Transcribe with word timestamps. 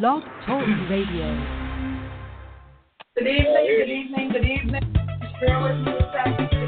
Blog 0.00 0.22
Talk 0.46 0.64
Radio. 0.88 1.28
Good 3.14 3.26
evening, 3.26 3.66
good 3.78 3.90
evening, 3.90 4.30
good 4.32 4.44
evening. 4.44 4.94
Bear 5.38 5.62
with 5.62 5.84
me 5.84 5.92
a 5.92 6.12
second. 6.14 6.61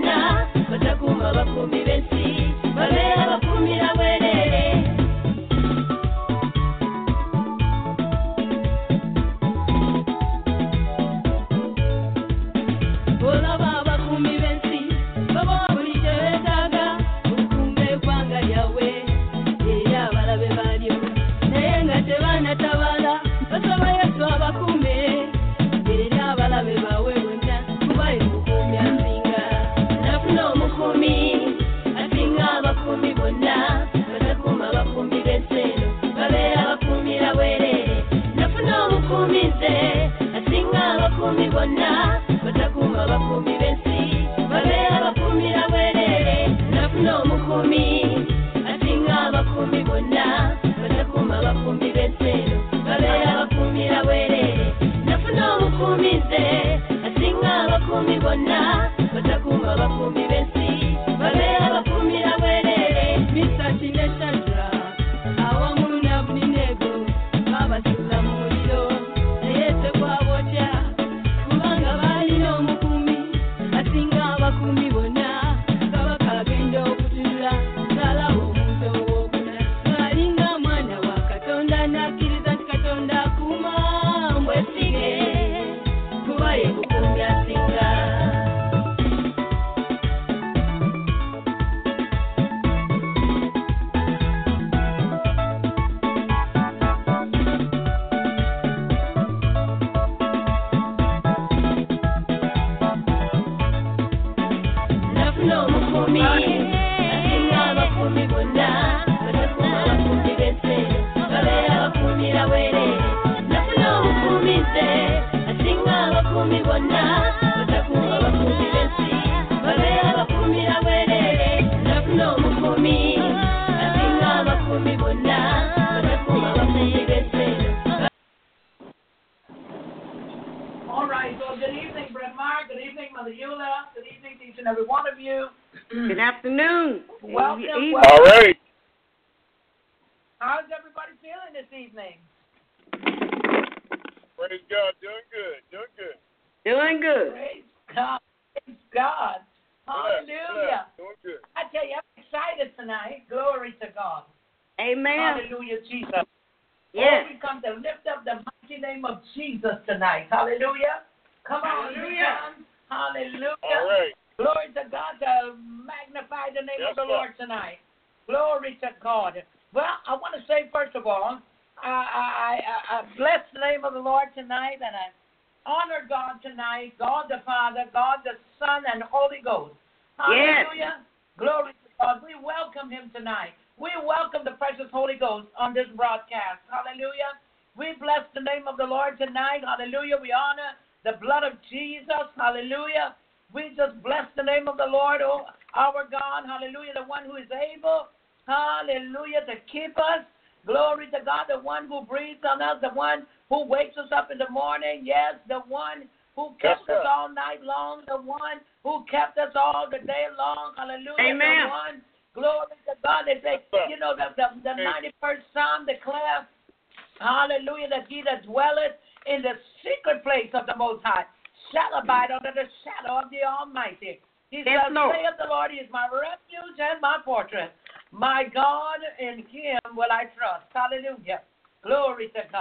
bakubona 0.00 0.46
batakumva 0.70 1.32
bakumire 1.36 2.01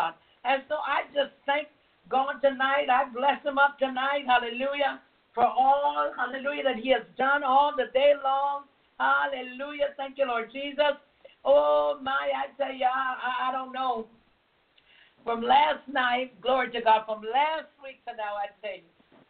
God. 0.02 0.14
And 0.44 0.64
so 0.68 0.76
I 0.82 1.06
just 1.14 1.34
thank 1.46 1.68
God 2.10 2.42
tonight. 2.42 2.90
I 2.90 3.06
bless 3.14 3.44
him 3.46 3.58
up 3.58 3.78
tonight. 3.78 4.26
Hallelujah. 4.26 5.02
For 5.34 5.46
all, 5.46 6.12
hallelujah, 6.18 6.64
that 6.64 6.76
he 6.82 6.90
has 6.90 7.06
done 7.18 7.44
all 7.44 7.74
the 7.78 7.88
day 7.94 8.14
long. 8.24 8.64
Hallelujah. 9.00 9.94
Thank 9.96 10.18
you, 10.18 10.26
Lord 10.28 10.50
Jesus. 10.52 10.98
Oh, 11.46 11.98
my, 12.02 12.30
I 12.36 12.52
tell 12.58 12.74
you, 12.74 12.86
I, 12.86 13.50
I 13.50 13.52
don't 13.52 13.72
know. 13.72 14.08
From 15.24 15.42
last 15.44 15.88
night, 15.88 16.34
glory 16.42 16.72
to 16.72 16.82
God, 16.82 17.06
from 17.06 17.22
last 17.22 17.70
week 17.82 18.04
to 18.06 18.18
now, 18.18 18.34
I 18.42 18.50
tell 18.62 18.76
you, 18.76 18.90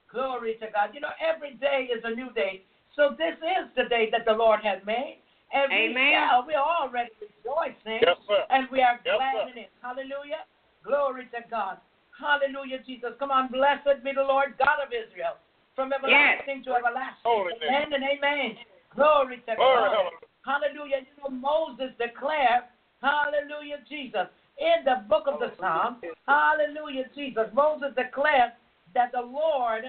glory 0.09 0.55
to 0.63 0.67
God. 0.71 0.95
You 0.95 1.01
know, 1.01 1.13
every 1.19 1.55
day 1.55 1.89
is 1.91 2.01
a 2.03 2.15
new 2.15 2.31
day. 2.31 2.63
So 2.95 3.15
this 3.17 3.35
is 3.35 3.67
the 3.75 3.87
day 3.89 4.09
that 4.11 4.23
the 4.25 4.33
Lord 4.33 4.61
has 4.63 4.79
made. 4.85 5.19
And 5.53 5.71
Amen. 5.71 5.95
we 5.95 6.15
are, 6.15 6.47
we 6.47 6.53
are 6.55 6.63
already 6.63 7.11
rejoicing. 7.19 7.99
Yes, 7.99 8.15
and 8.49 8.67
we 8.71 8.81
are 8.81 8.99
glad 9.03 9.51
in 9.51 9.67
it. 9.67 9.71
Hallelujah. 9.83 10.47
Glory 10.83 11.25
to 11.31 11.41
God. 11.49 11.77
Hallelujah, 12.17 12.79
Jesus. 12.85 13.11
Come 13.19 13.31
on, 13.31 13.49
blessed 13.49 14.03
be 14.03 14.11
the 14.13 14.21
Lord 14.21 14.53
God 14.57 14.81
of 14.85 14.93
Israel. 14.93 15.37
From 15.75 15.93
everlasting 15.93 16.63
to 16.65 16.75
everlasting. 16.75 17.23
Holy 17.23 17.53
amen 17.63 17.93
and 17.93 18.03
amen. 18.03 18.57
Glory 18.93 19.37
to 19.47 19.55
Glory, 19.55 19.89
God. 19.89 20.13
hallelujah. 20.43 21.07
You 21.07 21.15
know, 21.23 21.31
Moses 21.31 21.95
declared, 21.97 22.67
Hallelujah, 23.01 23.81
Jesus, 23.89 24.29
in 24.59 24.85
the 24.85 25.01
book 25.09 25.25
of 25.25 25.39
the 25.39 25.53
Psalms, 25.57 26.03
Hallelujah, 26.27 27.09
Jesus. 27.15 27.49
Moses 27.53 27.95
declared 27.97 28.53
that 28.93 29.11
the 29.11 29.21
Lord, 29.21 29.85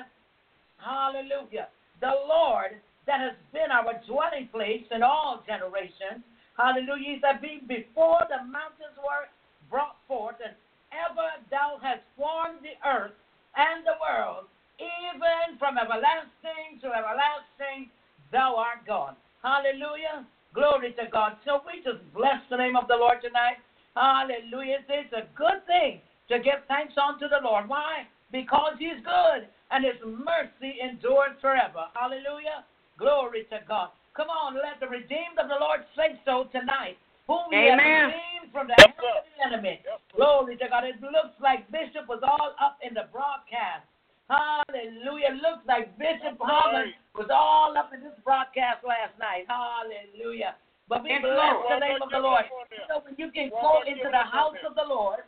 Hallelujah, 0.78 1.68
the 2.00 2.14
Lord 2.24 2.80
that 3.06 3.20
has 3.20 3.36
been 3.52 3.68
our 3.68 4.00
dwelling 4.06 4.48
place 4.48 4.86
in 4.94 5.02
all 5.02 5.42
generations, 5.44 6.24
Hallelujah, 6.56 7.16
he 7.16 7.20
said, 7.20 7.42
be 7.42 7.60
before 7.66 8.24
the 8.30 8.40
mountains 8.48 8.96
were 8.96 9.28
brought 9.68 9.96
forth, 10.06 10.36
and 10.44 10.54
ever 10.92 11.40
thou 11.50 11.80
hast 11.82 12.04
formed 12.16 12.60
the 12.62 12.76
earth 12.86 13.16
and 13.56 13.84
the 13.84 13.96
world, 14.00 14.48
even 14.78 15.58
from 15.58 15.76
everlasting 15.76 16.80
to 16.80 16.88
everlasting, 16.92 17.88
thou 18.30 18.56
art 18.56 18.84
God. 18.86 19.16
Hallelujah. 19.42 20.24
Glory 20.54 20.92
to 21.00 21.08
God. 21.10 21.36
So 21.44 21.64
we 21.64 21.82
just 21.82 22.04
bless 22.12 22.40
the 22.50 22.56
name 22.56 22.76
of 22.76 22.88
the 22.88 22.96
Lord 22.96 23.24
tonight. 23.24 23.60
Hallelujah. 23.96 24.84
It's 24.88 25.12
a 25.12 25.28
good 25.36 25.64
thing 25.66 26.00
to 26.28 26.38
give 26.38 26.64
thanks 26.68 26.94
unto 26.96 27.28
the 27.28 27.40
Lord. 27.42 27.68
Why? 27.68 28.08
Because 28.30 28.76
he's 28.78 29.00
good 29.04 29.48
and 29.70 29.84
his 29.84 30.00
mercy 30.04 30.80
endures 30.80 31.36
forever. 31.40 31.88
Hallelujah. 31.92 32.64
Glory 32.98 33.44
to 33.50 33.60
God. 33.66 33.90
Come 34.16 34.28
on, 34.28 34.54
let 34.60 34.76
the 34.80 34.88
redeemed 34.88 35.40
of 35.40 35.48
the 35.48 35.56
Lord 35.56 35.80
say 35.96 36.20
so 36.24 36.44
tonight. 36.52 37.00
Whom 37.26 37.50
he 37.50 37.56
has 37.70 37.78
Amen. 37.78 38.10
redeemed 38.10 38.50
from 38.52 38.66
the 38.68 38.74
Yes, 38.78 38.92
hand 38.92 38.98
sir. 38.98 39.14
of 39.18 39.24
the 39.24 39.36
enemy. 39.46 39.74
Glory 40.16 40.56
to 40.56 40.66
God. 40.68 40.84
It 40.84 41.00
looks 41.00 41.38
like 41.40 41.70
Bishop 41.70 42.08
was 42.08 42.20
all 42.22 42.54
up 42.60 42.78
in 42.82 42.94
the 42.94 43.06
broadcast. 43.12 43.86
Hallelujah. 44.28 45.36
It 45.36 45.40
looks 45.42 45.64
like 45.66 45.92
Bishop 45.98 46.38
That's 46.38 46.50
Holland 46.50 46.94
was 47.14 47.28
all 47.30 47.76
up 47.76 47.92
in 47.92 48.00
this 48.00 48.16
broadcast 48.24 48.84
last 48.84 49.14
night. 49.18 49.44
Hallelujah. 49.48 50.56
But 50.88 51.04
we 51.04 51.10
Yes, 51.10 51.22
bless 51.22 51.54
Lord. 51.56 51.66
the 51.70 51.78
name 51.78 52.02
of 52.02 52.10
the 52.10 52.18
Lord. 52.18 52.44
You 52.72 52.84
know, 52.88 53.00
when 53.04 53.14
you 53.18 53.30
can 53.30 53.50
go 53.50 53.82
into 53.86 54.08
the 54.10 54.24
house 54.24 54.56
of 54.66 54.74
the 54.74 54.84
Lord 54.84 55.20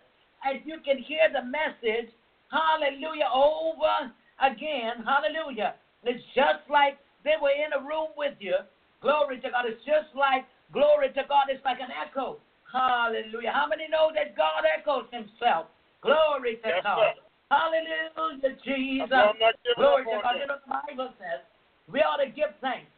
and 0.44 0.60
you 0.64 0.80
can 0.80 0.98
hear 0.98 1.28
the 1.32 1.42
message, 1.42 2.10
hallelujah, 2.50 3.28
over 3.32 4.12
again, 4.40 5.04
hallelujah. 5.04 5.74
It's 6.04 6.24
just 6.34 6.68
like 6.68 6.98
they 7.24 7.36
were 7.40 7.52
in 7.54 7.72
a 7.72 7.80
room 7.80 8.12
with 8.16 8.34
you. 8.40 8.56
Glory 9.00 9.40
to 9.40 9.50
God. 9.50 9.64
It's 9.66 9.84
just 9.84 10.14
like, 10.16 10.44
glory 10.72 11.08
to 11.12 11.22
God, 11.28 11.50
it's 11.50 11.64
like 11.64 11.80
an 11.80 11.92
echo. 11.92 12.38
Hallelujah. 12.70 13.52
How 13.52 13.66
many 13.66 13.86
know 13.88 14.10
that 14.14 14.36
God 14.36 14.66
echoes 14.66 15.06
himself? 15.12 15.66
Glory 16.02 16.56
to 16.62 16.68
Yes, 16.68 16.82
God. 16.82 17.14
sir. 17.14 17.22
Hallelujah, 17.50 18.56
Jesus. 18.64 19.08
That's 19.10 19.30
I'm 19.30 19.38
not 19.38 19.54
Glory 19.76 20.04
to 20.04 20.20
God. 20.22 20.34
You 20.40 20.46
know, 20.46 20.58
the 20.58 20.70
Bible 20.70 21.14
says 21.18 21.40
we 21.86 22.00
ought 22.00 22.18
to 22.18 22.26
give 22.26 22.50
thanks. 22.60 22.90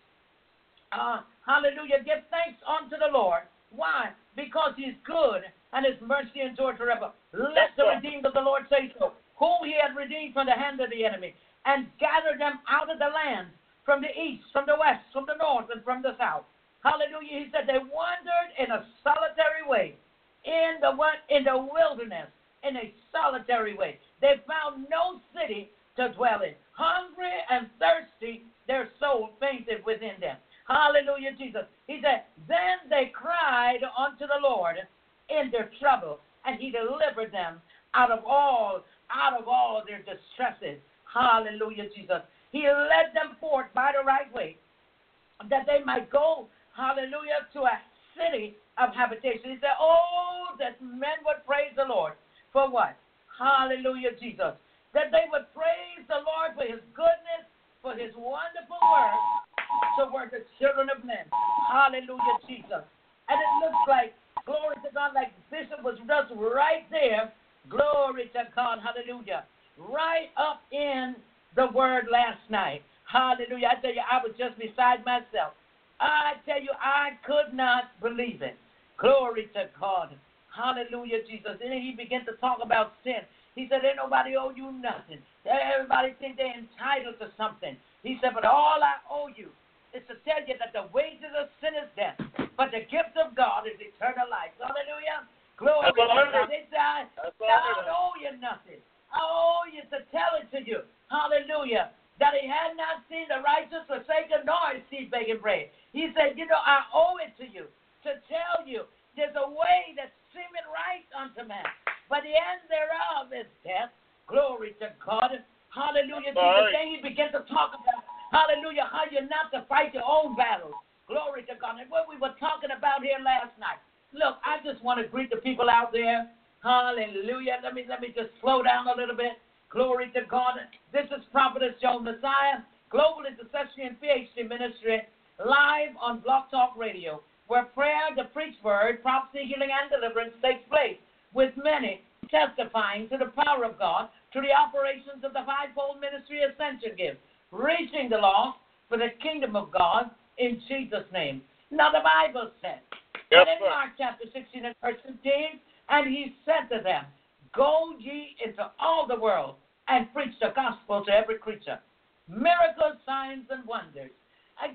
Uh, 0.93 1.21
hallelujah. 1.45 2.01
Give 2.05 2.23
thanks 2.31 2.57
unto 2.65 2.97
the 2.97 3.11
Lord. 3.13 3.43
Why? 3.71 4.15
Because 4.35 4.73
he's 4.77 4.95
good 5.05 5.43
and 5.73 5.85
his 5.85 6.01
mercy 6.01 6.41
endures 6.41 6.79
forever. 6.79 7.11
Let 7.35 7.77
the 7.77 7.85
redeemed 7.85 8.25
of 8.25 8.33
the 8.33 8.41
Lord 8.41 8.65
say 8.71 8.95
so, 8.99 9.13
whom 9.37 9.67
he 9.67 9.75
had 9.77 9.93
redeemed 9.99 10.33
from 10.33 10.47
the 10.47 10.57
hand 10.57 10.81
of 10.81 10.89
the 10.89 11.05
enemy, 11.05 11.35
and 11.67 11.91
gathered 12.01 12.41
them 12.41 12.61
out 12.71 12.89
of 12.89 12.99
the 12.99 13.11
land 13.13 13.49
from 13.85 14.01
the 14.01 14.09
east, 14.15 14.47
from 14.53 14.65
the 14.65 14.79
west, 14.79 15.05
from 15.13 15.27
the 15.27 15.37
north, 15.37 15.67
and 15.75 15.85
from 15.85 16.01
the 16.01 16.17
south. 16.17 16.47
Hallelujah. 16.87 17.43
He 17.43 17.47
said 17.51 17.67
they 17.67 17.83
wandered 17.83 18.55
in 18.63 18.71
a 18.71 18.87
solitary 19.03 19.67
way 19.67 19.99
in 20.47 20.79
the 20.79 20.95
in 21.35 21.43
the 21.43 21.59
wilderness 21.59 22.31
in 22.63 22.77
a 22.77 22.95
solitary 23.11 23.75
way. 23.75 23.99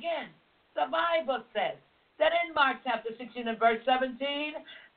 Again, 0.02 0.34
the 0.74 0.90
Bible 0.90 1.46
says 1.54 1.78
that 2.18 2.34
in 2.42 2.58
Mark 2.58 2.78
chapter 2.84 3.14
16 3.22 3.48
and 3.48 3.60
verse 3.60 3.86
17, 3.86 4.18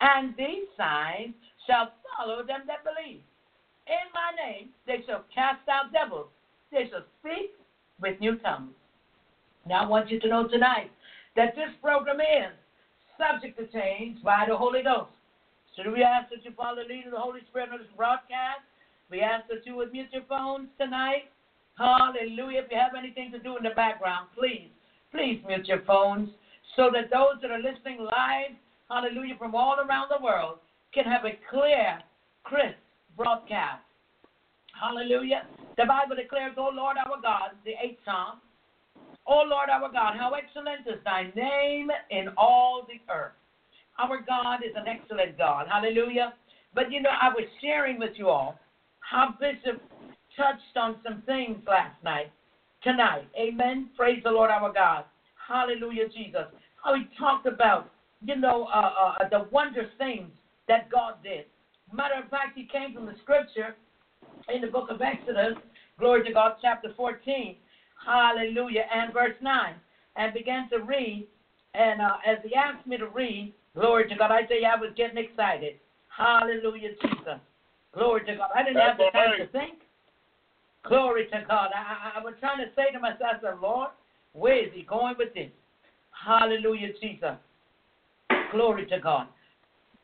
and 0.01 0.33
these 0.33 0.65
signs 0.81 1.37
shall 1.69 1.93
follow 2.09 2.41
them 2.41 2.65
that 2.65 2.89
believe. 2.89 3.21
In 3.85 4.07
my 4.17 4.33
name 4.33 4.73
they 4.89 5.05
shall 5.05 5.29
cast 5.29 5.61
out 5.69 5.93
devils. 5.93 6.33
They 6.73 6.89
shall 6.89 7.05
speak 7.21 7.53
with 8.01 8.17
new 8.17 8.41
tongues. 8.41 8.73
Now 9.69 9.85
I 9.85 9.89
want 9.93 10.09
you 10.09 10.19
to 10.21 10.29
know 10.29 10.49
tonight 10.49 10.89
that 11.37 11.53
this 11.55 11.77
program 11.83 12.25
is 12.25 12.57
subject 13.21 13.61
to 13.61 13.69
change 13.77 14.25
by 14.25 14.47
the 14.49 14.57
Holy 14.57 14.83
Ghost. 14.83 15.13
So 15.77 15.85
we 15.93 16.01
ask 16.01 16.31
that 16.31 16.49
you 16.49 16.53
follow 16.57 16.81
the 16.81 16.89
lead 16.89 17.05
of 17.05 17.13
the 17.13 17.21
Holy 17.21 17.41
Spirit 17.51 17.77
on 17.77 17.85
this 17.85 17.93
broadcast. 17.95 18.65
We 19.11 19.21
ask 19.21 19.45
that 19.53 19.67
you 19.69 19.77
would 19.77 19.93
mute 19.93 20.09
your 20.17 20.25
phones 20.31 20.73
tonight. 20.81 21.29
Hallelujah. 21.77 22.65
If 22.65 22.73
you 22.73 22.79
have 22.79 22.97
anything 22.97 23.33
to 23.33 23.39
do 23.39 23.59
in 23.59 23.65
the 23.65 23.77
background, 23.77 24.29
please, 24.33 24.73
please 25.15 25.41
mute 25.47 25.67
your 25.67 25.83
phones 25.87 26.29
so 26.77 26.91
that 26.93 27.09
those 27.11 27.41
that 27.41 27.51
are 27.53 27.63
listening 27.63 28.01
live, 28.03 28.51
hallelujah, 28.91 29.37
from 29.39 29.55
all 29.55 29.77
around 29.79 30.09
the 30.11 30.23
world 30.23 30.59
can 30.93 31.05
have 31.05 31.25
a 31.25 31.39
clear, 31.49 32.01
crisp 32.43 32.77
broadcast. 33.17 33.83
Hallelujah. 34.75 35.47
The 35.77 35.87
Bible 35.87 36.17
declares, 36.17 36.55
O 36.59 36.71
Lord 36.75 36.97
our 36.99 37.21
God, 37.23 37.55
the 37.65 37.79
eighth 37.83 38.01
Psalm, 38.05 38.41
O 39.27 39.45
Lord 39.47 39.71
our 39.71 39.91
God, 39.91 40.19
how 40.19 40.33
excellent 40.35 40.87
is 40.87 41.03
thy 41.05 41.31
name 41.37 41.91
in 42.11 42.29
all 42.37 42.87
the 42.87 43.01
earth. 43.13 43.39
Our 43.99 44.21
God 44.27 44.67
is 44.67 44.75
an 44.75 44.89
excellent 44.89 45.39
God. 45.39 45.67
Hallelujah. 45.71 46.35
But 46.75 46.91
you 46.91 47.01
know, 47.01 47.11
I 47.11 47.29
was 47.29 47.47
sharing 47.63 48.01
with 48.01 48.13
you 48.17 48.29
all 48.29 48.59
how 48.99 49.35
Bishop 49.39 49.81
touched 50.37 50.77
on 50.77 50.97
some 51.05 51.23
things 51.25 51.59
last 51.69 52.03
night, 52.03 52.33
tonight. 52.85 53.27
Amen. 53.37 53.89
Praise 53.97 54.21
the 54.23 54.31
Lord 54.31 54.51
our 54.51 54.73
God. 54.73 55.05
Hallelujah, 55.49 56.09
Jesus. 56.09 56.47
How 56.83 56.95
he 56.95 57.03
talked 57.19 57.47
about, 57.47 57.91
you 58.23 58.37
know, 58.37 58.69
uh, 58.73 59.15
uh, 59.21 59.29
the 59.31 59.49
wondrous 59.51 59.91
things 59.99 60.31
that 60.69 60.91
God 60.91 61.15
did. 61.25 61.47
Matter 61.93 62.23
of 62.23 62.31
fact, 62.31 62.57
he 62.57 62.67
came 62.67 62.95
from 62.95 63.07
the 63.07 63.15
scripture 63.23 63.75
in 64.55 64.61
the 64.61 64.69
book 64.69 64.91
of 64.91 65.01
Exodus, 65.01 65.55
glory 65.99 66.25
to 66.25 66.33
God, 66.33 66.57
chapter 66.61 66.93
14, 66.97 67.57
hallelujah, 68.05 68.85
and 68.95 69.13
verse 69.13 69.35
9, 69.41 69.75
and 70.17 70.35
began 70.35 70.69
to 70.71 70.79
read. 70.79 71.27
And 71.75 72.01
uh, 72.01 72.17
as 72.27 72.39
he 72.45 72.55
asked 72.55 72.87
me 72.87 72.97
to 72.99 73.09
read, 73.09 73.53
glory 73.75 74.09
to 74.09 74.17
God, 74.17 74.31
I 74.31 74.43
tell 74.43 74.61
you, 74.61 74.67
I 74.67 74.79
was 74.79 74.91
getting 74.97 75.19
excited. 75.19 75.77
Hallelujah, 76.09 76.91
Jesus. 77.03 77.41
Glory 77.95 78.25
to 78.27 78.37
God. 78.37 78.51
I 78.55 78.63
didn't 78.63 78.81
have 78.81 78.99
the 78.99 79.11
time 79.13 79.39
to 79.39 79.47
think. 79.49 79.84
Glory 80.85 81.27
to 81.27 81.41
God. 81.49 81.71
I, 81.75 82.17
I, 82.17 82.21
I 82.21 82.25
was 82.25 82.35
trying 82.41 82.59
to 82.59 82.71
say 82.77 82.93
to 82.93 83.01
myself, 83.01 83.39
I 83.39 83.41
said, 83.41 83.61
Lord, 83.61 83.91
where 84.33 84.65
is 84.65 84.71
he 84.75 84.83
going 84.83 85.15
with 85.19 85.33
this? 85.35 85.51
Hallelujah, 86.13 86.89
Jesus. 87.01 87.37
Glory 88.53 88.87
to 88.87 88.99
God. 88.99 89.27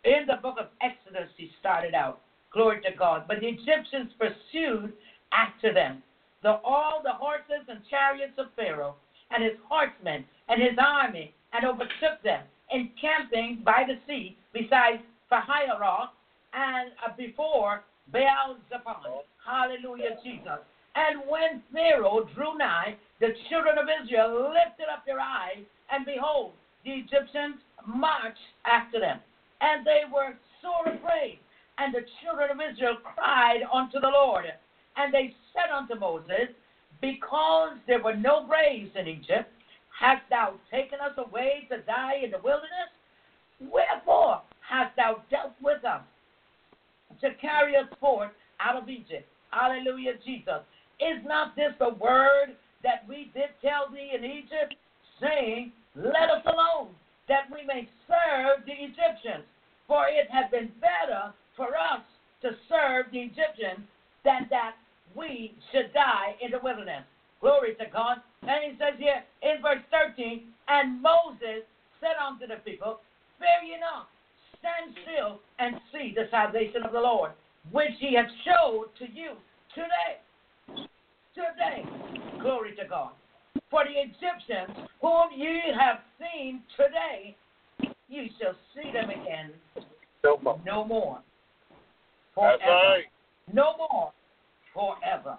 In 0.04 0.24
the 0.26 0.36
book 0.42 0.56
of 0.58 0.66
Exodus, 0.80 1.28
he 1.36 1.50
started 1.60 1.94
out. 1.94 2.20
Glory 2.52 2.80
to 2.82 2.96
God. 2.96 3.24
But 3.28 3.40
the 3.40 3.48
Egyptians 3.48 4.10
pursued 4.18 4.92
after 5.32 5.72
them. 5.72 6.02
The, 6.42 6.56
all 6.64 7.00
the 7.04 7.12
horses 7.12 7.68
and 7.68 7.80
chariots 7.90 8.32
of 8.38 8.46
Pharaoh 8.56 8.96
and 9.30 9.44
his 9.44 9.52
horsemen 9.68 10.24
and 10.48 10.60
his 10.60 10.76
army 10.80 11.34
and 11.52 11.66
overtook 11.66 12.22
them, 12.24 12.42
encamping 12.72 13.60
by 13.64 13.84
the 13.86 13.98
sea 14.06 14.36
beside 14.52 15.00
Pihahiroth 15.30 16.10
and 16.54 16.90
uh, 17.04 17.12
before 17.16 17.82
Baal 18.12 18.56
Zephon. 18.70 19.22
Hallelujah, 19.44 20.16
Jesus. 20.24 20.64
And 20.94 21.22
when 21.28 21.62
Pharaoh 21.72 22.28
drew 22.34 22.56
nigh, 22.58 22.96
the 23.20 23.34
children 23.48 23.78
of 23.78 23.86
Israel 24.02 24.50
lifted 24.50 24.88
up 24.92 25.06
their 25.06 25.20
eyes, 25.20 25.62
and 25.90 26.04
behold, 26.04 26.52
the 26.84 26.92
Egyptians 26.92 27.56
marched 27.86 28.38
after 28.66 28.98
them. 28.98 29.20
And 29.60 29.86
they 29.86 30.02
were 30.12 30.34
sore 30.62 30.92
afraid. 30.92 31.38
And 31.78 31.94
the 31.94 32.04
children 32.22 32.50
of 32.50 32.58
Israel 32.60 32.96
cried 33.02 33.60
unto 33.72 34.00
the 34.00 34.08
Lord. 34.08 34.46
And 34.96 35.14
they 35.14 35.34
said 35.52 35.70
unto 35.72 35.94
Moses, 35.94 36.52
Because 37.00 37.76
there 37.86 38.02
were 38.02 38.16
no 38.16 38.46
graves 38.46 38.90
in 38.98 39.06
Egypt, 39.06 39.48
hast 39.98 40.22
thou 40.28 40.54
taken 40.70 40.98
us 41.00 41.16
away 41.16 41.68
to 41.70 41.78
die 41.82 42.20
in 42.24 42.30
the 42.30 42.38
wilderness? 42.38 42.90
Wherefore 43.60 44.42
hast 44.66 44.96
thou 44.96 45.22
dealt 45.30 45.52
with 45.62 45.84
us 45.84 46.02
to 47.20 47.34
carry 47.40 47.76
us 47.76 47.88
forth 48.00 48.32
out 48.60 48.82
of 48.82 48.88
Egypt? 48.88 49.29
Hallelujah, 49.50 50.14
Jesus. 50.24 50.62
Is 51.00 51.24
not 51.26 51.56
this 51.56 51.72
the 51.78 51.94
word 51.94 52.56
that 52.82 53.08
we 53.08 53.30
did 53.34 53.50
tell 53.62 53.90
thee 53.90 54.12
in 54.14 54.24
Egypt, 54.24 54.74
saying, 55.20 55.72
Let 55.96 56.30
us 56.30 56.44
alone, 56.46 56.94
that 57.28 57.50
we 57.50 57.66
may 57.66 57.88
serve 58.06 58.64
the 58.66 58.72
Egyptians? 58.72 59.44
For 59.86 60.06
it 60.06 60.30
had 60.30 60.50
been 60.50 60.70
better 60.80 61.34
for 61.56 61.76
us 61.76 62.04
to 62.42 62.50
serve 62.68 63.06
the 63.12 63.20
Egyptians 63.20 63.86
than 64.24 64.46
that 64.50 64.76
we 65.14 65.54
should 65.72 65.92
die 65.92 66.36
in 66.40 66.50
the 66.50 66.60
wilderness. 66.62 67.04
Glory 67.40 67.74
to 67.74 67.86
God. 67.92 68.18
And 68.42 68.72
he 68.72 68.78
says 68.78 68.94
here 68.98 69.24
in 69.42 69.62
verse 69.62 69.82
13, 69.90 70.44
and 70.68 71.02
Moses 71.02 71.64
said 72.00 72.16
unto 72.20 72.46
the 72.46 72.60
people, 72.64 73.00
Fear 73.38 73.60
ye 73.66 73.80
not, 73.80 74.08
stand 74.60 74.94
still 75.02 75.40
and 75.58 75.80
see 75.92 76.12
the 76.14 76.28
salvation 76.30 76.82
of 76.84 76.92
the 76.92 77.00
Lord, 77.00 77.32
which 77.70 77.92
he 77.98 78.14
has 78.16 78.26
showed 78.44 78.86
to 78.98 79.04
you 79.12 79.32
today. 79.74 80.84
Today. 81.34 81.84
Glory 82.40 82.74
to 82.76 82.84
God. 82.88 83.12
For 83.70 83.84
the 83.84 83.90
Egyptians 83.90 84.88
whom 85.00 85.28
ye 85.34 85.60
have 85.78 86.00
seen 86.18 86.62
today, 86.76 87.36
ye 88.08 88.30
shall 88.40 88.54
see 88.74 88.90
them 88.92 89.10
again 89.10 89.52
No 90.24 90.38
more. 90.42 90.60
no 90.66 90.84
more. 90.84 91.20
Forever. 92.34 92.58
right. 92.66 93.04
No 93.52 93.76
more 93.76 94.12
forever. 94.74 95.36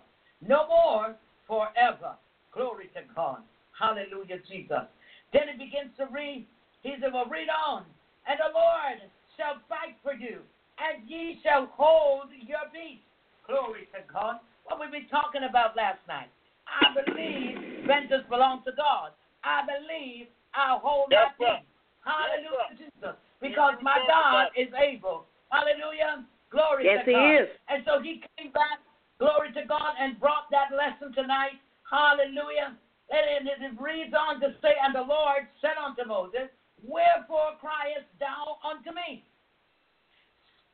No 0.48 0.68
more 0.68 1.16
forever. 1.48 2.16
Glory 2.54 2.90
to 2.94 3.02
God. 3.16 3.40
Hallelujah, 3.78 4.38
Jesus. 4.50 4.88
Then 5.34 5.44
he 5.52 5.66
begins 5.66 5.92
to 5.98 6.08
read. 6.12 6.46
He 6.84 6.96
said, 7.02 7.14
Well, 7.14 7.26
read 7.26 7.48
on. 7.50 7.86
And 8.28 8.38
the 8.40 8.54
Lord 8.54 9.10
shall 9.38 9.62
fight 9.68 9.96
for 10.04 10.14
you, 10.14 10.40
and 10.80 11.08
ye 11.10 11.40
shall 11.44 11.68
hold 11.74 12.30
your 12.46 12.68
peace. 12.72 13.04
Glory 13.48 13.90
to 13.92 14.02
God. 14.12 14.40
What 14.66 14.80
we've 14.80 14.92
been 14.92 15.10
talking 15.10 15.44
about 15.48 15.76
last 15.76 16.00
night. 16.08 16.30
I 16.70 16.94
believe 16.94 17.88
vengeance 17.88 18.24
belongs 18.30 18.64
to 18.66 18.72
God. 18.78 19.12
I 19.44 19.66
believe 19.66 20.28
I'll 20.54 20.80
hold 20.80 21.10
Yes, 21.12 21.34
my 21.40 21.60
peace. 21.60 21.68
Hallelujah, 22.06 22.70
Yes, 22.72 22.80
Jesus. 22.80 23.16
Because 23.42 23.76
my 23.82 23.98
God 24.08 24.54
is 24.56 24.70
able. 24.78 25.26
Hallelujah. 25.50 26.24
Glory 26.54 26.86
Yes, 26.86 27.04
to 27.06 27.12
he 27.12 27.18
God. 27.18 27.36
is. 27.42 27.48
And 27.68 27.84
so 27.86 28.00
he 28.02 28.24
came 28.38 28.52
back, 28.52 28.80
glory 29.20 29.52
to 29.54 29.64
God, 29.66 29.98
and 30.00 30.20
brought 30.20 30.48
that 30.52 30.72
lesson 30.72 31.12
tonight. 31.14 31.58
Hallelujah. 31.90 32.78
And 33.12 33.48
it, 33.48 33.60
it 33.60 33.76
reads 33.82 34.14
on 34.16 34.40
to 34.40 34.56
say, 34.62 34.72
And 34.80 34.96
the 34.96 35.04
Lord 35.04 35.48
said 35.60 35.76
unto 35.76 36.08
Moses, 36.08 36.48
Wherefore 36.80 37.60
criest 37.60 38.08
thou 38.20 38.58
unto 38.64 38.96
me? 38.96 39.26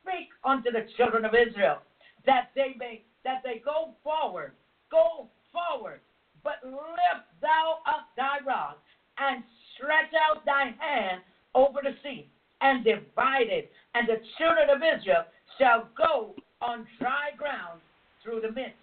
Speak 0.08 0.28
unto 0.44 0.70
the 0.70 0.86
children 0.96 1.24
of 1.24 1.34
Israel, 1.34 1.78
that 2.24 2.50
they 2.54 2.74
may 2.78 3.02
that 3.24 3.42
they 3.44 3.60
go 3.62 3.90
forward, 4.02 4.52
go 4.90 5.28
forward, 5.52 6.00
but 6.42 6.56
lift 6.64 7.28
thou 7.42 7.78
up 7.86 8.08
thy 8.16 8.38
rod 8.46 8.76
and 9.18 9.42
stretch 9.74 10.12
out 10.14 10.44
thy 10.46 10.74
hand 10.78 11.20
over 11.54 11.80
the 11.82 11.94
sea 12.02 12.26
and 12.60 12.84
divide 12.84 13.48
it, 13.48 13.70
and 13.94 14.08
the 14.08 14.20
children 14.38 14.70
of 14.70 14.78
Israel 14.78 15.24
shall 15.58 15.88
go 15.96 16.34
on 16.62 16.86
dry 16.98 17.30
ground 17.36 17.80
through 18.22 18.40
the 18.40 18.52
midst 18.52 18.76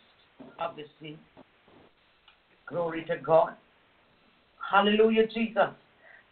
of 0.60 0.75
the 0.75 0.84
sea. 1.00 1.17
Glory 2.67 3.03
to 3.05 3.17
God. 3.17 3.53
Hallelujah, 4.72 5.27
Jesus. 5.27 5.70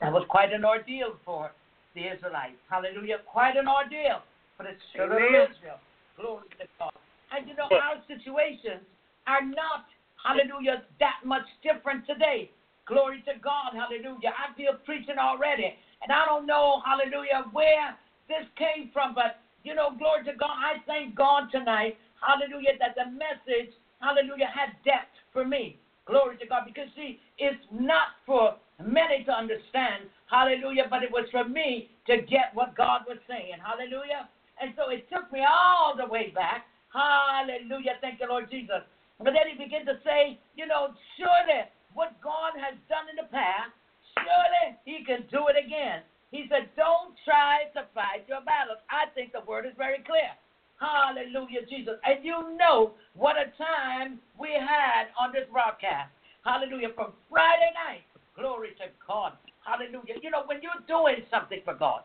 That 0.02 0.12
was 0.12 0.26
quite 0.30 0.54
an 0.54 0.66
ordeal 0.66 1.16
for 1.26 1.52
the 1.96 2.02
Israelites. 2.02 2.58
Hallelujah. 2.70 3.18
Quite 3.26 3.56
an 3.56 3.68
ordeal 3.68 4.22
the 4.62 4.78
children 4.94 5.18
Amen. 5.18 5.42
of 5.42 5.52
Israel. 5.58 5.80
Glory 6.18 6.46
to 6.62 6.66
God. 6.78 6.94
And 7.34 7.50
you 7.50 7.58
know, 7.58 7.66
our 7.74 7.98
situations 8.06 8.86
are 9.26 9.42
not, 9.42 9.90
hallelujah, 10.22 10.86
that 11.02 11.26
much 11.26 11.48
different 11.66 12.06
today. 12.06 12.52
Glory 12.86 13.24
to 13.26 13.34
God. 13.42 13.74
Hallelujah. 13.74 14.36
I 14.38 14.54
feel 14.54 14.78
preaching 14.86 15.18
already. 15.18 15.74
And 16.04 16.12
I 16.12 16.26
don't 16.26 16.46
know, 16.46 16.84
hallelujah, 16.86 17.50
where 17.56 17.98
this 18.28 18.46
came 18.60 18.92
from, 18.94 19.16
but 19.16 19.42
you 19.64 19.74
know, 19.74 19.96
glory 19.98 20.24
to 20.26 20.36
God. 20.36 20.52
I 20.52 20.84
thank 20.86 21.16
God 21.16 21.48
tonight, 21.52 21.98
hallelujah, 22.20 22.76
that 22.80 22.96
the 23.00 23.10
message, 23.10 23.72
hallelujah, 24.02 24.52
had 24.52 24.76
depth 24.84 25.16
for 25.32 25.48
me. 25.48 25.80
Glory 26.06 26.36
to 26.38 26.46
God. 26.46 26.64
Because, 26.68 26.92
see, 26.96 27.20
it's 27.38 27.64
not 27.72 28.20
for 28.26 28.56
many 28.84 29.24
to 29.24 29.32
understand, 29.32 30.12
hallelujah, 30.30 30.84
but 30.90 31.02
it 31.02 31.12
was 31.12 31.26
for 31.32 31.48
me 31.48 31.90
to 32.08 32.18
get 32.28 32.52
what 32.54 32.76
God 32.76 33.08
was 33.08 33.18
saying, 33.28 33.56
hallelujah. 33.64 34.28
And 34.62 34.74
so 34.78 34.90
it 34.90 35.10
took 35.10 35.32
me 35.32 35.42
all 35.42 35.96
the 35.98 36.06
way 36.06 36.32
back, 36.34 36.66
hallelujah. 36.94 37.98
Thank 38.02 38.20
you, 38.20 38.28
Lord 38.30 38.50
Jesus. 38.52 38.86
But 39.18 39.34
then 39.34 39.50
he 39.50 39.56
began 39.58 39.86
to 39.86 39.98
say, 40.04 40.40
you 40.56 40.68
know, 40.68 40.94
surely 41.18 41.70
what 41.94 42.18
God 42.22 42.58
has 42.58 42.76
done 42.90 43.10
in 43.10 43.18
the 43.18 43.30
past, 43.30 43.74
surely 44.18 44.78
he 44.86 45.06
can 45.06 45.26
do 45.30 45.48
it 45.50 45.58
again. 45.58 46.02
He 46.34 46.50
said, 46.50 46.70
don't 46.76 47.14
try 47.26 47.70
to 47.78 47.86
fight 47.94 48.26
your 48.26 48.42
battles. 48.42 48.82
I 48.90 49.06
think 49.14 49.34
the 49.34 49.46
word 49.46 49.66
is 49.70 49.78
very 49.78 50.02
clear. 50.02 50.34
Hallelujah, 50.82 51.66
Jesus. 51.70 52.02
And 52.02 52.26
you 52.26 52.58
know 52.58 52.98
what 53.14 53.38
a 53.38 53.54
time 53.56 54.18
we 54.38 54.50
had 54.52 55.14
on 55.16 55.32
this 55.32 55.46
broadcast. 55.54 56.10
Hallelujah. 56.44 56.90
From 56.98 57.14
Friday 57.30 57.72
night, 57.78 58.04
glory 58.36 58.74
to 58.82 58.90
God. 59.08 59.38
Hallelujah. 59.64 60.20
You 60.22 60.34
know, 60.34 60.44
when 60.46 60.60
you're 60.60 60.84
doing 60.90 61.24
something 61.30 61.62
for 61.64 61.78
God, 61.78 62.02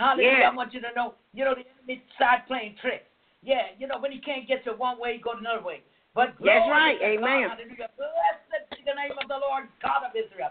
hallelujah, 0.00 0.48
Yeah. 0.48 0.50
I 0.50 0.54
want 0.56 0.72
you 0.72 0.80
to 0.80 0.92
know, 0.96 1.14
you 1.36 1.44
know, 1.44 1.54
the 1.54 1.68
enemy 1.68 2.02
start 2.16 2.48
playing 2.48 2.76
tricks. 2.80 3.04
Yeah, 3.42 3.72
you 3.78 3.86
know, 3.86 4.00
when 4.00 4.12
he 4.12 4.20
can't 4.20 4.48
get 4.48 4.64
you 4.64 4.72
one 4.72 5.00
way, 5.00 5.16
he 5.16 5.20
goes 5.20 5.36
another 5.40 5.64
way. 5.64 5.80
But 6.14 6.34
That's 6.40 6.68
right. 6.68 6.98
Amen. 7.00 7.48
God, 7.48 7.56
hallelujah. 7.56 7.88
Blessed 7.96 8.68
be 8.72 8.82
the 8.84 8.96
name 8.96 9.16
of 9.16 9.28
the 9.28 9.38
Lord 9.38 9.68
God 9.80 10.04
of 10.08 10.12
Israel. 10.16 10.50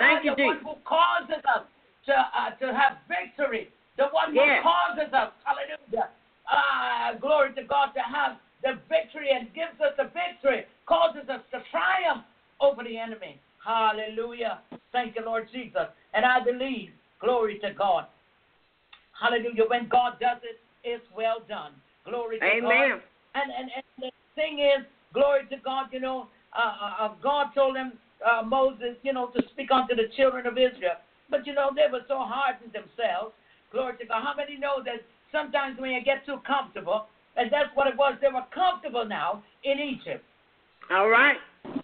Thank 0.00 0.24
you, 0.24 0.34
the 0.34 0.42
one 0.42 0.58
Jesus. 0.58 0.66
who 0.66 0.74
causes 0.82 1.42
us 1.46 1.64
to 2.06 2.14
uh, 2.14 2.50
to 2.58 2.74
have 2.74 2.98
victory. 3.06 3.70
The 3.98 4.10
one 4.10 4.32
who 4.34 4.42
causes 4.62 5.12
us, 5.12 5.30
hallelujah. 5.44 6.10
Ah, 6.48 7.12
glory 7.20 7.52
to 7.54 7.62
God 7.62 7.92
to 7.94 8.00
have 8.00 8.38
the 8.62 8.80
victory 8.88 9.30
and 9.30 9.52
gives 9.54 9.78
us 9.82 9.94
the 9.98 10.10
victory, 10.10 10.66
causes 10.86 11.28
us 11.28 11.42
to 11.52 11.62
triumph 11.70 12.24
over 12.60 12.82
the 12.82 12.96
enemy. 12.96 13.38
Hallelujah. 13.64 14.60
Thank 14.92 15.16
you, 15.16 15.24
Lord 15.24 15.48
Jesus. 15.52 15.86
And 16.14 16.24
I 16.24 16.42
believe, 16.42 16.90
glory 17.20 17.58
to 17.60 17.72
God. 17.74 18.06
Hallelujah. 19.20 19.64
When 19.68 19.88
God 19.88 20.20
does 20.20 20.38
it, 20.42 20.60
it's 20.84 21.04
well 21.14 21.42
done. 21.48 21.72
Glory 22.04 22.38
to 22.38 22.44
God. 22.62 22.70
And, 23.34 23.52
and 23.52 23.68
and 23.74 23.84
the 23.98 24.10
thing 24.34 24.60
is, 24.60 24.86
glory 25.12 25.46
to 25.50 25.56
God, 25.58 25.86
you 25.92 26.00
know, 26.00 26.28
uh, 26.56 26.60
uh, 26.60 27.04
uh, 27.04 27.14
God 27.22 27.48
told 27.54 27.76
him, 27.76 27.92
uh, 28.24 28.42
Moses, 28.42 28.96
you 29.02 29.12
know, 29.12 29.26
to 29.28 29.42
speak 29.52 29.70
unto 29.70 29.94
the 29.94 30.08
children 30.16 30.46
of 30.46 30.54
Israel. 30.54 30.98
But, 31.30 31.46
you 31.46 31.54
know, 31.54 31.70
they 31.74 31.90
were 31.90 32.02
so 32.08 32.18
hardened 32.24 32.72
themselves. 32.72 33.34
Glory 33.70 33.98
to 33.98 34.06
God. 34.06 34.24
How 34.24 34.34
many 34.34 34.56
know 34.56 34.82
that 34.84 35.04
sometimes 35.30 35.78
when 35.78 35.90
you 35.90 36.02
get 36.02 36.24
too 36.24 36.40
comfortable, 36.46 37.06
and 37.36 37.52
that's 37.52 37.68
what 37.74 37.86
it 37.86 37.96
was, 37.96 38.16
they 38.22 38.32
were 38.32 38.46
comfortable 38.54 39.04
now 39.04 39.42
in 39.62 39.78
Egypt. 39.78 40.24
All 40.90 41.10
right. 41.10 41.36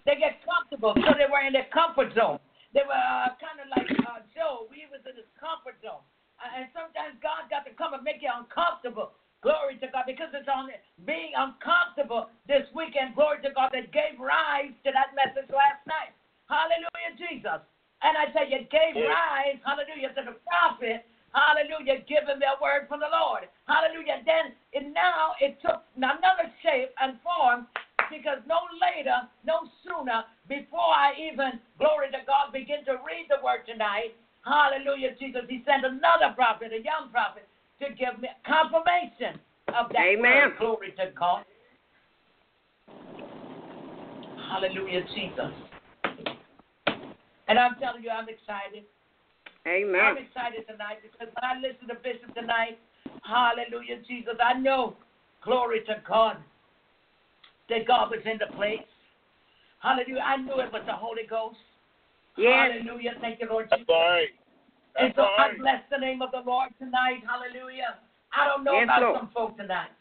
They 0.05 0.17
get 0.17 0.41
comfortable 0.41 0.97
so 0.97 1.13
they 1.13 1.29
were 1.29 1.45
in 1.45 1.53
their 1.53 1.69
comfort 1.71 2.09
zone. 2.15 2.39
They 2.73 2.81
were 2.81 2.97
uh, 2.97 3.37
kind 3.37 3.61
of 3.61 3.69
like 3.69 3.87
uh, 4.03 4.25
Job. 4.33 4.73
He 4.73 4.89
was 4.89 4.99
in 5.05 5.15
his 5.15 5.29
comfort 5.37 5.77
zone. 5.85 6.03
Uh, 6.39 6.61
and 6.61 6.67
sometimes 6.75 7.15
God 7.23 7.47
got 7.47 7.63
to 7.65 7.73
come 7.75 7.95
and 7.95 8.03
make 8.03 8.19
you 8.19 8.31
uncomfortable. 8.31 9.15
Glory 9.43 9.77
to 9.79 9.87
God. 9.91 10.09
Because 10.09 10.33
it's 10.33 10.49
on 10.49 10.73
being 11.05 11.31
uncomfortable 11.37 12.33
this 12.49 12.65
weekend, 12.73 13.15
glory 13.15 13.39
to 13.45 13.51
God, 13.53 13.71
that 13.71 13.93
gave 13.93 14.19
rise 14.19 14.73
to 14.83 14.89
that 14.91 15.15
message 15.15 15.47
last 15.53 15.83
night. 15.85 16.11
Hallelujah, 16.51 17.13
Jesus. 17.17 17.61
And 18.03 18.13
I 18.19 18.29
you, 18.45 18.61
it 18.61 18.69
gave 18.69 18.93
rise, 18.93 19.57
hallelujah, 19.65 20.13
to 20.13 20.21
the 20.29 20.35
prophet. 20.45 21.07
Hallelujah, 21.35 21.99
giving 22.07 22.39
their 22.39 22.55
word 22.63 22.87
from 22.87 23.03
the 23.03 23.11
Lord. 23.11 23.51
Hallelujah. 23.67 24.23
Then 24.23 24.55
it 24.71 24.87
now 24.95 25.35
it 25.43 25.59
took 25.59 25.83
another 25.99 26.47
shape 26.63 26.95
and 27.01 27.19
form 27.19 27.67
because 28.07 28.39
no 28.47 28.61
later, 28.79 29.27
no 29.43 29.67
sooner, 29.83 30.23
before 30.47 30.93
I 30.93 31.11
even, 31.17 31.59
glory 31.75 32.07
to 32.15 32.21
God, 32.23 32.53
begin 32.53 32.85
to 32.85 33.01
read 33.03 33.27
the 33.27 33.41
word 33.43 33.65
tonight, 33.67 34.15
hallelujah, 34.45 35.15
Jesus, 35.19 35.41
he 35.49 35.63
sent 35.65 35.85
another 35.85 36.33
prophet, 36.35 36.71
a 36.71 36.81
young 36.81 37.09
prophet, 37.11 37.47
to 37.79 37.89
give 37.89 38.21
me 38.21 38.29
confirmation 38.45 39.39
of 39.75 39.91
that 39.91 40.01
Amen. 40.01 40.49
word. 40.49 40.57
Glory 40.59 40.91
to 40.97 41.11
God. 41.17 41.43
Hallelujah, 44.49 45.01
Jesus. 45.13 45.51
And 47.47 47.59
I'm 47.59 47.75
telling 47.79 48.03
you, 48.03 48.09
I'm 48.09 48.29
excited. 48.29 48.85
Amen. 49.67 50.01
I'm 50.01 50.17
excited 50.17 50.65
tonight 50.69 51.01
because 51.01 51.33
when 51.33 51.43
I 51.43 51.59
listen 51.59 51.87
to 51.89 51.95
Bishop 51.95 52.33
tonight, 52.35 52.79
hallelujah, 53.23 54.01
Jesus, 54.07 54.35
I 54.41 54.53
know, 54.53 54.95
glory 55.43 55.81
to 55.87 56.01
God, 56.07 56.37
that 57.69 57.87
God 57.87 58.11
was 58.11 58.21
in 58.25 58.37
the 58.37 58.55
place. 58.55 58.85
Hallelujah. 59.79 60.21
I 60.21 60.37
knew 60.37 60.59
it 60.61 60.71
was 60.71 60.83
the 60.85 60.93
Holy 60.93 61.25
Ghost. 61.29 61.57
Yes. 62.37 62.71
Hallelujah. 62.83 63.13
Thank 63.21 63.39
you, 63.39 63.47
Lord 63.49 63.67
That's 63.69 63.81
Jesus. 63.81 63.95
right. 63.95 64.31
And 64.99 65.09
That's 65.09 65.17
so 65.17 65.23
I 65.23 65.55
bless 65.57 65.81
the 65.91 65.97
name 65.97 66.21
of 66.21 66.31
the 66.31 66.43
Lord 66.45 66.71
tonight. 66.79 67.23
Hallelujah. 67.27 67.99
I 68.35 68.47
don't 68.47 68.63
know 68.63 68.79
Yes, 68.79 68.85
about 68.85 69.01
Lord. 69.01 69.15
some 69.19 69.29
folk 69.31 69.57
tonight. 69.57 69.91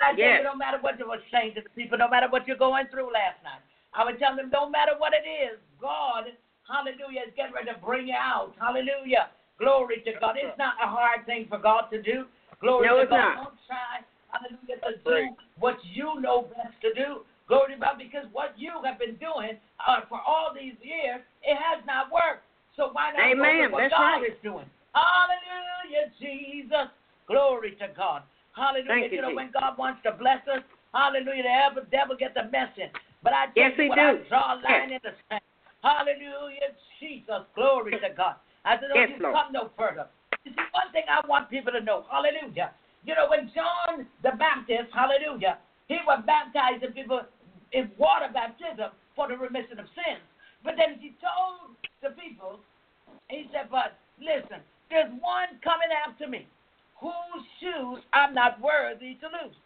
I 0.00 0.10
tell 0.12 0.18
Yes. 0.18 0.38
you, 0.40 0.44
no 0.44 0.56
matter 0.56 0.78
what 0.80 0.98
you 0.98 1.08
were 1.08 1.22
saying 1.30 1.54
to 1.54 1.62
the 1.62 1.70
people, 1.70 1.96
no 1.98 2.08
matter 2.08 2.28
what 2.28 2.46
you're 2.46 2.56
going 2.60 2.86
through 2.88 3.12
last 3.12 3.42
night, 3.44 3.60
I 3.94 4.04
would 4.04 4.18
tell 4.18 4.34
them, 4.34 4.50
no 4.52 4.68
matter 4.68 4.92
what 4.98 5.12
it 5.14 5.28
is, 5.28 5.58
God, 5.80 6.32
hallelujah, 6.68 7.22
is 7.28 7.34
getting 7.36 7.54
ready 7.54 7.70
to 7.72 7.78
bring 7.78 8.08
you 8.08 8.16
out. 8.18 8.54
Hallelujah. 8.58 9.30
Glory 9.58 10.02
to 10.04 10.12
God. 10.18 10.36
It's 10.36 10.58
not 10.58 10.74
a 10.82 10.88
hard 10.88 11.24
thing 11.26 11.46
for 11.48 11.58
God 11.58 11.88
to 11.92 12.02
do. 12.02 12.26
Glory 12.60 12.88
No, 12.88 12.96
to 12.96 13.02
it's 13.02 13.10
God. 13.10 13.16
not. 13.16 13.36
Don't 13.36 13.58
try, 13.66 14.02
hallelujah, 14.32 14.76
to 14.76 14.80
That's 14.82 15.04
do 15.04 15.10
right. 15.10 15.30
what 15.58 15.78
you 15.84 16.20
know 16.20 16.42
best 16.42 16.74
to 16.82 16.92
do. 16.92 17.24
Glory 17.48 17.74
to 17.74 17.80
God, 17.80 17.98
because 17.98 18.24
what 18.32 18.54
you 18.56 18.72
have 18.84 18.98
been 18.98 19.16
doing 19.20 19.60
uh, 19.84 20.00
for 20.08 20.20
all 20.24 20.52
these 20.54 20.74
years, 20.80 21.20
it 21.44 21.56
has 21.60 21.84
not 21.86 22.08
worked. 22.10 22.44
So 22.76 22.90
why 22.92 23.12
not 23.12 23.20
Amen. 23.20 23.70
what 23.70 23.84
That's 23.84 23.92
God 23.92 24.24
right. 24.24 24.32
is 24.32 24.38
doing? 24.42 24.66
Hallelujah, 24.96 26.08
Jesus. 26.18 26.88
Glory 27.28 27.76
to 27.76 27.88
God. 27.96 28.22
Hallelujah. 28.56 28.88
Thank 28.88 29.12
you, 29.12 29.20
know, 29.20 29.28
Jesus. 29.28 29.36
when 29.36 29.50
God 29.52 29.76
wants 29.76 30.00
to 30.04 30.12
bless 30.12 30.40
us, 30.48 30.62
hallelujah, 30.94 31.42
the 31.42 31.52
devil, 31.52 31.82
devil 31.90 32.16
get 32.16 32.32
the 32.34 32.48
message. 32.48 32.94
But 33.22 33.32
I 33.32 33.46
tell 33.52 33.68
Yes, 33.68 33.72
you 33.76 33.84
he 33.84 33.88
what, 33.90 33.98
I 33.98 34.14
draw 34.28 34.54
a 34.54 34.56
line 34.62 34.92
in 34.92 35.00
the 35.02 35.12
sand. 35.28 35.42
Hallelujah, 35.82 36.72
Jesus. 37.00 37.44
Glory 37.54 37.92
to 37.92 38.10
God. 38.16 38.36
I 38.64 38.76
said, 38.80 38.88
don't 38.88 38.96
Yes, 38.96 39.10
you 39.12 39.22
Lord. 39.22 39.34
come 39.36 39.52
no 39.52 39.70
further. 39.76 40.06
You 40.44 40.52
see, 40.52 40.64
one 40.72 40.88
thing 40.92 41.04
I 41.10 41.20
want 41.26 41.50
people 41.50 41.72
to 41.72 41.80
know, 41.80 42.04
hallelujah. 42.08 42.72
You 43.04 43.14
know, 43.14 43.28
when 43.28 43.52
John 43.52 44.06
the 44.22 44.32
Baptist, 44.38 44.88
hallelujah, 44.94 45.58
he 45.88 45.98
was 46.06 46.22
baptizing 46.24 46.92
people 46.92 47.20
in 47.72 47.90
water 47.98 48.30
baptism 48.32 48.92
for 49.16 49.28
the 49.28 49.36
remission 49.36 49.78
of 49.78 49.86
sins. 49.92 50.24
But 50.62 50.74
then 50.80 50.96
he 50.98 51.12
told 51.20 51.76
the 52.00 52.16
people, 52.16 52.60
he 53.28 53.48
said, 53.52 53.68
But 53.70 53.98
listen, 54.16 54.64
there's 54.88 55.12
one 55.20 55.60
coming 55.60 55.92
after 55.92 56.28
me 56.28 56.48
whose 57.00 57.44
shoes 57.60 58.00
I'm 58.12 58.32
not 58.32 58.60
worthy 58.60 59.20
to 59.20 59.28
lose. 59.28 59.56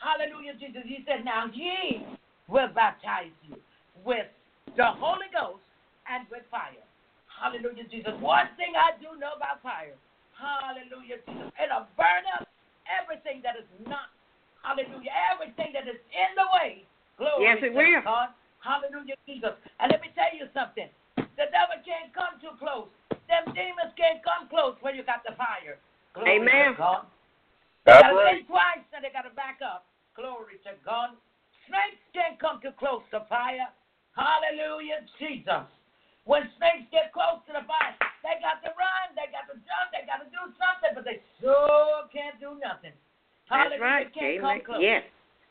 Hallelujah, 0.00 0.58
Jesus. 0.58 0.82
He 0.88 1.04
said, 1.06 1.24
Now 1.24 1.46
he 1.52 2.02
will 2.48 2.72
baptize 2.74 3.34
you 3.46 3.56
with 4.02 4.26
the 4.74 4.90
Holy 4.98 5.30
Ghost 5.30 5.62
and 6.10 6.26
with 6.32 6.42
fire. 6.50 6.82
Hallelujah, 7.30 7.86
Jesus. 7.86 8.12
One 8.18 8.50
thing 8.58 8.74
I 8.74 8.98
do 8.98 9.14
know 9.20 9.38
about 9.38 9.62
fire. 9.62 9.94
Hallelujah, 10.34 11.22
Jesus. 11.22 11.52
It'll 11.60 11.86
burn 11.94 12.24
up 12.34 12.48
everything 12.88 13.40
that 13.46 13.54
is 13.54 13.68
not. 13.86 14.10
Hallelujah. 14.62 15.12
Everything 15.32 15.72
that 15.72 15.88
is 15.88 16.00
in 16.12 16.30
the 16.36 16.46
way. 16.52 16.84
Glory 17.16 17.44
Yes, 17.48 17.58
it 17.60 17.72
to 17.72 17.76
will. 17.76 18.02
God. 18.04 18.32
Hallelujah, 18.60 19.16
Jesus. 19.24 19.56
And 19.80 19.88
let 19.88 20.00
me 20.04 20.12
tell 20.12 20.28
you 20.36 20.48
something. 20.52 20.88
The 21.16 21.48
devil 21.48 21.80
can't 21.80 22.12
come 22.12 22.36
too 22.40 22.52
close. 22.60 22.88
Them 23.28 23.48
demons 23.56 23.96
can't 23.96 24.20
come 24.20 24.48
close 24.52 24.76
when 24.84 24.96
you 24.96 25.04
got 25.04 25.24
the 25.24 25.32
fire. 25.36 25.80
Glory 26.12 26.44
Amen. 26.44 26.76
to 26.76 26.80
God. 26.80 27.04
That's 27.88 28.04
They 28.04 28.12
gotta 28.12 28.16
right. 28.20 28.36
think 28.36 28.48
twice 28.48 28.84
and 28.92 29.00
they 29.00 29.12
gotta 29.12 29.32
back 29.32 29.64
up. 29.64 29.88
Glory 30.12 30.60
to 30.68 30.76
God. 30.84 31.16
Snakes 31.64 32.02
can't 32.12 32.36
come 32.36 32.60
too 32.60 32.76
close 32.76 33.00
to 33.14 33.24
fire. 33.32 33.70
Hallelujah, 34.12 35.06
Jesus. 35.16 35.64
When 36.28 36.44
snakes 36.60 36.84
get 36.92 37.14
close 37.16 37.40
to 37.48 37.56
the 37.56 37.64
fire, 37.64 37.96
they 38.20 38.36
got 38.44 38.60
to 38.60 38.70
run, 38.76 39.06
they 39.16 39.32
got 39.32 39.48
to 39.48 39.56
jump, 39.64 39.88
they 39.94 40.04
got 40.04 40.20
to 40.20 40.28
do 40.28 40.52
something, 40.60 40.92
but 40.92 41.06
they 41.08 41.24
sure 41.40 42.04
can't 42.12 42.36
do 42.36 42.60
nothing. 42.60 42.92
That's 43.50 43.74
Hallelujah, 43.74 43.82
right. 43.82 44.14
can't 44.14 44.38
Amen. 44.38 44.40
come 44.40 44.64
close. 44.64 44.82
Yes. 44.82 45.02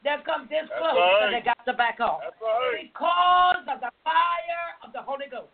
They'll 0.03 0.23
come 0.23 0.47
this 0.47 0.63
That's 0.71 0.79
close 0.79 0.95
right. 0.95 1.21
and 1.27 1.35
they 1.35 1.43
got 1.43 1.59
to 1.67 1.73
back 1.75 1.99
off 1.99 2.23
That's 2.23 2.39
right. 2.39 2.88
because 2.88 3.67
of 3.67 3.83
the 3.83 3.91
fire 4.07 4.67
of 4.88 4.95
the 4.95 5.03
Holy 5.03 5.27
Ghost. 5.27 5.51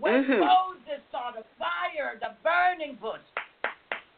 When 0.00 0.24
Mhm. 0.24 0.40
Moses 0.40 1.04
saw 1.12 1.30
the 1.32 1.44
fire, 1.60 2.16
the 2.18 2.32
burning 2.42 2.96
bush, 2.96 3.20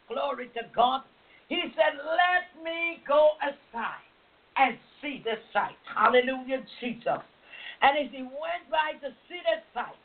glory 0.07 0.49
to 0.55 0.63
God, 0.73 1.03
he 1.49 1.73
said, 1.75 1.99
Let 1.99 2.55
me 2.63 3.03
go 3.05 3.37
aside 3.43 4.07
and 4.57 4.79
see 5.03 5.19
this 5.19 5.41
sight. 5.53 5.77
Hallelujah, 5.85 6.63
Jesus. 6.79 7.21
And 7.83 7.99
as 7.99 8.11
he 8.13 8.23
went 8.23 8.71
by 8.71 8.93
to 9.03 9.13
see 9.29 9.41
this 9.41 9.65
sight, 9.75 9.99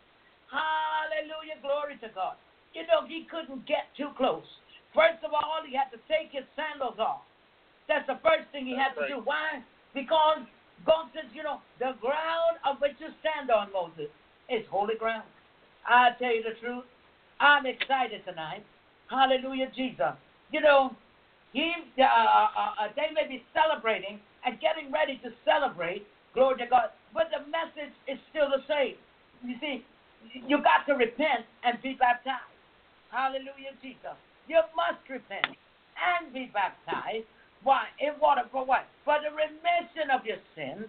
hallelujah, 0.50 1.62
glory 1.62 1.98
to 1.98 2.10
God. 2.10 2.36
You 2.74 2.88
know, 2.88 3.06
he 3.06 3.26
couldn't 3.26 3.66
get 3.66 3.94
too 3.96 4.10
close. 4.18 4.46
First 4.94 5.24
of 5.24 5.34
all, 5.34 5.62
he 5.66 5.76
had 5.76 5.92
to 5.92 6.00
take 6.10 6.32
his 6.32 6.46
sandals 6.56 6.98
off. 6.98 7.22
That's 7.90 8.06
the 8.06 8.22
first 8.22 8.46
thing 8.54 8.70
he 8.70 8.78
had 8.78 8.94
to 9.02 9.10
do. 9.10 9.18
Why? 9.26 9.66
Because 9.98 10.46
God 10.86 11.10
says, 11.12 11.26
you 11.34 11.42
know, 11.42 11.58
the 11.82 11.98
ground 12.00 12.62
of 12.62 12.78
which 12.80 12.94
you 13.02 13.10
stand 13.20 13.50
on, 13.50 13.74
Moses, 13.74 14.14
is 14.48 14.62
holy 14.70 14.96
ground. 14.96 15.26
I 15.90 16.14
tell 16.22 16.30
you 16.30 16.46
the 16.46 16.54
truth. 16.62 16.86
I'm 17.42 17.66
excited 17.66 18.22
tonight. 18.30 18.62
Hallelujah, 19.10 19.74
Jesus. 19.76 20.14
You 20.54 20.62
know, 20.62 20.94
he, 21.52 21.74
uh, 21.98 22.06
uh, 22.06 22.06
uh, 22.06 22.94
they 22.96 23.10
may 23.10 23.26
be 23.28 23.42
celebrating 23.58 24.22
and 24.46 24.62
getting 24.62 24.94
ready 24.94 25.18
to 25.26 25.34
celebrate, 25.42 26.06
glory 26.38 26.62
to 26.62 26.68
God, 26.70 26.94
but 27.12 27.34
the 27.34 27.42
message 27.50 27.94
is 28.06 28.22
still 28.30 28.54
the 28.54 28.62
same. 28.70 29.02
You 29.42 29.58
see, 29.60 29.84
you 30.46 30.62
got 30.62 30.86
to 30.86 30.94
repent 30.94 31.50
and 31.66 31.82
be 31.82 31.98
baptized. 31.98 32.54
Hallelujah, 33.10 33.74
Jesus. 33.82 34.14
You 34.48 34.62
must 34.78 35.02
repent 35.10 35.58
and 35.98 36.30
be 36.34 36.52
baptized. 36.54 37.26
Why? 37.64 37.86
In 38.00 38.20
water 38.22 38.44
for 38.52 38.66
what? 38.66 38.88
For 39.06 39.18
the 39.22 39.32
remission 39.36 40.10
of 40.14 40.26
your 40.26 40.38
sins. 40.56 40.88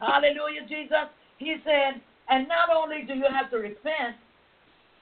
Hallelujah, 0.00 0.62
Jesus. 0.68 1.10
He 1.38 1.56
said, 1.64 2.00
and 2.28 2.46
not 2.48 2.70
only 2.74 3.02
do 3.06 3.14
you 3.14 3.26
have 3.32 3.50
to 3.50 3.58
repent 3.58 4.16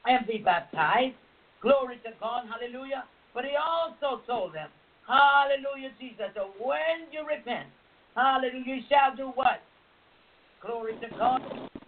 and 0.06 0.26
be 0.26 0.38
baptized, 0.38 1.14
Glory 1.60 2.00
to 2.04 2.10
God. 2.18 2.48
Hallelujah. 2.48 3.04
But 3.34 3.44
he 3.44 3.52
also 3.54 4.24
told 4.26 4.54
them, 4.54 4.68
Hallelujah, 5.06 5.92
Jesus. 6.00 6.32
So 6.34 6.50
when 6.58 7.10
you 7.12 7.26
repent, 7.26 7.68
hallelujah, 8.14 8.64
you 8.64 8.80
shall 8.88 9.14
do 9.16 9.32
what? 9.34 9.60
Glory 10.64 10.94
to 11.02 11.08
God. 11.18 11.42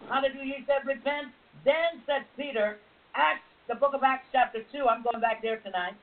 Hallelujah. 0.09 0.59
He 0.59 0.65
said, 0.67 0.85
repent. 0.85 1.31
Then 1.63 2.03
said 2.05 2.27
Peter, 2.35 2.77
Acts, 3.15 3.47
the 3.69 3.75
book 3.75 3.93
of 3.93 4.03
Acts, 4.03 4.27
chapter 4.31 4.59
2. 4.73 4.85
I'm 4.89 5.03
going 5.03 5.21
back 5.21 5.41
there 5.41 5.59
tonight. 5.63 5.95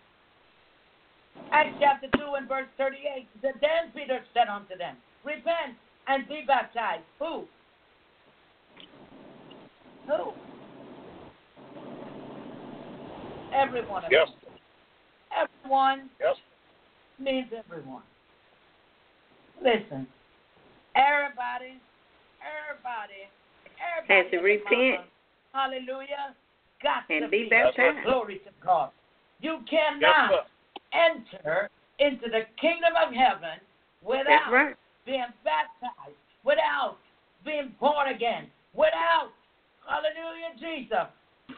Acts 1.53 1.77
chapter 1.81 2.07
2 2.17 2.35
and 2.37 2.49
verse 2.49 2.67
38. 2.79 3.27
Then 3.43 3.53
Peter 3.95 4.21
said 4.35 4.49
unto 4.49 4.77
them, 4.79 4.97
Repent 5.25 5.77
and 6.07 6.27
be 6.29 6.43
baptized. 6.47 7.03
Who? 7.19 7.45
Who? 10.07 10.33
Everyone. 13.53 14.03
Yes. 14.11 14.29
Everyone 15.37 16.09
Yes. 16.21 16.37
means 17.19 17.49
everyone. 17.53 18.03
Listen, 19.63 20.07
everybody, 20.97 21.79
everybody, 22.41 23.29
everybody. 23.79 24.23
Has 24.23 24.31
to 24.31 24.37
in 24.37 24.43
the 24.43 24.45
repent. 24.45 25.07
mama, 25.53 25.71
Hallelujah. 25.71 26.35
Got 26.83 27.05
And 27.11 27.25
to 27.25 27.29
be 27.29 27.49
That's 27.51 27.77
baptized. 27.77 28.05
Glory 28.07 28.39
to 28.39 28.51
God. 28.65 28.91
You 29.41 29.59
cannot 29.69 30.31
sir. 30.31 30.41
Enter 30.93 31.71
into 31.99 32.29
the 32.29 32.47
kingdom 32.61 32.93
of 32.97 33.13
heaven 33.13 33.61
without 34.03 34.53
right. 34.53 34.77
being 35.05 35.27
baptized, 35.45 36.17
without 36.45 36.97
being 37.45 37.75
born 37.81 38.09
again, 38.09 38.51
without, 38.75 39.33
hallelujah, 39.87 40.57
Jesus, 40.59 41.09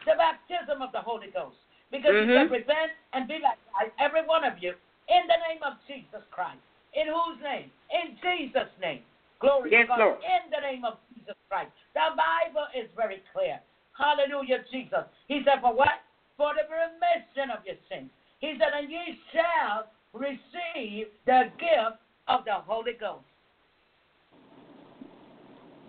the 0.05 0.15
baptism 0.17 0.81
of 0.81 0.91
the 0.91 0.99
Holy 0.99 1.27
Ghost. 1.31 1.57
Because 1.91 2.11
you 2.13 2.25
Mhm. 2.25 2.49
said, 2.49 2.51
repent 2.51 2.91
and 3.13 3.27
be 3.27 3.37
baptized, 3.39 3.93
every 3.99 4.23
one 4.23 4.43
of 4.43 4.57
you, 4.61 4.75
in 5.07 5.27
the 5.27 5.37
name 5.47 5.61
of 5.63 5.77
Jesus 5.85 6.23
Christ. 6.31 6.59
In 6.93 7.07
whose 7.07 7.39
name? 7.41 7.71
In 7.91 8.17
Jesus' 8.21 8.69
name. 8.79 9.05
Glory 9.39 9.71
Yes, 9.71 9.83
to 9.83 9.87
God. 9.87 9.99
Lord. 9.99 10.23
In 10.23 10.49
the 10.49 10.61
name 10.61 10.85
of 10.85 10.97
Jesus 11.13 11.35
Christ. 11.49 11.71
The 11.93 12.13
Bible 12.15 12.67
is 12.73 12.89
very 12.95 13.21
clear. 13.33 13.59
Hallelujah, 13.97 14.63
Jesus. 14.71 15.05
He 15.27 15.43
said, 15.43 15.61
for 15.61 15.73
what? 15.73 16.01
For 16.37 16.53
the 16.55 16.65
remission 16.65 17.51
of 17.51 17.65
your 17.65 17.75
sins. 17.89 18.09
He 18.43 18.51
said, 18.59 18.75
and 18.77 18.91
ye 18.91 19.17
shall 19.31 19.87
receive 20.11 21.07
the 21.25 21.43
gift 21.57 22.03
of 22.27 22.43
the 22.43 22.51
Holy 22.67 22.91
Ghost. 22.99 23.23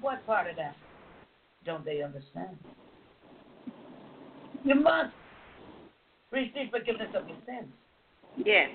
What 0.01 0.25
part 0.25 0.49
of 0.49 0.55
that 0.55 0.77
don't 1.67 1.85
they 1.85 2.01
understand? 2.01 2.57
You 4.62 4.77
must 4.77 5.11
receive 6.31 6.71
forgiveness 6.71 7.09
of 7.17 7.27
your 7.29 7.38
sins. 7.45 7.67
Yes. 8.37 8.71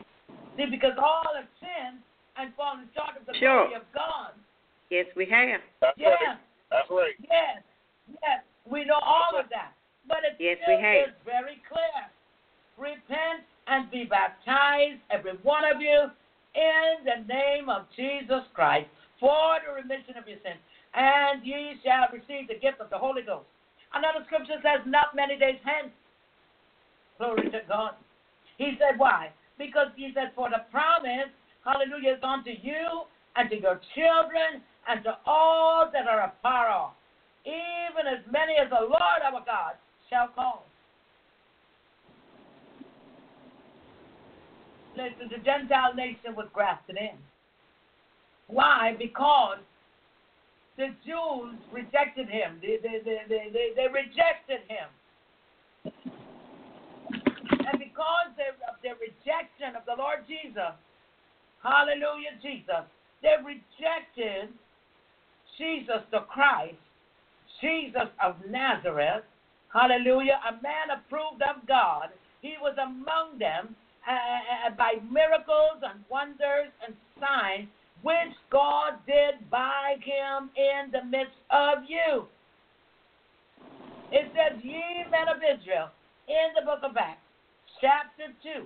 See, 0.58 0.66
because 0.70 1.00
all 1.02 1.32
have 1.34 1.48
sinned 1.62 2.04
and 2.36 2.54
fallen 2.56 2.90
short 2.94 3.16
of 3.18 3.26
the 3.28 3.34
Sure. 3.40 3.64
glory 3.64 3.76
of 3.76 3.84
God. 3.94 4.34
Yes, 4.90 5.06
we 5.16 5.26
have. 5.28 5.62
That's 5.80 5.98
Yes, 5.98 6.18
right. 6.20 6.38
That's 6.70 6.90
right. 6.90 7.16
yes, 7.32 7.64
yes. 8.22 8.44
We 8.66 8.84
know 8.84 9.00
all 9.02 9.40
of 9.40 9.48
that. 9.50 9.72
But 10.06 10.26
it 10.26 10.36
Yes, 10.38 10.58
still 10.64 10.76
we 10.76 10.84
have. 10.84 11.10
is 11.10 11.16
very 11.24 11.62
clear. 11.72 12.12
Repent 12.78 13.44
and 13.70 13.90
be 13.92 14.04
baptized, 14.04 15.00
every 15.12 15.38
one 15.44 15.64
of 15.64 15.82
you, 15.82 16.10
in 16.56 17.06
the 17.06 17.22
name 17.32 17.70
of 17.70 17.86
Jesus 17.96 18.42
Christ 18.54 18.90
for 19.20 19.60
the 19.62 19.76
remission 19.76 20.18
of 20.18 20.28
your 20.28 20.40
sins, 20.42 20.64
and 20.96 21.46
ye 21.46 21.76
shall 21.84 22.08
receive 22.10 22.48
the 22.48 22.58
gift 22.58 22.80
of 22.80 22.90
the 22.90 22.98
Holy 22.98 23.22
Ghost. 23.22 23.46
Another 23.94 24.24
scripture 24.26 24.58
says, 24.64 24.82
not 24.88 25.14
many 25.14 25.38
days 25.38 25.60
hence. 25.62 25.92
Glory 27.18 27.52
to 27.52 27.62
God. 27.68 28.00
He 28.58 28.80
said, 28.80 28.98
why? 28.98 29.30
Because 29.58 29.92
he 29.96 30.12
said, 30.16 30.32
for 30.36 30.50
the 30.50 30.64
promise, 30.72 31.30
hallelujah, 31.66 32.16
is 32.16 32.24
unto 32.24 32.52
you 32.52 33.06
and 33.36 33.50
to 33.50 33.60
your 33.60 33.82
children 33.94 34.64
and 34.88 35.04
to 35.04 35.18
all 35.28 35.90
that 35.92 36.08
are 36.08 36.32
afar 36.32 36.70
off, 36.70 36.94
even 37.44 38.08
as 38.08 38.24
many 38.32 38.56
as 38.56 38.70
the 38.70 38.88
Lord 38.88 39.20
our 39.20 39.44
God 39.44 39.76
shall 40.10 40.30
call. 40.34 40.69
Listen, 45.00 45.32
the 45.32 45.40
Gentile 45.44 45.96
nation 45.96 46.36
was 46.36 46.48
grafted 46.54 46.98
in. 46.98 47.16
Why? 48.48 48.96
Because 49.00 49.60
the 50.76 50.92
Jews 51.08 51.56
rejected 51.72 52.28
him. 52.28 52.60
They, 52.62 52.80
they, 52.84 53.00
they, 53.06 53.24
they, 53.30 53.72
they 53.76 53.88
rejected 53.88 54.68
him. 54.68 54.92
And 55.86 57.80
because 57.80 58.36
of 58.68 58.76
their 58.84 58.96
rejection 59.00 59.80
of 59.80 59.88
the 59.88 59.96
Lord 59.98 60.28
Jesus, 60.28 60.76
hallelujah, 61.64 62.36
Jesus, 62.44 62.84
they 63.22 63.36
rejected 63.40 64.52
Jesus 65.58 66.04
the 66.12 66.28
Christ, 66.28 66.76
Jesus 67.62 68.12
of 68.24 68.36
Nazareth, 68.50 69.24
hallelujah, 69.72 70.40
a 70.44 70.54
man 70.62 70.92
approved 70.92 71.44
of 71.44 71.66
God. 71.68 72.10
He 72.42 72.56
was 72.62 72.76
among 72.82 73.40
them 73.40 73.76
uh, 74.08 74.72
by 74.78 74.94
miracles 75.12 75.84
and 75.84 76.04
wonders 76.10 76.72
and 76.86 76.96
signs 77.20 77.68
which 78.02 78.36
God 78.52 78.94
did 79.06 79.50
by 79.52 79.96
him 80.00 80.50
in 80.56 80.92
the 80.92 81.04
midst 81.04 81.36
of 81.52 81.84
you. 81.88 82.26
It 84.12 84.32
says, 84.34 84.58
Ye 84.64 85.04
men 85.12 85.28
of 85.28 85.44
Israel, 85.44 85.90
in 86.28 86.56
the 86.56 86.66
book 86.66 86.80
of 86.84 86.96
Acts, 86.98 87.22
chapter 87.82 88.32
2. 88.42 88.66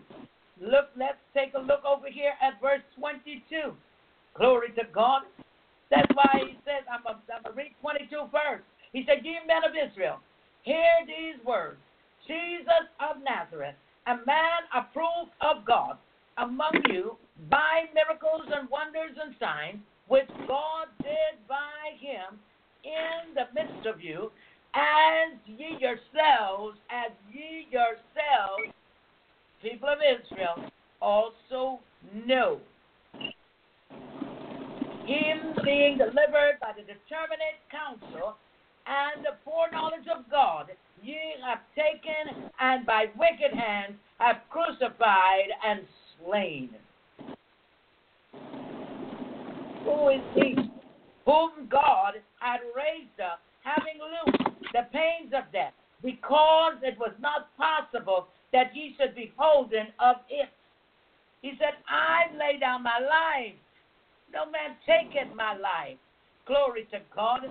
Look, 0.61 0.93
let's 0.95 1.19
take 1.33 1.53
a 1.55 1.59
look 1.59 1.83
over 1.83 2.07
here 2.07 2.33
at 2.39 2.61
verse 2.61 2.85
22. 2.97 3.73
Glory 4.37 4.69
to 4.77 4.85
God. 4.93 5.23
That's 5.89 6.09
why 6.13 6.47
he 6.47 6.57
says, 6.63 6.85
I'm 6.87 7.03
going 7.03 7.19
to 7.27 7.51
read 7.51 7.73
22 7.81 8.29
first. 8.31 8.63
He 8.93 9.03
said, 9.05 9.25
Ye 9.25 9.41
men 9.45 9.65
of 9.65 9.73
Israel, 9.73 10.21
hear 10.63 11.03
these 11.05 11.43
words 11.43 11.81
Jesus 12.27 12.87
of 13.03 13.21
Nazareth, 13.21 13.75
a 14.07 14.15
man 14.25 14.61
approved 14.75 15.31
of 15.41 15.65
God 15.65 15.97
among 16.37 16.81
you 16.89 17.15
by 17.49 17.85
miracles 17.93 18.49
and 18.53 18.69
wonders 18.69 19.15
and 19.21 19.35
signs, 19.39 19.79
which 20.07 20.27
God 20.47 20.87
did 21.01 21.39
by 21.47 21.95
him 21.99 22.39
in 22.83 23.33
the 23.33 23.47
midst 23.53 23.87
of 23.87 24.01
you, 24.01 24.31
as 24.75 25.37
ye 25.45 25.77
yourselves, 25.79 26.77
as 26.89 27.11
ye 27.31 27.67
yourselves, 27.71 28.73
people 29.61 29.89
of 29.89 29.99
Israel, 29.99 30.69
also 31.01 31.79
know. 32.25 32.59
Him 35.05 35.53
being 35.63 35.97
delivered 35.97 36.59
by 36.61 36.71
the 36.75 36.81
determinate 36.81 37.59
counsel 37.69 38.37
and 38.87 39.23
the 39.23 39.35
foreknowledge 39.45 40.07
of 40.07 40.29
God, 40.31 40.71
ye 41.03 41.19
have 41.45 41.59
taken 41.75 42.49
and 42.59 42.85
by 42.85 43.05
wicked 43.17 43.57
hands 43.57 43.95
have 44.19 44.37
crucified 44.49 45.49
and 45.65 45.81
slain. 46.17 46.69
Who 49.83 50.09
is 50.09 50.21
he? 50.35 50.55
Whom 51.25 51.67
God 51.69 52.13
had 52.39 52.59
raised 52.75 53.19
up, 53.19 53.39
having 53.63 53.99
loosed 53.99 54.71
the 54.73 54.87
pains 54.91 55.33
of 55.35 55.51
death, 55.51 55.73
because 56.01 56.75
it 56.81 56.97
was 56.99 57.13
not 57.19 57.47
possible 57.57 58.27
that 58.51 58.75
ye 58.75 58.95
should 58.97 59.15
be 59.15 59.33
holden 59.37 59.87
of 59.99 60.17
it. 60.29 60.49
He 61.41 61.53
said, 61.59 61.75
I 61.89 62.31
lay 62.37 62.59
down 62.59 62.83
my 62.83 62.99
life. 62.99 63.55
No 64.33 64.45
man 64.45 64.75
taketh 64.87 65.35
my 65.35 65.53
life. 65.53 65.97
Glory 66.47 66.87
to 66.91 66.99
God. 67.15 67.41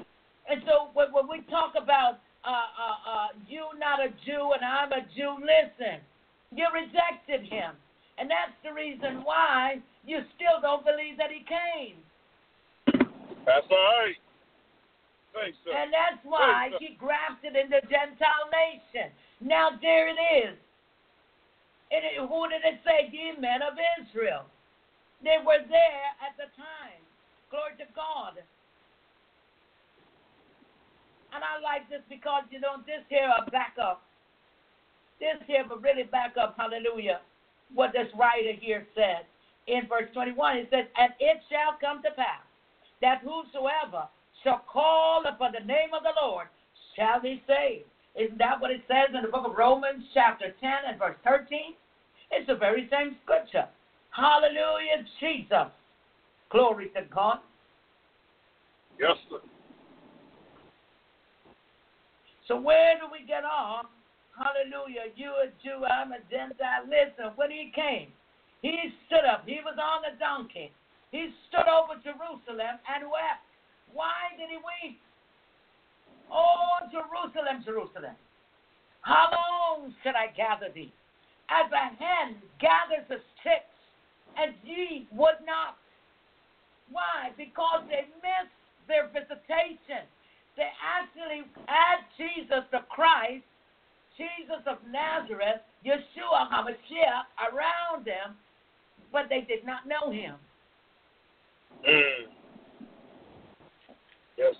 And 0.48 0.62
so 0.66 0.88
when, 0.94 1.12
when 1.12 1.28
we 1.28 1.44
talk 1.50 1.74
about 1.80 2.20
uh, 2.44 2.50
uh, 2.50 2.98
uh, 3.06 3.28
you 3.48 3.66
not 3.78 4.00
a 4.00 4.10
Jew 4.26 4.52
and 4.54 4.64
I'm 4.64 4.92
a 4.92 5.02
Jew, 5.14 5.38
listen, 5.38 6.02
you 6.50 6.66
rejected 6.74 7.46
him. 7.46 7.74
And 8.18 8.28
that's 8.28 8.54
the 8.62 8.74
reason 8.74 9.24
why 9.24 9.80
you 10.06 10.20
still 10.36 10.60
don't 10.60 10.84
believe 10.84 11.16
that 11.16 11.30
he 11.30 11.46
came. 11.46 11.96
That's 13.46 13.66
all 13.70 13.88
right. 14.04 14.18
Thanks, 15.32 15.56
sir. 15.64 15.72
And 15.72 15.88
that's 15.88 16.20
why 16.22 16.68
Thanks, 16.70 16.78
he 16.78 16.94
grafted 17.00 17.56
in 17.56 17.72
the 17.72 17.80
Gentile 17.88 18.46
nation. 18.52 19.08
Now 19.40 19.72
there 19.80 20.12
it 20.12 20.20
is. 20.44 20.54
And 21.90 22.04
it, 22.04 22.14
who 22.20 22.48
did 22.48 22.62
it 22.64 22.80
say? 22.84 23.08
Ye 23.12 23.32
men 23.40 23.64
of 23.64 23.74
Israel. 24.00 24.44
They 25.24 25.40
were 25.40 25.62
there 25.68 26.08
at 26.20 26.36
the 26.36 26.48
time. 26.56 27.00
Glory 27.48 27.76
to 27.80 27.88
God. 27.96 28.40
And 31.34 31.40
I 31.40 31.60
like 31.64 31.88
this 31.88 32.04
because, 32.08 32.44
you 32.50 32.60
know, 32.60 32.84
this 32.84 33.00
here 33.08 33.28
a 33.28 33.50
backup. 33.50 34.04
This 35.18 35.40
here 35.46 35.64
but 35.68 35.82
really 35.82 36.04
back 36.04 36.36
up, 36.36 36.54
hallelujah, 36.58 37.20
what 37.72 37.92
this 37.92 38.08
writer 38.18 38.52
here 38.60 38.86
said. 38.94 39.24
In 39.66 39.86
verse 39.88 40.10
21, 40.12 40.56
it 40.56 40.68
says, 40.70 40.86
And 40.98 41.12
it 41.20 41.40
shall 41.48 41.78
come 41.80 42.02
to 42.02 42.10
pass 42.10 42.42
that 43.00 43.22
whosoever 43.22 44.08
shall 44.42 44.62
call 44.70 45.24
upon 45.26 45.52
the 45.52 45.64
name 45.64 45.94
of 45.94 46.02
the 46.02 46.14
Lord 46.20 46.46
shall 46.96 47.20
be 47.20 47.42
saved. 47.46 47.86
Isn't 48.14 48.38
that 48.38 48.60
what 48.60 48.70
it 48.70 48.82
says 48.88 49.14
in 49.14 49.22
the 49.22 49.28
book 49.28 49.46
of 49.46 49.56
Romans, 49.56 50.04
chapter 50.12 50.54
10 50.60 50.70
and 50.88 50.98
verse 50.98 51.16
13? 51.24 51.74
It's 52.30 52.46
the 52.46 52.56
very 52.56 52.88
same 52.90 53.16
scripture. 53.22 53.66
Hallelujah, 54.10 55.04
Jesus. 55.20 55.72
Glory 56.50 56.90
to 56.94 57.02
God. 57.14 57.38
Yes, 59.00 59.16
sir. 59.30 59.38
So 62.52 62.60
where 62.60 63.00
do 63.00 63.08
we 63.08 63.24
get 63.24 63.48
off? 63.48 63.88
Hallelujah. 64.36 65.08
You 65.16 65.32
a 65.40 65.48
Jew, 65.64 65.88
I'm 65.88 66.12
a 66.12 66.20
Gentile. 66.28 66.84
Listen, 66.84 67.32
when 67.40 67.48
he 67.48 67.72
came, 67.72 68.12
he 68.60 68.92
stood 69.08 69.24
up. 69.24 69.48
He 69.48 69.64
was 69.64 69.80
on 69.80 70.04
a 70.04 70.12
donkey. 70.20 70.68
He 71.16 71.32
stood 71.48 71.64
over 71.64 71.96
Jerusalem 72.04 72.76
and 72.84 73.08
wept. 73.08 73.48
Why 73.96 74.36
did 74.36 74.52
he 74.52 74.60
weep? 74.60 75.00
Oh, 76.28 76.92
Jerusalem, 76.92 77.64
Jerusalem. 77.64 78.20
How 79.00 79.32
long 79.32 79.96
should 80.04 80.12
I 80.12 80.28
gather 80.36 80.68
thee? 80.68 80.92
As 81.48 81.72
a 81.72 81.88
hen 81.96 82.36
gathers 82.60 83.08
the 83.08 83.24
sticks, 83.40 83.72
and 84.36 84.52
ye 84.60 85.08
would 85.08 85.40
not. 85.48 85.80
Why? 86.92 87.32
Because 87.32 87.88
they 87.88 88.04
missed 88.20 88.60
their 88.92 89.08
visitation. 89.08 90.04
They 90.56 90.68
actually 90.84 91.42
had 91.66 92.04
Jesus 92.16 92.64
the 92.70 92.80
Christ, 92.90 93.44
Jesus 94.16 94.62
of 94.66 94.78
Nazareth, 94.90 95.62
Yeshua 95.84 96.48
HaMashiach 96.50 97.52
around 97.52 98.04
them, 98.04 98.36
but 99.12 99.26
they 99.28 99.40
did 99.40 99.64
not 99.64 99.86
know 99.86 100.12
him. 100.12 100.34
Mm. 101.88 102.28
Yes. 104.36 104.54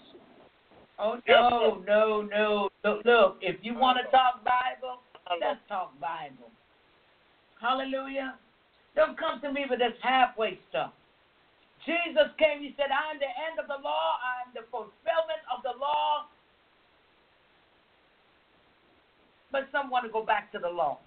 Oh 0.98 1.18
no, 1.28 1.82
no, 1.86 2.22
no. 2.22 2.68
Look, 2.84 3.04
look, 3.04 3.38
if 3.40 3.56
you 3.62 3.74
want 3.74 3.98
to 3.98 4.10
talk 4.10 4.44
Bible, 4.44 5.00
let's 5.40 5.60
talk 5.68 5.98
Bible. 6.00 6.50
Hallelujah. 7.60 8.34
Don't 8.94 9.18
come 9.18 9.40
to 9.40 9.52
me 9.52 9.64
with 9.68 9.78
this 9.78 9.94
halfway 10.02 10.58
stuff. 10.68 10.92
Jesus 11.84 12.30
came, 12.38 12.62
he 12.62 12.74
said, 12.78 12.94
I 12.94 13.10
am 13.10 13.18
the 13.18 13.26
end 13.26 13.58
of 13.58 13.66
the 13.66 13.80
law, 13.82 14.18
I 14.22 14.46
am 14.46 14.54
the 14.54 14.62
fulfillment 14.70 15.42
of 15.50 15.66
the 15.66 15.74
law. 15.74 16.30
But 19.50 19.66
some 19.74 19.90
want 19.90 20.06
to 20.06 20.12
go 20.12 20.24
back 20.24 20.52
to 20.52 20.58
the 20.58 20.70
law. 20.70 21.02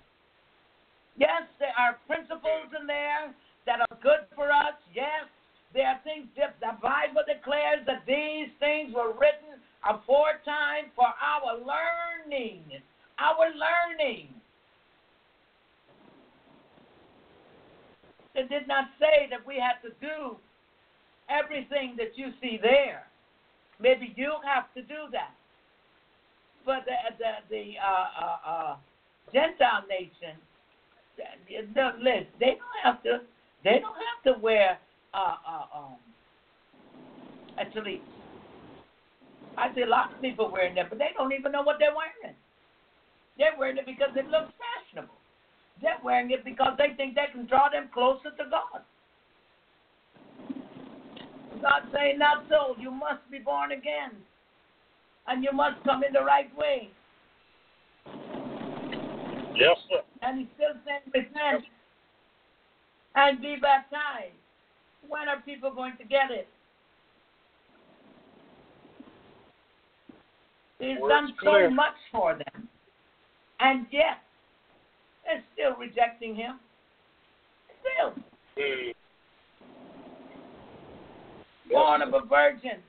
Yes, 1.18 1.48
there 1.60 1.74
are 1.80 1.98
principles 2.06 2.76
in 2.76 2.86
there 2.86 3.32
that 3.66 3.80
are 3.80 3.98
good 4.04 4.28
for 4.36 4.52
us. 4.52 4.76
Yes, 4.94 5.32
there 5.74 5.88
are 5.88 6.00
things 6.04 6.28
that 6.36 6.60
the 6.60 6.76
Bible 6.84 7.24
declares 7.24 7.88
that 7.88 8.04
these 8.06 8.52
things 8.60 8.94
were 8.94 9.16
written 9.16 9.64
aforetime 9.88 10.92
for 10.96 11.08
our 11.08 11.56
learning. 11.56 12.64
Our 13.18 13.48
learning. 13.56 14.28
It 18.36 18.50
did 18.50 18.68
not 18.68 18.92
say 19.00 19.32
that 19.32 19.40
we 19.48 19.56
had 19.56 19.80
to 19.88 19.96
do 20.04 20.36
everything 21.30 21.96
that 21.98 22.16
you 22.16 22.30
see 22.42 22.60
there. 22.62 23.04
Maybe 23.80 24.14
you 24.16 24.34
have 24.46 24.74
to 24.76 24.82
do 24.82 25.10
that. 25.12 25.34
But 26.66 26.86
the 26.86 26.96
the, 27.18 27.32
the 27.50 27.74
uh, 27.78 28.26
uh, 28.26 28.50
uh, 28.50 28.76
Gentile 29.34 29.84
nation, 29.90 30.38
the, 31.18 31.92
list, 32.02 32.28
they 32.40 32.58
don't 32.58 32.80
have 32.84 33.04
to. 33.04 33.20
They 33.64 33.80
don't 33.82 33.98
have 33.98 34.36
to 34.36 34.42
wear 34.42 34.78
uh, 35.14 35.36
uh, 35.48 35.78
um, 35.78 35.96
actually. 37.58 38.02
I 39.58 39.74
see 39.74 39.82
a 39.82 39.88
lot 39.88 40.14
of 40.14 40.22
people 40.22 40.52
wearing 40.52 40.76
them, 40.76 40.88
but 40.90 41.00
they 41.00 41.12
don't 41.18 41.32
even 41.32 41.52
know 41.52 41.64
what 41.64 41.78
they're 41.80 41.96
wearing. 41.96 42.36
They're 43.38 43.56
wearing 43.58 43.78
it 43.78 43.86
because 43.86 44.12
it 44.16 44.28
looks 44.28 44.52
fashionable. 44.60 45.16
They're 45.82 46.00
wearing 46.04 46.32
it 46.32 46.44
because 46.44 46.76
they 46.78 46.96
think 46.96 47.16
they 47.16 47.28
can 47.32 47.46
draw 47.48 47.70
them 47.70 47.90
closer 47.94 48.32
to 48.32 48.44
God. 48.50 48.84
God 51.62 51.84
saying, 51.94 52.20
Not 52.20 52.46
so. 52.50 52.76
You 52.80 52.92
must 52.92 53.30
be 53.32 53.40
born 53.40 53.72
again. 53.72 54.12
And 55.28 55.44
you 55.44 55.52
must 55.52 55.84
come 55.84 56.04
in 56.04 56.14
the 56.14 56.24
right 56.24 56.56
way. 56.58 56.90
Yes, 59.56 59.78
sir. 59.90 60.02
And 60.22 60.40
He's 60.40 60.48
still 60.56 60.76
saying, 60.86 61.02
Repent 61.14 61.66
and 63.16 63.42
be 63.42 63.56
baptized. 63.62 64.34
When 65.08 65.28
are 65.28 65.42
people 65.42 65.74
going 65.74 65.94
to 65.98 66.04
get 66.04 66.32
it? 66.32 66.48
He's 70.80 70.98
Word's 71.00 71.12
done 71.12 71.34
clear. 71.40 71.70
so 71.70 71.74
much 71.74 71.96
for 72.12 72.34
them. 72.36 72.68
And 73.60 73.86
yet, 73.92 74.20
they're 75.24 75.44
still 75.54 75.76
rejecting 75.80 76.36
Him. 76.36 76.60
Still. 77.82 78.24
Mm. 78.58 78.94
Born 81.72 82.02
of 82.02 82.14
a 82.14 82.26
virgin. 82.26 82.82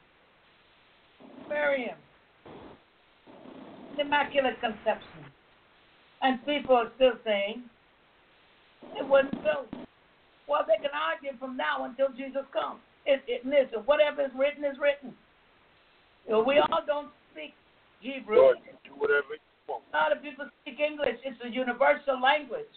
Him. 1.48 1.96
Immaculate 3.98 4.60
conception. 4.60 5.24
And 6.22 6.44
people 6.44 6.74
are 6.74 6.90
still 6.96 7.12
saying 7.24 7.62
it 8.96 9.06
wasn't 9.06 9.34
so. 9.44 9.66
Well, 10.48 10.64
they 10.66 10.80
can 10.80 10.94
argue 10.94 11.36
from 11.38 11.56
now 11.56 11.84
until 11.84 12.08
Jesus 12.16 12.46
comes. 12.52 12.80
It, 13.04 13.22
it, 13.26 13.46
listen, 13.46 13.84
whatever 13.86 14.22
is 14.22 14.30
written 14.36 14.64
is 14.64 14.76
written. 14.80 15.14
You 16.26 16.32
know, 16.32 16.42
we 16.42 16.58
all 16.58 16.82
don't 16.86 17.10
speak 17.32 17.54
Hebrew. 18.00 18.36
Lord, 18.36 18.56
do 18.84 18.94
whatever 18.98 19.38
you 19.38 19.54
want. 19.68 19.84
A 19.94 19.96
lot 19.96 20.10
of 20.10 20.22
people 20.22 20.46
speak 20.62 20.80
English. 20.80 21.18
It's 21.24 21.38
a 21.44 21.48
universal 21.48 22.20
language. 22.20 22.74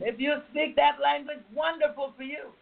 If 0.00 0.20
you 0.20 0.34
speak 0.50 0.76
that 0.76 0.98
language, 1.02 1.42
wonderful 1.54 2.12
for 2.16 2.22
you. 2.22 2.54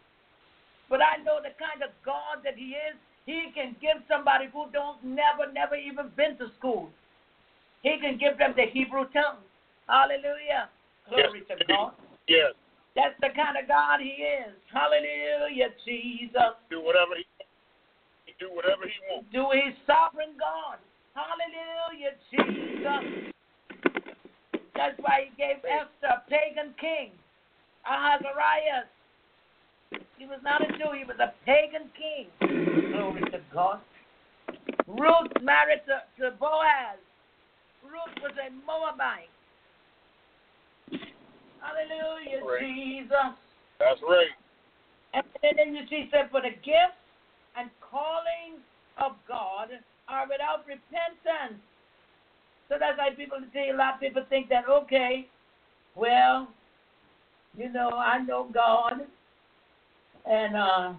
But 0.89 1.01
I 1.01 1.21
know 1.23 1.39
the 1.43 1.53
kind 1.59 1.83
of 1.83 1.91
God 2.05 2.41
that 2.43 2.55
He 2.55 2.73
is. 2.75 2.95
He 3.25 3.51
can 3.53 3.75
give 3.81 4.01
somebody 4.07 4.47
who 4.51 4.71
don't 4.71 5.03
never, 5.03 5.51
never 5.51 5.75
even 5.75 6.09
been 6.15 6.37
to 6.37 6.47
school. 6.57 6.89
He 7.83 7.99
can 7.99 8.17
give 8.17 8.37
them 8.37 8.53
the 8.55 8.65
Hebrew 8.71 9.03
tongue. 9.11 9.43
Hallelujah. 9.87 10.71
Glory 11.09 11.43
yes. 11.47 11.57
to 11.59 11.65
God. 11.67 11.91
Yes. 12.27 12.53
That's 12.95 13.15
the 13.21 13.29
kind 13.35 13.59
of 13.59 13.67
God 13.67 13.99
He 13.99 14.15
is. 14.23 14.55
Hallelujah, 14.71 15.75
Jesus. 15.85 16.55
Do 16.69 16.81
whatever 16.81 17.15
he 17.15 17.27
he 18.25 18.33
do 18.39 18.51
whatever 18.51 18.83
he 18.83 18.99
wants. 19.07 19.27
Do 19.31 19.47
His 19.55 19.73
sovereign 19.87 20.35
God. 20.35 20.77
Hallelujah, 21.15 22.15
Jesus. 22.29 23.33
That's 24.75 24.99
why 24.99 25.29
He 25.29 25.35
gave 25.37 25.63
Esther 25.63 26.11
a 26.11 26.29
pagan 26.29 26.75
king. 26.79 27.11
Ahasuerus. 27.87 28.87
He 30.17 30.25
was 30.25 30.39
not 30.43 30.61
a 30.61 30.67
Jew, 30.77 30.91
he 30.97 31.05
was 31.05 31.17
a 31.19 31.33
pagan 31.45 31.89
king. 31.95 32.27
Glory 32.91 33.21
to 33.31 33.39
God. 33.53 33.79
Ruth 34.87 35.31
married 35.41 35.81
to, 35.87 36.03
to 36.21 36.31
Boaz. 36.37 36.99
Ruth 37.83 38.15
was 38.21 38.33
a 38.35 38.51
Moabite. 38.65 39.31
Hallelujah, 41.61 42.43
Right. 42.45 42.59
Jesus. 42.61 43.35
That's 43.79 44.01
right. 44.01 44.33
And 45.13 45.23
then 45.41 45.75
you 45.75 45.83
see, 45.89 46.09
said, 46.11 46.29
for 46.31 46.41
the 46.41 46.51
gifts 46.63 46.99
and 47.57 47.69
callings 47.81 48.61
of 48.97 49.13
God 49.27 49.69
are 50.07 50.27
without 50.27 50.65
repentance. 50.67 51.61
So 52.69 52.75
that's 52.79 52.97
why 52.97 53.11
people 53.15 53.39
see 53.53 53.69
a 53.73 53.75
lot 53.75 53.95
of 53.95 53.99
people 53.99 54.23
think 54.29 54.49
that 54.49 54.65
okay, 54.69 55.27
well, 55.95 56.47
you 57.57 57.71
know, 57.73 57.89
I 57.89 58.19
know 58.19 58.47
God, 58.53 58.93
and 60.25 60.55
uh, 60.55 60.93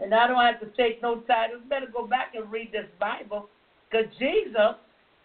and 0.00 0.14
I 0.14 0.28
don't 0.28 0.44
have 0.44 0.60
to 0.60 0.66
take 0.76 1.02
no 1.02 1.20
titles. 1.22 1.62
Better 1.68 1.86
go 1.92 2.06
back 2.06 2.34
and 2.34 2.52
read 2.52 2.70
this 2.70 2.86
Bible, 3.00 3.48
because 3.90 4.06
Jesus 4.18 4.76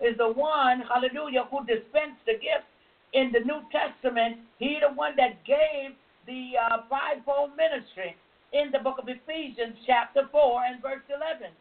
is 0.02 0.18
the 0.18 0.32
one, 0.32 0.82
hallelujah, 0.82 1.46
who 1.52 1.60
dispensed 1.66 2.24
the 2.26 2.34
gift 2.34 2.66
in 3.14 3.32
the 3.32 3.42
New 3.42 3.62
Testament. 3.70 4.38
He 4.58 4.80
the 4.82 4.94
one 4.96 5.14
that 5.18 5.44
gave 5.46 5.92
the 6.26 6.54
uh, 6.58 6.78
fivefold 6.90 7.52
ministry 7.58 8.16
in 8.54 8.72
the 8.72 8.80
book 8.80 8.98
of 8.98 9.10
Ephesians, 9.10 9.76
chapter 9.86 10.30
four 10.32 10.64
and 10.64 10.82
verse 10.82 11.04
eleven. 11.10 11.52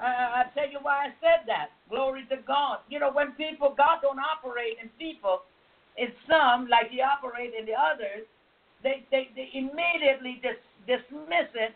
I, 0.00 0.42
I 0.42 0.44
tell 0.54 0.70
you 0.70 0.78
why 0.82 1.06
I 1.06 1.10
said 1.20 1.46
that. 1.46 1.70
Glory 1.90 2.26
to 2.30 2.36
God. 2.46 2.78
You 2.88 2.98
know, 2.98 3.12
when 3.12 3.32
people, 3.32 3.74
God 3.76 3.98
don't 4.02 4.18
operate 4.18 4.78
in 4.82 4.88
people, 4.98 5.42
in 5.96 6.08
some, 6.28 6.68
like 6.68 6.90
He 6.90 7.00
operates 7.00 7.54
in 7.58 7.66
the 7.66 7.76
others, 7.76 8.26
they, 8.82 9.06
they, 9.10 9.30
they 9.34 9.48
immediately 9.54 10.40
dis, 10.42 10.58
dismiss 10.86 11.48
it, 11.54 11.72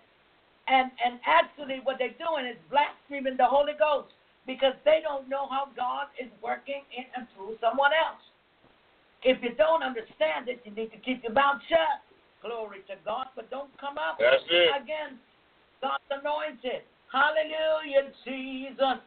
and, 0.68 0.90
and 1.00 1.18
actually 1.24 1.80
what 1.82 1.96
they're 1.96 2.18
doing 2.20 2.44
is 2.44 2.58
blaspheming 2.68 3.36
the 3.38 3.48
Holy 3.48 3.72
Ghost 3.78 4.12
because 4.46 4.76
they 4.84 5.00
don't 5.02 5.28
know 5.28 5.48
how 5.48 5.68
God 5.76 6.12
is 6.20 6.28
working 6.42 6.84
in 6.92 7.04
and 7.16 7.26
through 7.36 7.56
someone 7.60 7.92
else. 7.96 8.20
If 9.24 9.42
you 9.42 9.54
don't 9.56 9.82
understand 9.82 10.48
it, 10.48 10.60
you 10.64 10.72
need 10.72 10.92
to 10.92 11.00
keep 11.00 11.22
your 11.24 11.32
mouth 11.32 11.60
shut. 11.68 12.04
Glory 12.42 12.84
to 12.86 12.94
God, 13.04 13.26
but 13.34 13.50
don't 13.50 13.70
come 13.80 13.98
up 13.98 14.16
That's 14.20 14.44
it. 14.48 14.70
against 14.78 15.20
God's 15.82 16.06
anointed. 16.10 16.86
Hallelujah, 17.10 18.12
Jesus. 18.24 19.02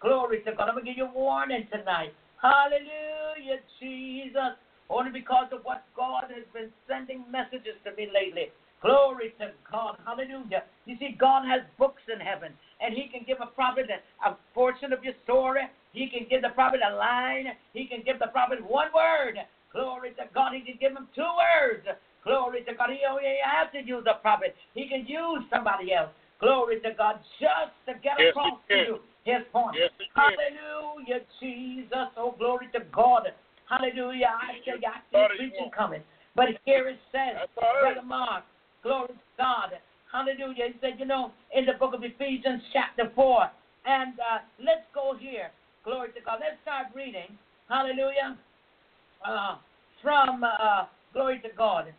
Glory 0.00 0.42
to 0.44 0.52
God. 0.52 0.68
I'm 0.68 0.74
going 0.74 0.84
to 0.84 0.90
give 0.90 0.98
you 0.98 1.06
a 1.06 1.12
warning 1.12 1.66
tonight. 1.72 2.14
Hallelujah, 2.42 3.58
Jesus. 3.80 4.54
Only 4.90 5.10
because 5.10 5.48
of 5.52 5.60
what 5.64 5.84
God 5.94 6.32
has 6.32 6.46
been 6.54 6.70
sending 6.88 7.24
messages 7.30 7.76
to 7.84 7.92
me 7.92 8.08
lately. 8.08 8.48
Glory 8.80 9.34
to 9.38 9.50
God. 9.70 9.98
Hallelujah. 10.06 10.62
You 10.86 10.96
see, 10.98 11.16
God 11.18 11.44
has 11.44 11.60
books 11.78 12.02
in 12.06 12.20
heaven, 12.20 12.52
and 12.80 12.94
He 12.94 13.10
can 13.10 13.26
give 13.26 13.38
a 13.42 13.50
prophet 13.50 13.90
a, 13.90 13.98
a 14.28 14.38
portion 14.54 14.92
of 14.92 15.02
your 15.02 15.14
story. 15.24 15.62
He 15.92 16.08
can 16.08 16.26
give 16.30 16.42
the 16.42 16.54
prophet 16.54 16.80
a 16.80 16.94
line. 16.94 17.46
He 17.74 17.86
can 17.86 18.02
give 18.06 18.18
the 18.18 18.28
prophet 18.28 18.62
one 18.62 18.88
word. 18.94 19.36
Glory 19.72 20.10
to 20.16 20.24
God. 20.32 20.54
He 20.54 20.60
can 20.62 20.78
give 20.80 20.92
him 20.92 21.08
two 21.14 21.26
words. 21.26 21.84
Glory 22.24 22.62
to 22.64 22.72
God. 22.74 22.90
He 22.90 23.00
don't 23.02 23.20
have 23.44 23.72
to 23.72 23.82
use 23.84 24.04
a 24.08 24.20
prophet. 24.20 24.54
He 24.74 24.88
can 24.88 25.06
use 25.06 25.42
somebody 25.52 25.92
else. 25.92 26.10
Glory 26.40 26.80
to 26.80 26.92
God. 26.96 27.20
Just 27.40 27.74
to 27.86 27.94
get 28.00 28.16
Yes, 28.18 28.30
across 28.30 28.60
to 28.68 28.76
you 28.76 28.98
his 29.28 29.44
point. 29.52 29.76
Yes. 29.76 29.92
Hallelujah, 30.16 31.20
Jesus. 31.40 32.08
Oh, 32.16 32.34
glory 32.38 32.68
to 32.72 32.80
God. 32.92 33.28
Hallelujah. 33.68 34.32
I 34.32 34.64
tell 34.64 34.80
you, 34.80 34.88
I 34.88 35.04
see 35.12 35.36
preaching 35.36 35.70
coming. 35.76 36.02
But 36.34 36.48
here 36.64 36.88
it 36.88 36.98
says, 37.12 37.36
That's 37.36 37.52
all 37.60 37.82
right. 37.82 37.94
Brother 37.94 38.06
Mark, 38.06 38.44
glory 38.82 39.08
to 39.08 39.14
God. 39.36 39.76
Hallelujah. 40.10 40.72
He 40.72 40.74
said, 40.80 40.96
you 40.98 41.04
know, 41.04 41.32
in 41.54 41.66
the 41.66 41.74
book 41.78 41.92
of 41.92 42.02
Ephesians, 42.02 42.62
chapter 42.72 43.12
4. 43.14 43.50
And 43.84 44.14
uh, 44.20 44.38
let's 44.58 44.86
go 44.94 45.14
here. 45.18 45.50
Glory 45.84 46.08
to 46.12 46.20
God. 46.24 46.40
Let's 46.40 46.56
start 46.62 46.86
reading. 46.94 47.36
Hallelujah. 47.68 48.38
Uh, 49.26 49.56
from, 50.02 50.44
uh, 50.44 50.84
glory 51.12 51.40
to 51.40 51.48
God. 51.56 51.92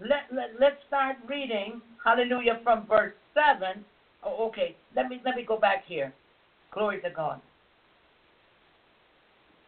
Let, 0.00 0.28
let, 0.34 0.50
let's 0.60 0.76
start 0.88 1.16
reading. 1.28 1.80
Hallelujah. 2.04 2.60
From 2.62 2.86
verse 2.86 3.14
7. 3.34 3.84
Oh, 4.24 4.46
okay. 4.48 4.76
Let 4.94 5.08
me, 5.08 5.20
let 5.24 5.36
me 5.36 5.44
go 5.46 5.58
back 5.58 5.84
here. 5.86 6.12
Glory 6.72 7.00
to 7.02 7.10
God. 7.10 7.40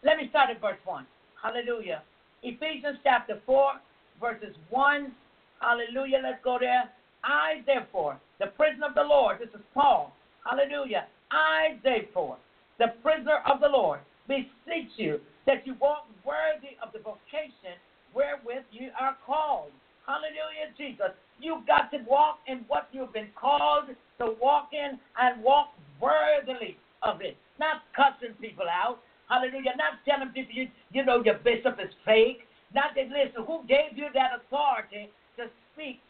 Let 0.02 0.16
me 0.16 0.28
start 0.30 0.50
at 0.50 0.60
verse 0.60 0.78
1. 0.84 1.06
Hallelujah. 1.42 2.02
Ephesians 2.42 2.98
chapter 3.02 3.40
4, 3.46 3.72
verses 4.20 4.54
1. 4.70 5.14
Hallelujah. 5.60 6.20
Let's 6.22 6.42
go 6.44 6.58
there. 6.60 6.90
I, 7.24 7.62
therefore, 7.64 8.18
the 8.38 8.48
prisoner 8.48 8.88
of 8.88 8.94
the 8.94 9.02
Lord, 9.02 9.38
this 9.40 9.48
is 9.54 9.64
Paul. 9.72 10.12
Hallelujah. 10.44 11.06
I, 11.30 11.78
therefore, 11.82 12.36
the 12.78 12.88
prisoner 13.02 13.40
of 13.50 13.60
the 13.60 13.68
Lord, 13.68 14.00
beseech 14.28 14.92
you 14.96 15.20
that 15.46 15.66
you 15.66 15.74
walk 15.80 16.06
worthy 16.24 16.76
of 16.82 16.92
the 16.92 16.98
vocation 16.98 17.76
wherewith 18.14 18.64
you 18.70 18.88
are 18.98 19.16
called. 19.24 19.70
Hallelujah, 20.06 20.68
Jesus. 20.76 21.16
You've 21.40 21.66
got 21.66 21.90
to 21.90 21.98
walk 22.08 22.38
in 22.46 22.64
what 22.68 22.88
you've 22.92 23.12
been 23.12 23.32
called 23.34 23.88
to 24.18 24.36
walk 24.40 24.70
in 24.72 24.98
and 25.18 25.42
walk 25.42 25.72
worthily 26.00 26.76
of 27.02 27.20
it. 27.20 27.36
Not 27.58 27.82
cussing 27.96 28.34
people 28.40 28.66
out. 28.68 29.00
Hallelujah. 29.28 29.72
Not 29.76 30.04
telling 30.04 30.28
people 30.32 30.54
you, 30.54 30.68
you 30.92 31.04
know 31.04 31.24
your 31.24 31.40
bishop 31.40 31.80
is 31.80 31.90
fake. 32.04 32.44
Not 32.74 32.92
that 32.96 33.08
listen, 33.08 33.46
who 33.46 33.64
gave 33.66 33.96
you 33.96 34.08
that 34.14 34.36
authority 34.36 35.08
to 35.38 35.46
speak 35.72 36.00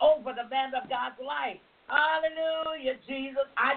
over 0.00 0.32
the 0.32 0.48
man 0.50 0.74
of 0.74 0.88
God's 0.88 1.20
life? 1.20 1.60
Hallelujah, 1.86 2.96
Jesus. 3.06 3.44
I 3.60 3.76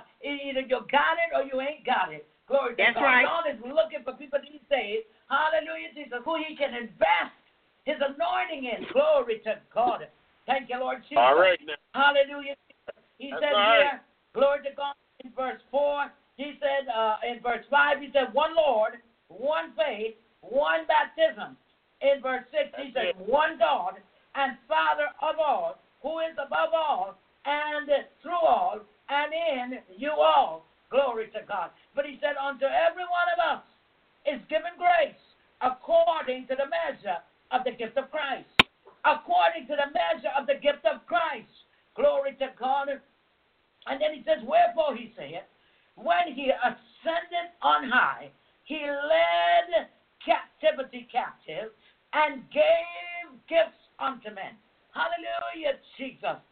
God. 0.00 0.24
Either 0.24 0.64
you 0.64 0.80
got 0.88 1.20
it 1.20 1.30
or 1.36 1.44
you 1.44 1.60
ain't 1.60 1.84
got 1.84 2.12
it. 2.12 2.26
Glory 2.48 2.74
to 2.74 2.82
That's 2.82 2.96
God. 2.96 3.04
right. 3.04 3.24
God 3.24 3.44
is 3.46 3.60
looking 3.62 4.02
for 4.02 4.16
people 4.18 4.40
to 4.40 4.46
these 4.48 4.64
days. 4.70 5.06
Hallelujah, 5.30 5.94
Jesus, 5.94 6.18
who 6.24 6.34
he 6.42 6.56
can 6.56 6.74
invest 6.74 7.38
his 7.86 8.00
anointing 8.02 8.66
in. 8.66 8.90
Glory 8.92 9.38
to 9.46 9.62
God. 9.70 10.08
Thank 10.46 10.68
you, 10.68 10.80
Lord 10.82 11.02
Jesus. 11.06 11.22
All 11.22 11.38
right 11.38 11.60
now. 11.62 11.78
Hallelujah. 11.94 12.58
He 13.18 13.30
That's 13.30 13.42
said 13.42 13.54
all 13.54 13.70
right. 13.70 13.78
here, 13.78 14.00
glory 14.34 14.66
to 14.66 14.74
God, 14.74 14.98
in 15.22 15.30
verse 15.36 15.60
4, 15.70 16.10
he 16.36 16.56
said, 16.58 16.88
uh, 16.88 17.20
in 17.22 17.42
verse 17.42 17.64
5, 17.70 18.00
he 18.00 18.08
said, 18.12 18.32
one 18.32 18.56
Lord, 18.56 18.98
one 19.28 19.76
faith, 19.76 20.16
one 20.40 20.88
baptism. 20.88 21.56
In 22.00 22.22
verse 22.22 22.48
6, 22.50 22.72
he 22.80 22.90
That's 22.90 23.14
said, 23.14 23.28
one 23.28 23.58
God 23.58 24.00
and 24.34 24.56
Father 24.66 25.12
of 25.20 25.36
all, 25.38 25.78
who 26.02 26.20
is 26.20 26.32
above 26.34 26.72
all, 26.72 27.18
and 27.44 27.88
through 28.22 28.40
all, 28.40 28.80
and 29.10 29.30
in 29.34 29.78
you 29.98 30.10
all. 30.10 30.64
Glory 30.90 31.26
to 31.34 31.42
God. 31.46 31.70
But 31.94 32.06
he 32.06 32.18
said, 32.20 32.34
unto 32.38 32.64
every 32.66 33.06
one 33.06 33.28
of 33.34 33.38
us 33.58 33.64
is 34.26 34.40
given 34.48 34.74
grace 34.78 35.18
according 35.62 36.46
to 36.48 36.54
the 36.54 36.66
measure 36.66 37.18
of 37.50 37.62
the 37.66 37.74
gift 37.74 37.98
of 37.98 38.10
Christ. 38.10 38.48
According 39.04 39.66
to 39.66 39.74
the 39.74 39.90
measure 39.90 40.32
of 40.38 40.46
the 40.46 40.58
gift 40.58 40.86
of 40.86 41.06
Christ. 41.06 41.50
Glory 41.94 42.34
to 42.38 42.50
God. 42.58 42.88
And 43.86 44.00
then 44.00 44.14
he 44.14 44.22
says, 44.26 44.42
Wherefore 44.46 44.96
he 44.96 45.12
said, 45.16 45.46
when 45.96 46.34
he 46.34 46.50
ascended 46.50 47.54
on 47.62 47.88
high, 47.88 48.30
he 48.64 48.80
led 48.86 49.88
captivity 50.24 51.08
captive 51.10 51.72
and 52.12 52.42
gave 52.50 53.30
gifts 53.48 53.80
unto 53.98 54.30
men. 54.34 54.54
Hallelujah, 54.92 55.78
Jesus. 55.96 56.42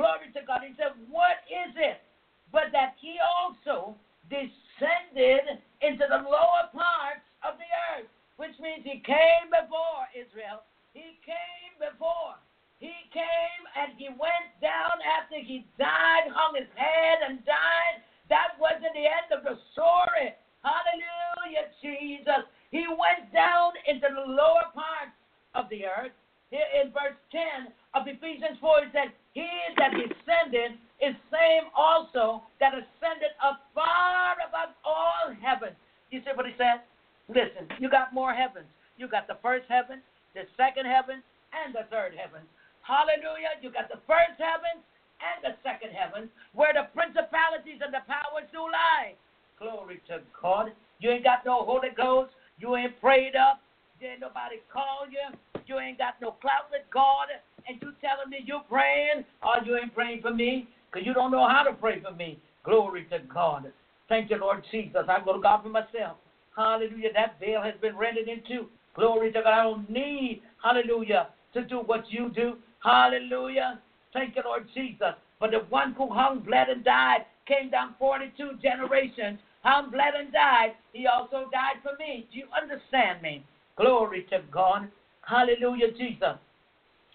Glory 0.00 0.32
to 0.32 0.40
God. 0.48 0.64
He 0.64 0.72
said, 0.80 0.96
What 1.12 1.44
is 1.52 1.76
it? 1.76 2.00
But 2.48 2.72
that 2.72 2.96
he 2.96 3.20
also 3.20 4.00
descended 4.32 5.60
into 5.84 6.08
the 6.08 6.24
lower 6.24 6.72
parts 6.72 7.20
of 7.44 7.60
the 7.60 7.68
earth, 7.92 8.08
which 8.40 8.56
means 8.64 8.80
he 8.80 9.04
came 9.04 9.52
before 9.52 10.08
Israel. 10.16 10.64
He 10.96 11.20
came 11.20 11.76
before. 11.76 12.40
He 12.80 12.96
came 13.12 13.62
and 13.76 13.92
he 14.00 14.08
went 14.08 14.48
down 14.64 15.04
after 15.04 15.36
he 15.36 15.68
died, 15.76 16.32
hung 16.32 16.56
his 16.56 16.72
head 16.80 17.20
and 17.20 17.44
died. 17.44 18.00
That 18.32 18.56
wasn't 18.56 18.96
the 18.96 19.04
end 19.04 19.28
of 19.36 19.44
the 19.44 19.60
story. 19.76 20.32
Hallelujah, 20.64 21.68
Jesus. 21.84 22.48
He 22.72 22.88
went 22.88 23.28
down 23.36 23.76
into 23.84 24.08
the 24.08 24.24
lower 24.32 24.72
parts 24.72 25.12
of 25.52 25.68
the 25.68 25.84
earth. 25.84 26.16
Here 26.48 26.66
in 26.80 26.88
verse 26.88 27.20
10 27.30 27.68
of 27.92 28.08
Ephesians 28.08 28.56
4, 28.64 28.88
it 28.88 28.96
said, 28.96 29.12
He 29.32 29.46
that 29.78 29.94
descended 29.94 30.78
is 30.98 31.14
same 31.30 31.70
also 31.76 32.42
that 32.58 32.74
ascended 32.74 33.30
up 33.38 33.62
far 33.74 34.34
above 34.42 34.74
all 34.84 35.30
heaven. 35.38 35.70
You 36.10 36.20
see 36.26 36.34
what 36.34 36.46
he 36.46 36.52
said? 36.58 36.82
Listen, 37.30 37.70
you 37.78 37.88
got 37.88 38.12
more 38.12 38.34
heavens. 38.34 38.66
You 38.98 39.06
got 39.06 39.30
the 39.30 39.38
first 39.40 39.70
heaven, 39.70 40.02
the 40.34 40.50
second 40.58 40.84
heaven, 40.84 41.22
and 41.54 41.70
the 41.70 41.86
third 41.94 42.12
heaven. 42.18 42.42
Hallelujah. 42.82 43.54
You 43.62 43.70
got 43.70 43.86
the 43.86 44.02
first 44.10 44.34
heaven 44.36 44.82
and 45.22 45.38
the 45.46 45.54
second 45.62 45.94
heaven, 45.94 46.26
where 46.52 46.74
the 46.74 46.90
principalities 46.90 47.78
and 47.78 47.94
the 47.94 48.02
powers 48.10 48.50
do 48.50 48.66
lie. 48.66 49.14
Glory 49.60 50.00
to 50.08 50.24
God. 50.40 50.72
You 50.98 51.10
ain't 51.12 51.24
got 51.24 51.46
no 51.46 51.62
Holy 51.62 51.94
Ghost. 51.94 52.32
You 52.58 52.74
ain't 52.76 52.98
prayed 53.00 53.36
up. 53.36 53.62
There 54.00 54.12
ain't 54.12 54.20
nobody 54.20 54.58
call 54.72 55.06
you. 55.06 55.22
You 55.66 55.78
ain't 55.78 55.98
got 55.98 56.16
no 56.20 56.32
clout 56.40 56.72
with 56.72 56.82
God. 56.90 57.28
And 57.70 57.78
you 57.80 57.92
telling 58.00 58.30
me 58.30 58.38
you're 58.44 58.66
praying 58.68 59.24
or 59.44 59.64
you 59.64 59.76
ain't 59.76 59.94
praying 59.94 60.22
for 60.22 60.34
me 60.34 60.66
because 60.90 61.06
you 61.06 61.14
don't 61.14 61.30
know 61.30 61.48
how 61.48 61.62
to 61.62 61.72
pray 61.72 62.00
for 62.00 62.10
me. 62.10 62.40
Glory 62.64 63.06
to 63.10 63.20
God. 63.32 63.70
Thank 64.08 64.28
you, 64.30 64.38
Lord 64.38 64.64
Jesus. 64.72 65.02
I 65.08 65.24
go 65.24 65.34
to 65.34 65.40
God 65.40 65.62
for 65.62 65.68
myself. 65.68 66.16
Hallelujah. 66.56 67.12
That 67.14 67.38
veil 67.38 67.62
has 67.62 67.74
been 67.80 67.96
rendered 67.96 68.26
into. 68.26 68.66
Glory 68.96 69.30
to 69.30 69.40
God. 69.40 69.52
I 69.52 69.62
don't 69.62 69.88
need, 69.88 70.42
hallelujah, 70.64 71.28
to 71.54 71.62
do 71.62 71.78
what 71.78 72.10
you 72.10 72.30
do. 72.34 72.56
Hallelujah. 72.82 73.78
Thank 74.12 74.34
you, 74.34 74.42
Lord 74.44 74.66
Jesus. 74.74 75.14
But 75.38 75.52
the 75.52 75.60
one 75.68 75.92
who 75.92 76.12
hung, 76.12 76.40
bled, 76.40 76.70
and 76.70 76.84
died 76.84 77.24
came 77.46 77.70
down 77.70 77.94
42 78.00 78.58
generations, 78.60 79.38
hung, 79.62 79.92
bled, 79.92 80.14
and 80.18 80.32
died. 80.32 80.72
He 80.92 81.06
also 81.06 81.48
died 81.52 81.78
for 81.84 81.92
me. 82.00 82.26
Do 82.32 82.38
you 82.38 82.46
understand 82.60 83.22
me? 83.22 83.44
Glory 83.76 84.26
to 84.30 84.40
God. 84.50 84.88
Hallelujah, 85.22 85.92
Jesus. 85.96 86.34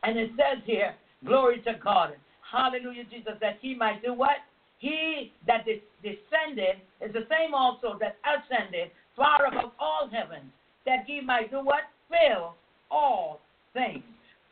And 0.06 0.18
it 0.20 0.32
says 0.38 0.62
here, 0.66 0.94
glory 1.26 1.62
to 1.62 1.74
God. 1.84 2.16
Hallelujah, 2.52 3.06
Jesus, 3.10 3.34
that 3.42 3.58
he 3.62 3.76
might 3.76 4.04
do 4.04 4.14
what? 4.14 4.38
He 4.78 5.32
that 5.48 5.66
descended 5.66 6.78
is 7.02 7.12
the 7.14 7.26
same 7.30 7.54
also 7.54 7.98
that 8.00 8.18
ascended 8.22 8.92
far 9.16 9.48
above 9.48 9.72
all 9.80 10.10
heavens, 10.12 10.52
that 10.86 11.06
he 11.08 11.22
might 11.22 11.50
do 11.50 11.58
what? 11.58 11.90
Fill 12.10 12.56
all 12.92 13.40
things. 13.74 14.04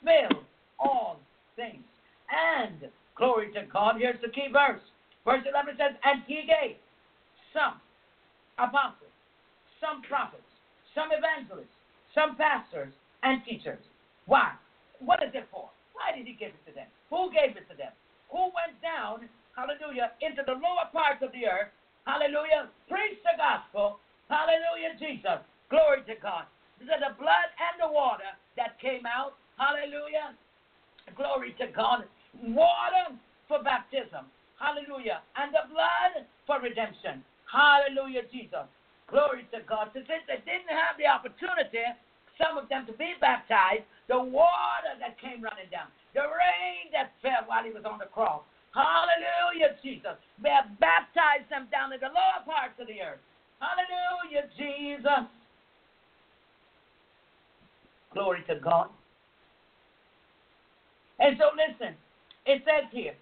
Fill 0.03 0.43
all 0.79 1.19
things. 1.55 1.83
And, 2.31 2.89
glory 3.15 3.51
to 3.53 3.63
God, 3.71 3.95
here's 3.99 4.19
the 4.21 4.29
key 4.29 4.47
verse. 4.51 4.81
Verse 5.23 5.43
11 5.47 5.75
says, 5.77 5.95
And 6.03 6.23
he 6.25 6.47
gave 6.47 6.77
some 7.53 7.79
apostles, 8.57 9.13
some 9.79 10.01
prophets, 10.01 10.41
some 10.95 11.09
evangelists, 11.11 11.77
some 12.15 12.35
pastors, 12.35 12.93
and 13.21 13.41
teachers. 13.45 13.79
Why? 14.25 14.53
What 15.03 15.21
is 15.23 15.35
it 15.35 15.47
for? 15.51 15.67
Why 15.93 16.15
did 16.15 16.25
he 16.25 16.33
give 16.33 16.55
it 16.55 16.63
to 16.67 16.73
them? 16.73 16.87
Who 17.11 17.29
gave 17.31 17.59
it 17.59 17.67
to 17.69 17.75
them? 17.75 17.91
Who 18.31 18.49
went 18.55 18.79
down, 18.81 19.27
hallelujah, 19.53 20.15
into 20.23 20.41
the 20.47 20.57
lower 20.57 20.89
parts 20.89 21.21
of 21.21 21.31
the 21.35 21.45
earth, 21.45 21.69
hallelujah, 22.07 22.71
preach 22.89 23.19
the 23.21 23.35
gospel, 23.37 23.99
hallelujah, 24.31 24.97
Jesus, 24.97 25.43
glory 25.69 26.01
to 26.09 26.15
God. 26.17 26.49
This 26.79 26.89
is 26.89 27.03
the 27.03 27.13
blood 27.19 27.47
and 27.61 27.75
the 27.77 27.91
water 27.91 28.31
that 28.57 28.79
came 28.81 29.05
out, 29.05 29.37
hallelujah, 29.59 30.33
glory 31.13 31.53
to 31.61 31.67
God, 31.69 32.09
water 32.41 33.13
for 33.47 33.61
baptism, 33.61 34.25
hallelujah, 34.57 35.21
and 35.37 35.53
the 35.53 35.69
blood 35.69 36.25
for 36.49 36.57
redemption, 36.57 37.21
hallelujah, 37.45 38.25
Jesus, 38.33 38.65
glory 39.05 39.45
to 39.53 39.61
God. 39.69 39.93
Since 39.93 40.09
they 40.09 40.41
didn't 40.41 40.73
have 40.73 40.97
the 40.97 41.05
opportunity, 41.05 41.85
some 42.37 42.57
of 42.57 42.69
them 42.69 42.85
to 42.87 42.93
be 42.93 43.13
baptized, 43.21 43.85
the 44.07 44.19
water 44.19 44.93
that 44.99 45.19
came 45.21 45.41
running 45.41 45.69
down, 45.71 45.87
the 46.13 46.25
rain 46.25 46.89
that 46.91 47.13
fell 47.21 47.45
while 47.45 47.63
he 47.63 47.71
was 47.71 47.85
on 47.85 47.99
the 47.99 48.09
cross. 48.09 48.41
Hallelujah, 48.73 49.77
Jesus. 49.85 50.17
May 50.41 50.49
have 50.49 50.73
baptized 50.81 51.45
them 51.49 51.69
down 51.69 51.93
in 51.93 52.01
the 52.01 52.09
lower 52.09 52.41
parts 52.41 52.73
of 52.81 52.87
the 52.89 52.97
earth. 53.01 53.21
Hallelujah, 53.61 54.49
Jesus. 54.57 55.29
Glory 58.13 58.43
to 58.49 58.55
God. 58.57 58.89
And 61.19 61.37
so 61.37 61.53
listen, 61.53 61.95
it 62.45 62.65
says 62.65 62.89
here, 62.91 63.13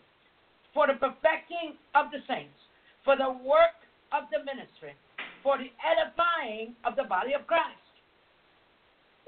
for 0.74 0.88
the 0.88 0.94
perfecting 0.94 1.76
of 1.96 2.12
the 2.12 2.24
saints, 2.28 2.56
for 3.04 3.18
the 3.18 3.30
work 3.44 3.76
of 4.16 4.32
the 4.32 4.40
ministry, 4.40 4.96
for 5.44 5.58
the 5.58 5.68
edifying 5.84 6.76
of 6.88 6.96
the 6.96 7.04
body 7.04 7.34
of 7.34 7.46
Christ. 7.46 7.91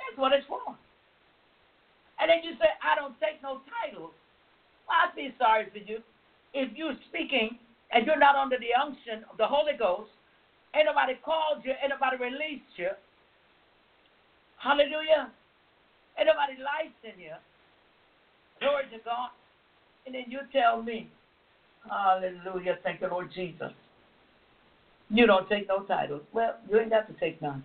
That's 0.04 0.20
what 0.20 0.34
it's 0.34 0.48
for. 0.48 0.62
And 2.20 2.30
then 2.30 2.44
you 2.44 2.54
say, 2.60 2.70
I 2.84 2.96
don't 2.96 3.16
take 3.20 3.42
no 3.44 3.62
titles. 3.82 4.14
Well, 4.88 4.98
I'd 5.04 5.16
be 5.16 5.34
sorry 5.40 5.68
for 5.72 5.80
you. 5.80 6.00
If 6.54 6.72
you're 6.78 6.98
speaking 7.10 7.58
and 7.92 8.06
you're 8.06 8.20
not 8.20 8.36
under 8.36 8.58
the 8.60 8.74
unction 8.76 9.26
of 9.32 9.38
the 9.38 9.48
Holy 9.48 9.74
Ghost, 9.78 10.12
ain't 10.76 10.86
nobody 10.88 11.16
called 11.24 11.64
you, 11.66 11.74
ain't 11.82 11.92
nobody 11.94 12.18
released 12.18 12.76
you. 12.78 12.92
Hallelujah. 14.60 15.32
Ain't 16.20 16.28
nobody 16.28 16.56
licensed 16.60 17.20
you. 17.22 17.36
Glory 18.62 18.86
to 18.92 19.00
God. 19.06 19.30
And 20.06 20.16
then 20.16 20.26
you 20.30 20.42
tell 20.54 20.82
me, 20.82 21.08
Hallelujah. 21.90 22.78
Thank 22.84 23.02
you, 23.02 23.08
Lord 23.10 23.30
Jesus. 23.34 23.72
You 25.10 25.28
don't 25.28 25.48
take 25.50 25.68
no 25.68 25.84
titles. 25.84 26.24
Well, 26.34 26.56
you 26.70 26.80
ain't 26.80 26.92
got 26.92 27.08
to 27.08 27.14
take 27.20 27.42
none. 27.42 27.64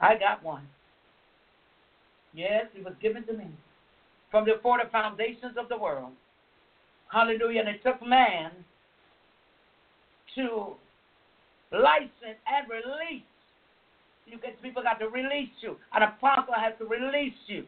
I 0.00 0.16
got 0.16 0.42
one. 0.44 0.68
Yes, 2.34 2.66
it 2.74 2.84
was 2.84 2.94
given 3.00 3.24
to 3.26 3.32
me 3.32 3.46
from 4.30 4.44
before 4.44 4.78
the 4.82 4.90
foundations 4.90 5.56
of 5.56 5.68
the 5.68 5.78
world. 5.78 6.12
Hallelujah. 7.12 7.60
And 7.60 7.68
it 7.68 7.82
took 7.84 8.04
man 8.04 8.50
to 10.34 10.74
license 11.70 12.40
and 12.46 12.68
release. 12.68 13.22
You 14.26 14.38
get 14.40 14.60
people 14.62 14.82
got 14.82 14.98
to 14.98 15.08
release 15.08 15.50
you. 15.60 15.76
An 15.94 16.02
apostle 16.02 16.54
has 16.58 16.72
to 16.78 16.84
release 16.86 17.38
you 17.46 17.64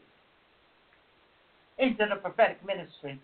into 1.79 2.07
the 2.09 2.17
prophetic 2.17 2.65
ministry. 2.67 3.21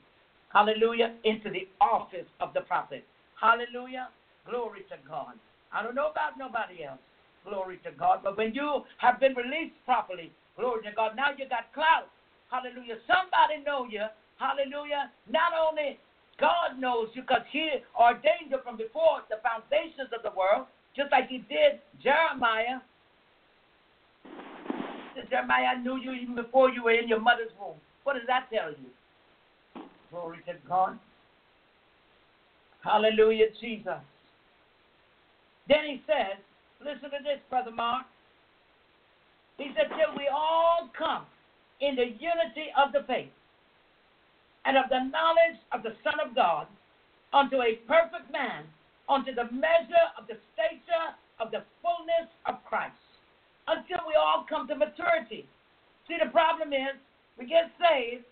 Hallelujah. 0.52 1.14
Into 1.24 1.50
the 1.50 1.66
office 1.80 2.28
of 2.40 2.52
the 2.54 2.60
prophet. 2.60 3.04
Hallelujah. 3.40 4.08
Glory 4.46 4.80
to 4.90 4.96
God. 5.08 5.34
I 5.72 5.82
don't 5.82 5.94
know 5.94 6.10
about 6.10 6.38
nobody 6.38 6.84
else. 6.84 7.00
Glory 7.44 7.80
to 7.84 7.90
God. 7.90 8.20
But 8.22 8.36
when 8.36 8.54
you 8.54 8.82
have 8.98 9.18
been 9.18 9.34
released 9.34 9.74
properly, 9.84 10.30
glory 10.56 10.82
to 10.84 10.92
God, 10.92 11.16
now 11.16 11.30
you 11.36 11.48
got 11.48 11.72
clout. 11.74 12.08
Hallelujah. 12.50 13.00
Somebody 13.08 13.64
know 13.64 13.86
you. 13.88 14.04
Hallelujah. 14.38 15.10
Not 15.30 15.52
only 15.56 15.98
God 16.38 16.78
knows 16.78 17.08
you 17.14 17.22
because 17.22 17.46
he 17.50 17.80
ordained 17.98 18.50
you 18.50 18.58
from 18.62 18.76
before 18.76 19.24
the 19.30 19.40
foundations 19.40 20.12
of 20.12 20.22
the 20.22 20.36
world, 20.36 20.66
just 20.96 21.10
like 21.10 21.28
he 21.28 21.38
did 21.48 21.80
Jeremiah. 22.02 22.80
Jeremiah 25.30 25.78
knew 25.80 25.96
you 25.96 26.12
even 26.12 26.34
before 26.34 26.70
you 26.70 26.84
were 26.84 26.92
in 26.92 27.08
your 27.08 27.20
mother's 27.20 27.52
womb. 27.60 27.76
What 28.04 28.14
does 28.14 28.26
that 28.26 28.48
tell 28.52 28.70
you? 28.70 28.90
Glory 30.10 30.38
to 30.46 30.54
God. 30.68 30.98
Hallelujah, 32.84 33.46
Jesus. 33.60 34.02
Then 35.68 35.84
he 35.86 36.02
says, 36.06 36.36
listen 36.80 37.10
to 37.10 37.22
this, 37.22 37.38
Brother 37.48 37.70
Mark. 37.70 38.04
He 39.58 39.70
said, 39.76 39.88
till 39.90 40.16
we 40.16 40.28
all 40.28 40.90
come 40.96 41.26
in 41.80 41.96
the 41.96 42.06
unity 42.06 42.72
of 42.76 42.92
the 42.92 43.04
faith 43.06 43.32
and 44.64 44.76
of 44.78 44.86
the 44.88 45.02
knowledge 45.10 45.58
of 45.72 45.82
the 45.82 45.94
Son 46.04 46.18
of 46.22 46.34
God 46.34 46.66
unto 47.32 47.56
a 47.60 47.80
perfect 47.88 48.30
man, 48.30 48.64
unto 49.08 49.34
the 49.34 49.50
measure 49.50 50.06
of 50.18 50.26
the 50.26 50.38
stature 50.54 51.08
of 51.40 51.50
the 51.50 51.64
fullness 51.82 52.30
of 52.46 52.62
Christ, 52.64 52.94
until 53.66 54.06
we 54.06 54.14
all 54.14 54.46
come 54.48 54.68
to 54.68 54.74
maturity. 54.74 55.46
See, 56.06 56.16
the 56.22 56.30
problem 56.30 56.72
is 56.72 56.94
we 57.38 57.46
get 57.46 57.70
saved 57.80 58.24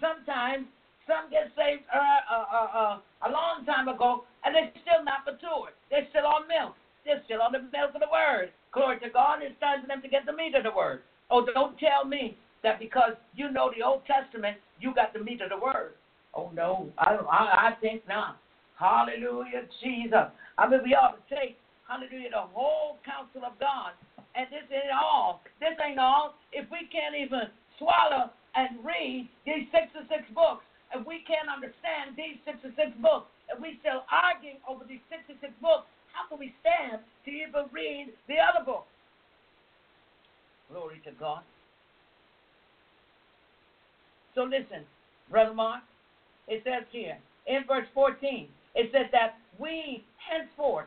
sometimes. 0.00 0.66
Some 1.06 1.30
get 1.30 1.54
saved 1.54 1.86
uh, 1.94 2.02
uh, 2.02 2.46
uh, 2.50 2.70
uh 2.74 2.98
a 3.22 3.30
long 3.30 3.62
time 3.64 3.86
ago, 3.86 4.24
and 4.42 4.54
they're 4.54 4.74
still 4.82 5.06
not 5.06 5.22
matured. 5.22 5.70
They're 5.86 6.08
still 6.10 6.26
on 6.26 6.50
milk. 6.50 6.74
They're 7.04 7.22
still 7.30 7.42
on 7.42 7.52
the 7.52 7.62
milk 7.70 7.94
of 7.94 8.02
the 8.02 8.10
word. 8.10 8.50
Glory 8.76 9.00
to 9.00 9.08
God. 9.08 9.40
It's 9.40 9.56
time 9.56 9.80
for 9.80 9.88
them 9.88 10.02
to 10.04 10.08
get 10.12 10.28
the 10.28 10.36
meat 10.36 10.52
of 10.52 10.68
the 10.68 10.70
word. 10.70 11.00
Oh, 11.32 11.40
don't 11.40 11.80
tell 11.80 12.04
me 12.04 12.36
that 12.60 12.76
because 12.76 13.16
you 13.32 13.48
know 13.48 13.72
the 13.72 13.80
Old 13.80 14.04
Testament, 14.04 14.60
you 14.78 14.92
got 14.92 15.16
the 15.16 15.24
meat 15.24 15.40
of 15.40 15.48
the 15.48 15.56
word. 15.56 15.96
Oh 16.36 16.52
no, 16.52 16.92
I 17.00 17.16
don't, 17.16 17.24
I, 17.24 17.72
I 17.72 17.80
think 17.80 18.04
not. 18.04 18.36
Hallelujah, 18.76 19.64
Jesus. 19.80 20.28
I 20.60 20.68
mean, 20.68 20.84
we 20.84 20.92
ought 20.92 21.16
to 21.16 21.24
take, 21.32 21.56
hallelujah, 21.88 22.36
the 22.36 22.44
whole 22.52 23.00
counsel 23.00 23.48
of 23.48 23.56
God. 23.56 23.96
And 24.36 24.44
this 24.52 24.68
ain't 24.68 24.92
all. 24.92 25.40
This 25.56 25.72
ain't 25.80 25.96
all. 25.96 26.36
If 26.52 26.68
we 26.68 26.84
can't 26.92 27.16
even 27.16 27.48
swallow 27.80 28.28
and 28.52 28.84
read 28.84 29.24
these 29.48 29.64
66 29.72 30.04
books, 30.36 30.68
if 30.92 31.00
we 31.08 31.24
can't 31.24 31.48
understand 31.48 32.12
these 32.12 32.36
66 32.44 32.76
books, 33.00 33.32
if 33.48 33.56
we 33.56 33.80
still 33.80 34.04
arguing 34.12 34.60
over 34.68 34.84
these 34.84 35.00
66 35.08 35.40
books, 35.64 35.88
how 36.16 36.28
can 36.28 36.38
we 36.38 36.54
stand 36.60 37.02
to 37.24 37.30
even 37.30 37.68
read 37.72 38.08
the 38.28 38.36
other 38.40 38.64
book? 38.64 38.86
Glory 40.72 41.00
to 41.04 41.12
God. 41.12 41.42
So 44.34 44.42
listen, 44.42 44.84
Brother 45.30 45.54
Mark, 45.54 45.82
it 46.48 46.62
says 46.64 46.84
here 46.90 47.18
in 47.46 47.64
verse 47.68 47.86
14, 47.94 48.48
it 48.74 48.90
says 48.92 49.06
that 49.12 49.36
we 49.58 50.04
henceforth 50.18 50.86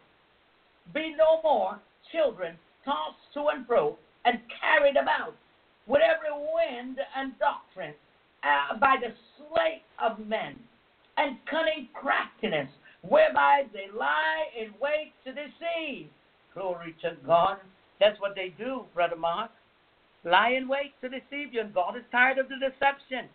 be 0.94 1.16
no 1.18 1.42
more 1.44 1.80
children 2.12 2.56
tossed 2.84 3.18
to 3.34 3.48
and 3.56 3.66
fro 3.68 3.98
and 4.26 4.40
carried 4.62 4.98
about 4.98 5.36
with 5.88 6.02
every 6.02 6.32
wind 6.32 6.98
and 7.16 7.34
doctrine 7.40 7.94
uh, 8.44 8.78
by 8.78 8.96
the 9.00 9.14
sleight 9.38 9.84
of 10.02 10.26
men 10.26 10.56
and 11.18 11.38
cunning 11.50 11.90
craftiness, 11.94 12.70
whereby 13.02 13.64
they 13.74 13.88
lie 13.96 14.46
in 14.60 14.74
wait 14.82 15.14
to 15.26 15.32
deceive. 15.32 16.10
Glory 16.54 16.96
to 17.02 17.16
God. 17.26 17.58
That's 18.00 18.20
what 18.20 18.36
they 18.36 18.54
do, 18.58 18.86
Brother 18.94 19.16
Mark. 19.16 19.52
Lie 20.26 20.58
in 20.58 20.68
wait 20.68 20.94
to 21.02 21.10
deceive 21.10 21.54
you, 21.54 21.62
and 21.62 21.74
God 21.74 21.96
is 21.96 22.04
tired 22.12 22.38
of 22.38 22.50
the 22.50 22.60
deception. 22.60 23.30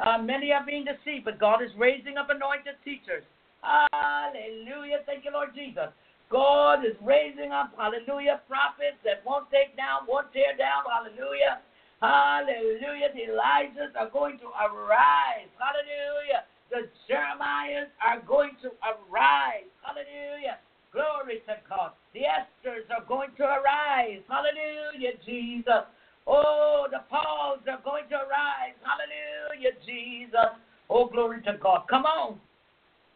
Uh, 0.00 0.16
many 0.22 0.52
are 0.52 0.64
being 0.64 0.84
deceived, 0.84 1.24
but 1.24 1.38
God 1.38 1.62
is 1.62 1.70
raising 1.76 2.16
up 2.16 2.30
anointed 2.30 2.80
teachers. 2.84 3.24
Hallelujah. 3.60 5.04
Thank 5.04 5.24
you, 5.24 5.32
Lord 5.32 5.50
Jesus. 5.54 5.92
God 6.30 6.86
is 6.86 6.94
raising 7.02 7.50
up, 7.50 7.74
hallelujah, 7.76 8.40
prophets 8.46 9.02
that 9.02 9.18
won't 9.26 9.50
take 9.50 9.74
down, 9.76 10.06
won't 10.06 10.30
tear 10.32 10.54
down, 10.54 10.86
hallelujah. 10.86 11.58
Hallelujah. 12.00 13.12
The 13.12 13.34
Elijahs 13.34 13.92
are 13.98 14.08
going 14.08 14.38
to 14.38 14.48
arise. 14.56 15.50
Hallelujah. 15.60 16.48
The 16.70 16.88
Jeremiahs 17.10 17.90
are 18.00 18.20
going 18.26 18.52
to 18.62 18.70
arise. 18.86 19.66
Hallelujah. 19.82 20.58
Glory 20.92 21.42
to 21.46 21.54
God. 21.68 21.92
The 22.14 22.20
Esthers 22.20 22.86
are 22.90 23.04
going 23.06 23.30
to 23.36 23.44
arise. 23.44 24.22
Hallelujah, 24.28 25.18
Jesus. 25.26 25.84
Oh, 26.26 26.86
the 26.90 27.00
Pauls 27.10 27.60
are 27.68 27.80
going 27.84 28.08
to 28.10 28.16
arise. 28.16 28.74
Hallelujah, 28.82 29.72
Jesus. 29.84 30.56
Oh, 30.88 31.06
glory 31.06 31.42
to 31.42 31.56
God. 31.60 31.82
Come 31.88 32.04
on. 32.04 32.38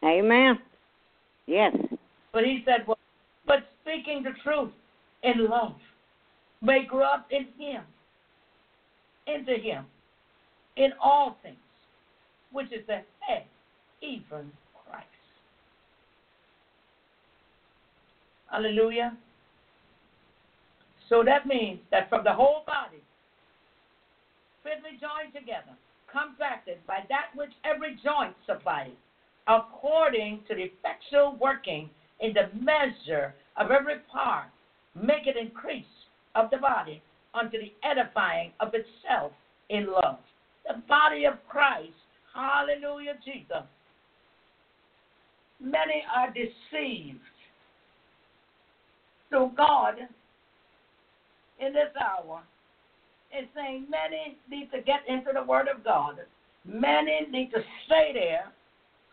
Amen. 0.03 0.59
Yes. 1.47 1.75
But 2.33 2.43
he 2.43 2.61
said, 2.65 2.85
well, 2.87 2.97
but 3.47 3.59
speaking 3.81 4.23
the 4.23 4.31
truth 4.43 4.71
in 5.23 5.47
love 5.49 5.75
may 6.61 6.85
grow 6.85 7.05
up 7.05 7.27
in 7.31 7.47
him, 7.57 7.83
into 9.27 9.53
him, 9.53 9.85
in 10.77 10.91
all 11.01 11.37
things, 11.43 11.55
which 12.55 12.71
is 12.71 12.87
the 12.87 13.01
head, 13.19 13.43
even 14.01 14.49
Christ. 14.87 15.05
Hallelujah. 18.49 19.17
So 21.09 21.21
that 21.25 21.45
means 21.45 21.79
that 21.91 22.09
from 22.09 22.23
the 22.23 22.33
whole 22.33 22.63
body, 22.65 23.03
fitly 24.63 24.97
joined 24.99 25.33
together, 25.33 25.75
compacted 26.09 26.77
by 26.87 26.99
that 27.09 27.27
which 27.35 27.51
every 27.65 27.99
joint 28.01 28.33
supplies, 28.45 28.95
according 29.47 30.39
to 30.47 30.55
the 30.55 30.71
effectual 30.71 31.37
working 31.39 31.89
in 32.21 32.33
the 32.33 32.49
measure 32.57 33.35
of 33.57 33.69
every 33.69 33.99
part, 34.11 34.47
make 34.95 35.27
it 35.27 35.35
increase 35.35 35.83
of 36.35 36.49
the 36.49 36.57
body 36.57 37.01
unto 37.33 37.57
the 37.57 37.73
edifying 37.83 38.51
of 38.61 38.69
itself 38.73 39.33
in 39.69 39.91
love. 39.91 40.19
The 40.67 40.81
body 40.87 41.25
of 41.25 41.33
Christ, 41.47 41.91
hallelujah, 42.35 43.13
Jesus. 43.23 43.63
Many 45.59 46.03
are 46.13 46.27
deceived. 46.27 47.19
So 49.31 49.51
God, 49.55 49.95
in 51.59 51.73
this 51.73 51.89
hour, 51.99 52.43
is 53.37 53.47
saying 53.55 53.87
many 53.89 54.37
need 54.49 54.71
to 54.71 54.81
get 54.81 55.01
into 55.07 55.31
the 55.33 55.43
Word 55.43 55.67
of 55.67 55.83
God. 55.83 56.19
Many 56.63 57.27
need 57.31 57.51
to 57.51 57.59
stay 57.85 58.11
there, 58.13 58.51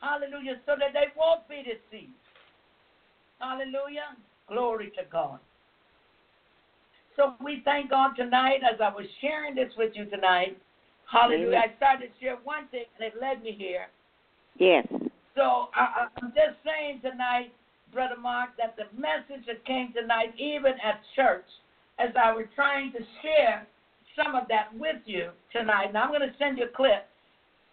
hallelujah, 0.01 0.61
so 0.67 0.75
that 0.79 0.93
they 0.93 1.07
won't 1.17 1.49
be 1.49 1.63
deceived. 1.63 2.13
Hallelujah. 3.39 4.17
Glory 4.49 4.91
to 4.97 5.03
God. 5.11 5.39
So 7.17 7.35
we 7.43 7.61
thank 7.65 7.91
God 7.91 8.15
tonight 8.17 8.61
as 8.63 8.81
I 8.81 8.89
was 8.89 9.07
sharing 9.21 9.55
this 9.55 9.71
with 9.77 9.91
you 9.95 10.07
tonight. 10.07 10.57
Hallelujah. 11.13 11.49
Amen. 11.49 11.63
I 11.73 11.77
started 11.77 12.09
to 12.09 12.25
share 12.25 12.37
one 12.43 12.67
thing 12.69 12.85
and 12.99 13.07
it 13.07 13.21
led 13.21 13.43
me 13.43 13.53
here. 13.57 13.87
Yes. 14.59 14.87
So 15.37 15.69
I, 15.77 16.07
I- 16.07 16.09
I'm 16.21 16.33
just 16.35 16.57
saying 16.65 17.01
tonight, 17.03 17.53
Brother 17.93 18.17
Mark, 18.19 18.51
that 18.57 18.77
the 18.77 18.85
message 18.99 19.45
that 19.47 19.65
came 19.67 19.93
tonight, 19.93 20.35
even 20.39 20.73
at 20.83 21.01
church, 21.15 21.45
as 21.99 22.09
I 22.17 22.33
was 22.33 22.47
trying 22.55 22.93
to 22.93 22.99
share 23.21 23.67
some 24.17 24.35
of 24.35 24.49
that 24.49 24.75
with 24.79 24.97
you 25.05 25.31
tonight. 25.53 25.93
Now 25.93 26.05
I'm 26.05 26.09
going 26.09 26.23
to 26.23 26.35
send 26.39 26.57
you 26.59 26.65
a 26.65 26.69
clip. 26.69 27.07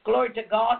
Glory 0.03 0.33
to 0.33 0.43
God. 0.49 0.79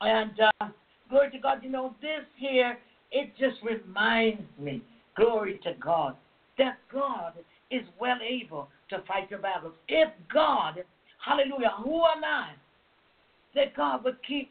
And 0.00 0.32
uh, 0.60 0.68
glory 1.08 1.30
to 1.32 1.38
God. 1.38 1.58
You 1.62 1.70
know, 1.70 1.94
this 2.00 2.24
here, 2.36 2.78
it 3.10 3.32
just 3.38 3.56
reminds 3.62 4.42
me, 4.58 4.82
glory 5.16 5.60
to 5.64 5.72
God, 5.80 6.16
that 6.58 6.78
God 6.92 7.34
is 7.70 7.82
well 8.00 8.18
able 8.26 8.68
to 8.90 9.02
fight 9.06 9.30
your 9.30 9.40
battles. 9.40 9.74
If 9.88 10.08
God, 10.32 10.82
hallelujah, 11.24 11.72
who 11.82 12.04
am 12.04 12.24
I? 12.24 12.50
That 13.54 13.76
God 13.76 14.04
would 14.04 14.18
keep 14.26 14.50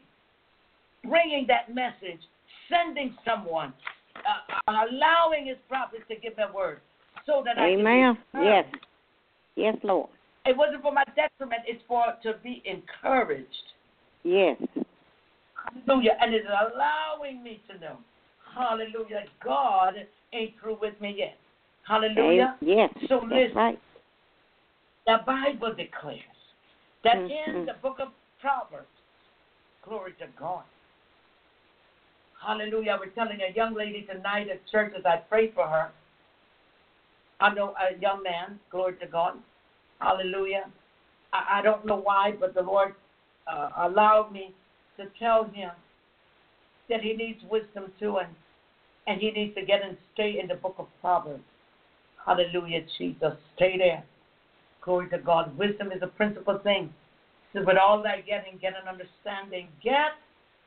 bringing 1.08 1.46
that 1.48 1.74
message, 1.74 2.20
sending 2.68 3.16
someone, 3.24 3.72
uh, 4.16 4.74
allowing 4.90 5.46
his 5.46 5.56
prophets 5.68 6.04
to 6.08 6.16
give 6.16 6.36
their 6.36 6.52
word 6.52 6.80
so 7.26 7.42
that 7.44 7.58
I 7.58 7.70
can 7.70 7.78
be 7.78 7.82
Amen. 7.82 8.18
Yes. 8.34 8.66
Yes, 9.56 9.76
Lord. 9.82 10.08
It 10.46 10.56
wasn't 10.56 10.82
for 10.82 10.92
my 10.92 11.04
detriment, 11.16 11.62
it's 11.66 11.82
for 11.86 12.04
to 12.22 12.34
be 12.42 12.62
encouraged. 12.64 13.46
Yes. 14.22 14.56
Hallelujah. 15.86 16.16
And 16.20 16.34
it's 16.34 16.46
allowing 16.46 17.42
me 17.42 17.60
to 17.70 17.78
know, 17.78 17.98
hallelujah, 18.54 19.24
God 19.44 19.94
ain't 20.32 20.52
through 20.60 20.78
with 20.80 20.98
me 21.00 21.14
yet. 21.18 21.36
Hallelujah. 21.86 22.56
Yes. 22.60 22.90
So 23.08 23.20
listen. 23.24 23.54
right. 23.54 23.78
The 25.06 25.18
Bible 25.26 25.74
declares 25.74 26.20
that 27.02 27.16
in 27.16 27.30
Mhm. 27.30 27.66
the 27.66 27.74
book 27.74 27.98
of 28.00 28.12
Proverbs, 28.40 28.88
glory 29.82 30.12
to 30.14 30.26
God. 30.28 30.64
Hallelujah. 32.40 32.92
I 32.92 32.96
was 32.96 33.12
telling 33.14 33.40
a 33.42 33.48
young 33.48 33.74
lady 33.74 34.02
tonight 34.02 34.48
at 34.48 34.66
church 34.68 34.94
as 34.94 35.04
I 35.04 35.18
prayed 35.18 35.54
for 35.54 35.66
her. 35.66 35.92
I 37.40 37.52
know 37.54 37.74
a 37.78 37.94
young 37.96 38.22
man, 38.22 38.60
glory 38.70 38.96
to 38.96 39.06
God. 39.06 39.42
Hallelujah. 40.00 40.70
I, 41.32 41.58
I 41.58 41.62
don't 41.62 41.84
know 41.84 41.96
why, 41.96 42.32
but 42.32 42.54
the 42.54 42.62
Lord 42.62 42.94
uh, 43.46 43.70
allowed 43.76 44.32
me 44.32 44.54
to 44.96 45.06
tell 45.18 45.44
him 45.44 45.70
that 46.88 47.02
he 47.02 47.14
needs 47.14 47.42
wisdom 47.44 47.92
too, 47.98 48.18
and 48.18 48.34
and 49.06 49.20
he 49.20 49.30
needs 49.30 49.54
to 49.54 49.62
get 49.62 49.82
and 49.82 49.96
stay 50.14 50.38
in 50.40 50.46
the 50.46 50.54
book 50.54 50.74
of 50.78 50.86
Proverbs. 51.00 51.42
Hallelujah, 52.24 52.82
Jesus. 52.98 53.32
Stay 53.56 53.78
there. 53.78 54.04
Glory 54.82 55.08
to 55.10 55.18
God. 55.18 55.56
Wisdom 55.58 55.92
is 55.92 56.02
a 56.02 56.06
principal 56.06 56.58
thing. 56.58 56.92
So 57.52 57.64
with 57.64 57.76
all 57.76 58.02
that 58.02 58.26
getting, 58.26 58.58
get 58.58 58.74
an 58.80 58.88
understanding. 58.88 59.68
Get 59.82 60.12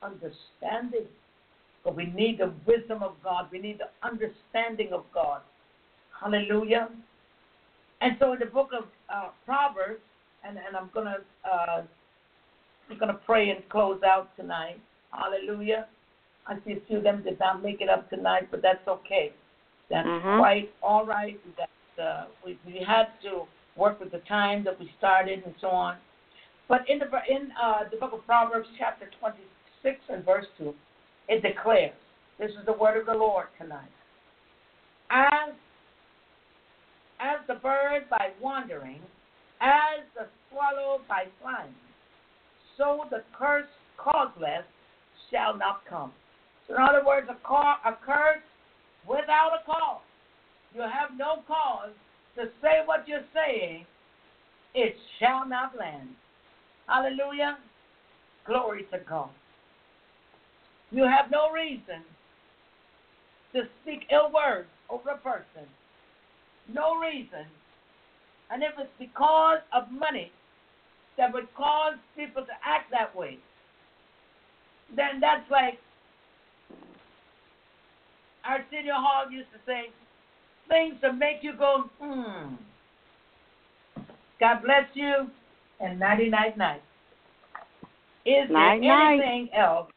understanding. 0.02 1.08
But 1.84 1.96
we 1.96 2.06
need 2.08 2.40
the 2.40 2.52
wisdom 2.66 3.04
of 3.04 3.16
God. 3.24 3.48
We 3.52 3.60
need 3.60 3.80
the 3.80 3.90
understanding 4.08 4.94
of 4.94 5.04
God. 5.14 5.42
Hallelujah. 6.20 6.90
And 8.02 8.16
so 8.20 8.34
in 8.34 8.40
the 8.40 8.46
book 8.46 8.70
of 8.78 8.86
uh, 9.14 9.30
Proverbs, 9.46 10.02
and, 10.46 10.58
and 10.58 10.76
I'm 10.76 10.90
gonna 10.94 11.18
uh, 11.50 11.82
I'm 12.90 12.98
gonna 13.00 13.20
pray 13.26 13.50
and 13.50 13.68
close 13.70 14.02
out 14.04 14.36
tonight. 14.36 14.80
Hallelujah. 15.12 15.88
I 16.48 16.58
see 16.66 16.74
a 16.74 16.80
few 16.88 16.98
of 16.98 17.04
them 17.04 17.24
did 17.24 17.40
not 17.40 17.64
make 17.64 17.80
it 17.80 17.90
up 17.90 18.10
tonight, 18.10 18.50
but 18.52 18.62
that's 18.62 18.86
okay. 18.88 19.32
That's 19.90 20.08
Mhm. 20.08 20.38
quite 20.38 20.74
all 20.82 21.06
right. 21.06 21.40
That 21.58 22.04
uh, 22.04 22.26
we 22.46 22.58
we 22.66 22.80
had 22.86 23.08
to 23.24 23.48
work 23.76 24.00
with 24.00 24.12
the 24.12 24.20
time 24.20 24.64
that 24.64 24.80
we 24.80 24.90
started 24.98 25.44
and 25.46 25.54
so 25.60 25.68
on. 25.68 25.98
But 26.70 26.82
in 26.90 27.00
the 27.00 27.06
in 27.30 27.52
uh, 27.62 27.90
the 27.92 27.98
book 27.98 28.14
of 28.14 28.26
Proverbs, 28.26 28.68
chapter 28.78 29.10
26 29.20 30.00
and 30.10 30.26
verse 30.26 30.46
2, 30.58 30.74
it 31.28 31.42
declares, 31.42 31.94
"This 32.40 32.52
is 32.52 32.66
the 32.66 32.74
word 32.74 32.98
of 32.98 33.06
the 33.06 33.14
Lord 33.14 33.48
tonight." 33.60 33.92
As 35.10 35.54
as 37.20 37.40
the 37.48 37.56
bird 37.56 38.10
by 38.10 38.32
wandering, 38.42 39.02
as 39.62 40.04
the 40.16 40.28
swallow 40.50 41.02
by 41.08 41.26
flying, 41.42 41.76
so 42.78 43.06
the 43.10 43.24
curse 43.38 43.70
causeless 43.98 44.66
shall 45.30 45.56
not 45.56 45.82
come. 45.90 46.12
So 46.68 46.76
in 46.76 46.82
other 46.82 47.04
words, 47.06 47.28
a, 47.30 47.36
call, 47.46 47.76
a 47.86 47.94
curse 48.06 48.44
without 49.08 49.52
a 49.54 49.66
cause. 49.66 50.02
You 50.74 50.82
have 50.82 51.18
no 51.18 51.44
cause 51.48 51.94
to 52.36 52.46
say 52.62 52.82
what 52.86 53.08
you're 53.08 53.26
saying, 53.34 53.86
it 54.74 54.96
shall 55.20 55.48
not 55.48 55.78
land. 55.78 56.10
Hallelujah. 56.88 57.58
Glory 58.46 58.86
to 58.92 59.00
God. 59.08 59.30
You 60.92 61.04
have 61.04 61.32
no 61.32 61.50
reason 61.52 62.04
to 63.54 63.64
speak 63.82 64.06
ill 64.12 64.32
words 64.32 64.68
over 64.90 65.12
a 65.12 65.18
person. 65.18 65.68
No 66.68 66.98
reason. 66.98 67.46
And 68.52 68.64
if 68.64 68.72
it's 68.78 68.90
because 69.00 69.60
of 69.74 69.92
money 69.92 70.32
that 71.18 71.34
would 71.34 71.48
cause 71.56 71.96
people 72.16 72.44
to 72.44 72.52
act 72.66 72.92
that 72.92 73.16
way, 73.16 73.38
then 74.96 75.20
that's 75.22 75.50
like 75.50 75.80
our 78.46 78.60
senior 78.70 78.94
hall 78.94 79.32
used 79.32 79.50
to 79.54 79.60
say, 79.66 79.90
things 80.70 80.96
to 81.02 81.14
make 81.14 81.38
you 81.42 81.54
go, 81.58 81.90
hmm. 82.02 82.56
God 84.40 84.62
bless 84.64 84.86
you, 84.94 85.28
and 85.80 86.00
nighty 86.00 86.30
night 86.30 86.58
night. 86.58 86.82
Is 88.26 88.50
Night, 88.50 88.80
there 88.80 88.88
night. 88.90 89.14
anything 89.20 89.50
else? 89.56 89.90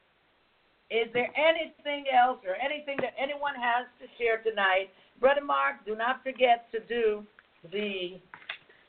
Is 0.91 1.09
there 1.13 1.31
anything 1.37 2.05
else 2.13 2.39
or 2.47 2.55
anything 2.57 2.97
that 3.01 3.15
anyone 3.19 3.55
has 3.55 3.87
to 4.01 4.07
share 4.19 4.39
tonight? 4.43 4.91
Brother 5.21 5.45
Mark, 5.45 5.85
do 5.87 5.97
not 5.97 6.23
forget 6.23 6.71
to 6.73 6.81
do 6.89 7.25
the 7.73 8.21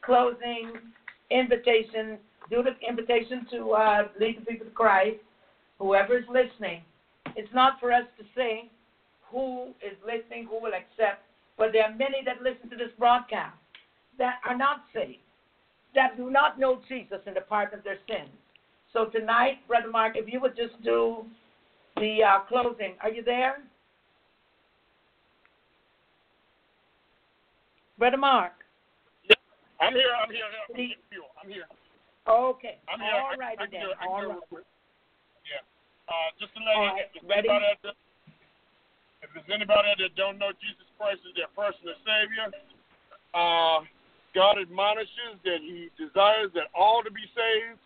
closing 0.03 0.73
invitation. 1.31 2.17
Do 2.49 2.63
the 2.63 2.73
invitation 2.87 3.45
to 3.51 3.71
uh, 3.71 4.03
lead 4.19 4.41
the 4.41 4.45
people 4.45 4.65
to 4.67 4.71
Christ. 4.71 5.17
Whoever 5.79 6.17
is 6.17 6.23
listening, 6.29 6.81
it's 7.35 7.53
not 7.53 7.79
for 7.79 7.91
us 7.91 8.05
to 8.17 8.25
say 8.35 8.69
who 9.29 9.69
is 9.85 9.97
listening, 10.05 10.47
who 10.49 10.55
will 10.61 10.73
accept, 10.73 11.21
but 11.57 11.73
there 11.73 11.83
are 11.83 11.95
many 11.95 12.23
that 12.25 12.41
listen 12.41 12.69
to 12.69 12.75
this 12.75 12.91
broadcast 12.97 13.57
that 14.17 14.35
are 14.47 14.57
not 14.57 14.83
saved, 14.93 15.19
that 15.95 16.17
do 16.17 16.29
not 16.29 16.59
know 16.59 16.81
Jesus 16.87 17.19
and 17.25 17.35
the 17.35 17.41
pardon 17.41 17.79
of 17.79 17.83
their 17.83 17.97
sins. 18.07 18.29
So 18.93 19.05
tonight, 19.05 19.59
Brother 19.67 19.89
Mark, 19.89 20.13
if 20.15 20.31
you 20.31 20.39
would 20.39 20.55
just 20.55 20.81
do 20.83 21.25
the 21.99 22.23
uh, 22.23 22.39
closing. 22.47 22.95
Are 23.01 23.09
you 23.09 23.23
there? 23.23 23.57
Brother 27.97 28.17
Mark. 28.17 28.53
I'm 29.79 29.93
here. 29.93 30.09
I'm 30.09 30.31
here. 30.33 30.43
I'm 30.69 30.75
here. 30.75 30.95
I'm 31.43 31.49
here. 31.49 31.65
Okay. 32.27 32.77
I'm 32.91 32.99
here. 32.99 33.13
All 33.13 33.37
righty 33.37 33.63
then. 33.71 33.81
do 33.81 33.89
it. 33.91 33.97
I 34.01 34.05
can 34.05 34.13
All 34.13 34.29
right. 34.29 34.65
Yeah. 35.45 35.61
Uh, 36.09 36.29
just 36.39 36.53
to 36.55 36.59
let 36.63 37.11
you, 37.13 37.29
right. 37.29 37.77
If 39.27 39.35
there's 39.35 39.51
anybody 39.51 39.91
that 39.99 40.15
don't 40.15 40.39
know 40.39 40.55
Jesus 40.63 40.87
Christ 40.95 41.19
as 41.27 41.35
their 41.35 41.51
personal 41.51 41.95
Savior, 42.07 42.47
uh, 43.35 43.83
God 44.31 44.55
admonishes 44.61 45.35
that 45.43 45.59
He 45.59 45.91
desires 45.99 46.51
that 46.55 46.71
all 46.71 47.03
to 47.03 47.11
be 47.11 47.25
saved. 47.35 47.79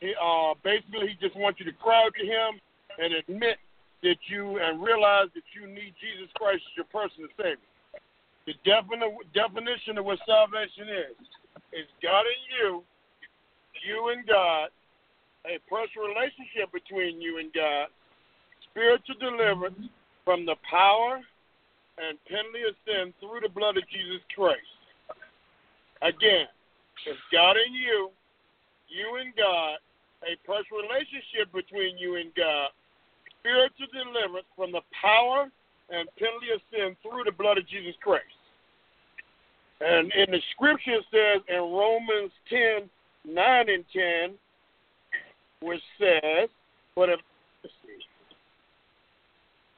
He, 0.00 0.16
uh, 0.16 0.56
basically, 0.64 1.12
He 1.12 1.16
just 1.20 1.36
wants 1.36 1.60
you 1.60 1.66
to 1.68 1.76
cry 1.76 2.06
out 2.06 2.14
to 2.16 2.24
Him 2.24 2.60
and 2.98 3.12
admit 3.14 3.60
that 4.02 4.16
you 4.32 4.58
and 4.58 4.80
realize 4.80 5.28
that 5.36 5.44
you 5.52 5.68
need 5.68 5.92
Jesus 6.00 6.32
Christ 6.36 6.64
as 6.64 6.74
your 6.76 6.88
personal 6.88 7.28
Savior. 7.36 7.68
The 8.48 8.56
defini- 8.64 9.20
definition 9.36 10.00
of 10.00 10.08
what 10.08 10.18
salvation 10.24 10.88
is 10.88 11.16
is 11.72 11.86
God 12.02 12.24
in 12.26 12.40
you, 12.56 12.82
you 13.86 14.08
and 14.10 14.26
God, 14.26 14.70
a 15.46 15.60
personal 15.68 16.08
relationship 16.08 16.72
between 16.72 17.20
you 17.20 17.38
and 17.38 17.52
God, 17.52 17.88
spiritual 18.70 19.14
deliverance 19.20 19.90
from 20.30 20.46
the 20.46 20.54
power 20.62 21.18
and 21.98 22.14
penalty 22.30 22.62
of 22.62 22.78
sin 22.86 23.12
through 23.18 23.42
the 23.42 23.50
blood 23.50 23.76
of 23.76 23.82
Jesus 23.90 24.22
Christ. 24.30 24.78
Again, 26.06 26.46
it's 27.02 27.18
God 27.34 27.58
in 27.58 27.74
you, 27.74 28.14
you 28.86 29.18
and 29.18 29.34
God, 29.34 29.82
a 30.22 30.38
personal 30.46 30.86
relationship 30.86 31.50
between 31.50 31.98
you 31.98 32.14
and 32.14 32.30
God, 32.38 32.70
spiritual 33.42 33.90
deliverance 33.90 34.46
from 34.54 34.70
the 34.70 34.86
power 34.94 35.50
and 35.90 36.06
penalty 36.14 36.54
of 36.54 36.62
sin 36.70 36.94
through 37.02 37.26
the 37.26 37.34
blood 37.34 37.58
of 37.58 37.66
Jesus 37.66 37.98
Christ. 37.98 38.38
And 39.82 40.14
in 40.14 40.30
the 40.30 40.38
scripture 40.54 41.02
says 41.10 41.42
in 41.50 41.58
Romans 41.58 42.30
10, 42.46 42.86
9 43.26 43.34
and 43.66 43.84
10, 43.90 44.38
which 45.66 45.82
says, 45.98 46.46
but 46.94 47.10
if, 47.10 47.18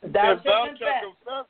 Thou 0.02 0.32
if 0.32 0.42
thou 0.42 0.66
shalt 0.66 0.78
confess 0.78 1.46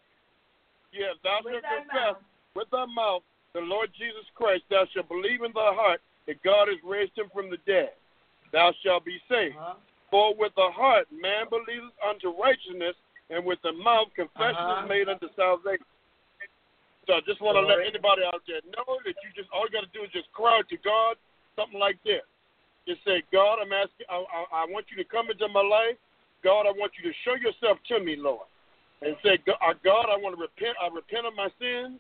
yeah, 0.93 1.17
thou 1.25 1.41
with 1.45 1.55
shalt 1.57 1.65
thy 1.65 1.79
confess 1.81 1.97
mouth 1.97 2.17
with 2.55 2.69
thy 2.71 2.85
mouth 2.87 3.23
the 3.55 3.61
Lord 3.61 3.89
Jesus 3.97 4.25
Christ, 4.35 4.65
thou 4.71 4.85
shalt 4.93 5.09
believe 5.09 5.45
in 5.45 5.53
thy 5.53 5.73
heart 5.77 6.01
that 6.27 6.41
God 6.43 6.69
has 6.69 6.81
raised 6.85 7.17
him 7.17 7.29
from 7.33 7.51
the 7.51 7.61
dead, 7.69 7.93
thou 8.53 8.73
shalt 8.85 9.05
be 9.05 9.21
saved. 9.29 9.57
Uh-huh. 9.57 9.77
For 10.11 10.37
with 10.37 10.53
the 10.57 10.69
heart 10.73 11.09
man 11.13 11.49
believeth 11.49 11.97
unto 12.05 12.33
righteousness, 12.37 12.97
and 13.33 13.45
with 13.45 13.61
the 13.65 13.73
mouth 13.73 14.13
confession 14.17 14.57
Uh-huh. 14.57 14.85
is 14.85 14.89
made 14.89 15.09
unto 15.09 15.29
salvation. 15.37 15.85
So 17.09 17.19
I 17.19 17.21
just 17.27 17.41
want 17.41 17.57
to 17.57 17.65
let 17.67 17.81
anybody 17.83 18.23
out 18.23 18.45
there 18.47 18.61
know 18.77 19.01
that 19.05 19.17
you 19.25 19.29
just 19.35 19.51
all 19.51 19.65
you 19.67 19.73
got 19.73 19.89
to 19.89 19.93
do 19.97 20.05
is 20.05 20.13
just 20.13 20.31
cry 20.33 20.61
out 20.61 20.69
to 20.69 20.77
God, 20.85 21.17
something 21.57 21.81
like 21.81 21.99
this. 22.05 22.23
Just 22.87 23.03
say, 23.05 23.23
God, 23.33 23.59
I'm 23.63 23.73
asking, 23.73 24.07
I, 24.11 24.23
I, 24.23 24.41
I 24.63 24.63
want 24.71 24.87
you 24.91 24.97
to 24.99 25.07
come 25.07 25.31
into 25.31 25.49
my 25.49 25.63
life. 25.63 25.97
God, 26.43 26.67
I 26.67 26.73
want 26.73 26.93
you 26.99 27.11
to 27.11 27.15
show 27.25 27.35
yourself 27.35 27.79
to 27.89 28.01
me, 28.01 28.17
Lord. 28.17 28.47
And 29.01 29.17
say, 29.23 29.39
"Go- 29.39 29.59
uh, 29.61 29.75
God, 29.83 30.07
I 30.11 30.17
want 30.17 30.37
to 30.37 30.41
repent. 30.41 30.77
I 30.81 30.87
repent 30.89 31.27
of 31.27 31.35
my 31.35 31.51
sins, 31.59 31.99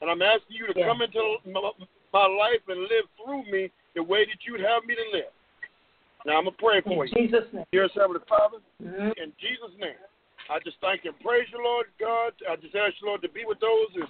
and 0.00 0.10
I'm 0.10 0.20
asking 0.20 0.56
you 0.56 0.66
to 0.66 0.78
Yeah. 0.78 0.86
come 0.86 1.00
into 1.00 1.38
my, 1.46 2.26
life 2.26 2.62
and 2.68 2.80
live 2.82 3.06
through 3.16 3.42
me 3.44 3.70
the 3.94 4.02
way 4.02 4.24
that 4.24 4.44
you'd 4.46 4.60
have 4.60 4.84
me 4.84 4.94
to 4.94 5.08
live. 5.10 5.32
Now 6.24 6.38
I'm 6.38 6.44
gonna 6.44 6.56
pray 6.56 6.80
for 6.82 7.04
In 7.04 7.10
you. 7.10 7.28
Jesus' 7.28 7.52
name. 7.52 7.64
Dear 7.72 7.88
Heavenly 7.88 8.20
Father, 8.28 8.58
Mhm. 8.82 9.18
in 9.18 9.32
Jesus' 9.38 9.74
name. 9.76 9.96
I 10.48 10.58
just 10.60 10.78
thank 10.80 11.04
and 11.04 11.18
praise 11.20 11.50
you, 11.50 11.62
Lord 11.62 11.90
God. 11.98 12.34
I 12.48 12.56
just 12.56 12.74
ask 12.76 13.00
you, 13.00 13.08
Lord, 13.08 13.22
to 13.22 13.28
be 13.28 13.44
with 13.44 13.58
those 13.60 13.92
who 13.94 14.06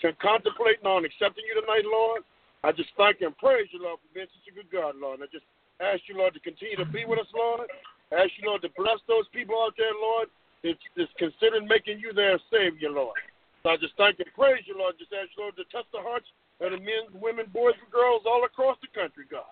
can 0.00 0.14
contemplating 0.16 0.86
on 0.86 1.04
accepting 1.04 1.44
you 1.44 1.60
tonight, 1.60 1.84
Lord. 1.84 2.24
I 2.62 2.72
just 2.72 2.90
thank 2.96 3.20
and 3.20 3.36
praise 3.36 3.68
you, 3.72 3.80
Lord, 3.82 4.00
for 4.00 4.14
being 4.14 4.26
such 4.26 4.48
a 4.48 4.56
good 4.56 4.70
God, 4.70 4.96
Lord. 4.96 5.20
And 5.20 5.28
I 5.28 5.32
just 5.32 5.44
ask 5.80 6.08
you, 6.08 6.16
Lord, 6.16 6.32
to 6.34 6.40
continue 6.40 6.76
to 6.76 6.86
be 6.86 7.04
with 7.04 7.18
us, 7.18 7.32
Lord. 7.34 7.70
Ask 8.12 8.30
you, 8.36 8.48
Lord, 8.48 8.62
to 8.62 8.70
bless 8.76 9.00
those 9.08 9.24
people 9.32 9.56
out 9.62 9.74
there, 9.76 9.94
Lord, 9.96 10.28
that's, 10.62 10.80
that's 10.96 11.12
considering 11.16 11.68
making 11.68 12.00
you 12.00 12.12
their 12.12 12.40
Savior, 12.52 12.90
Lord. 12.90 13.16
So 13.64 13.72
I 13.72 13.76
just 13.80 13.96
thank 13.96 14.20
and 14.20 14.28
praise 14.36 14.64
you, 14.68 14.76
Lord. 14.76 15.00
Just 15.00 15.12
ask 15.16 15.32
you, 15.36 15.48
Lord, 15.48 15.56
to 15.56 15.64
touch 15.72 15.88
the 15.92 16.04
hearts 16.04 16.28
of 16.60 16.72
the 16.72 16.80
men, 16.80 17.08
women, 17.16 17.48
boys, 17.48 17.76
and 17.80 17.88
girls 17.88 18.28
all 18.28 18.44
across 18.44 18.76
the 18.84 18.92
country, 18.92 19.24
God. 19.24 19.48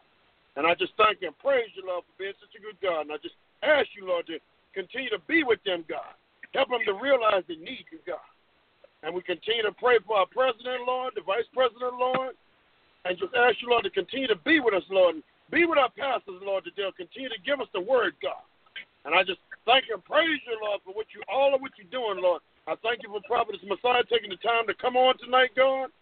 And 0.57 0.69
I 0.69 0.77
just 0.77 0.93
thank 1.01 1.25
and 1.25 1.33
praise 1.41 1.73
you, 1.73 1.89
Lord, 1.89 2.05
for 2.05 2.15
being 2.21 2.37
such 2.37 2.53
a 2.53 2.61
good 2.61 2.77
God. 2.85 3.09
And 3.09 3.13
I 3.13 3.19
just 3.25 3.37
ask 3.65 3.89
you, 3.97 4.05
Lord, 4.05 4.29
to 4.29 4.37
continue 4.77 5.09
to 5.11 5.23
be 5.25 5.43
with 5.45 5.65
them, 5.65 5.85
God. 5.89 6.13
Help 6.53 6.69
them 6.69 6.85
to 6.85 7.01
realize 7.01 7.41
they 7.49 7.57
need 7.57 7.89
you, 7.89 8.01
God. 8.05 8.29
And 9.03 9.17
we 9.17 9.25
continue 9.25 9.65
to 9.65 9.73
pray 9.73 9.97
for 10.05 10.21
our 10.21 10.29
president, 10.29 10.85
Lord, 10.87 11.17
the 11.17 11.25
vice 11.25 11.49
president, 11.57 11.97
Lord, 11.97 12.37
and 13.05 13.19
just 13.19 13.35
ask 13.35 13.59
you, 13.65 13.73
Lord, 13.73 13.85
to 13.85 13.91
continue 13.91 14.29
to 14.29 14.39
be 14.45 14.61
with 14.61 14.75
us, 14.75 14.87
Lord, 14.91 15.25
be 15.53 15.69
with 15.69 15.77
our 15.77 15.93
pastors, 15.93 16.41
Lord, 16.41 16.65
they'll 16.65 16.97
continue 16.97 17.29
to 17.29 17.45
give 17.45 17.61
us 17.61 17.69
the 17.77 17.85
word, 17.85 18.17
God. 18.25 18.41
And 19.05 19.13
I 19.13 19.21
just 19.23 19.39
thank 19.69 19.85
and 19.93 20.01
praise 20.03 20.41
you, 20.49 20.57
Lord, 20.65 20.81
for 20.81 20.97
what 20.97 21.13
you 21.13 21.21
all 21.29 21.55
of 21.55 21.61
what 21.61 21.77
you're 21.77 21.93
doing, 21.93 22.25
Lord. 22.25 22.41
I 22.65 22.75
thank 22.81 23.05
you 23.05 23.13
for 23.13 23.21
Prophetess 23.29 23.61
Massiah 23.69 24.09
taking 24.09 24.33
the 24.33 24.41
time 24.41 24.65
to 24.67 24.75
come 24.75 24.97
on 24.97 25.19
tonight, 25.21 25.53
God. 25.55 25.93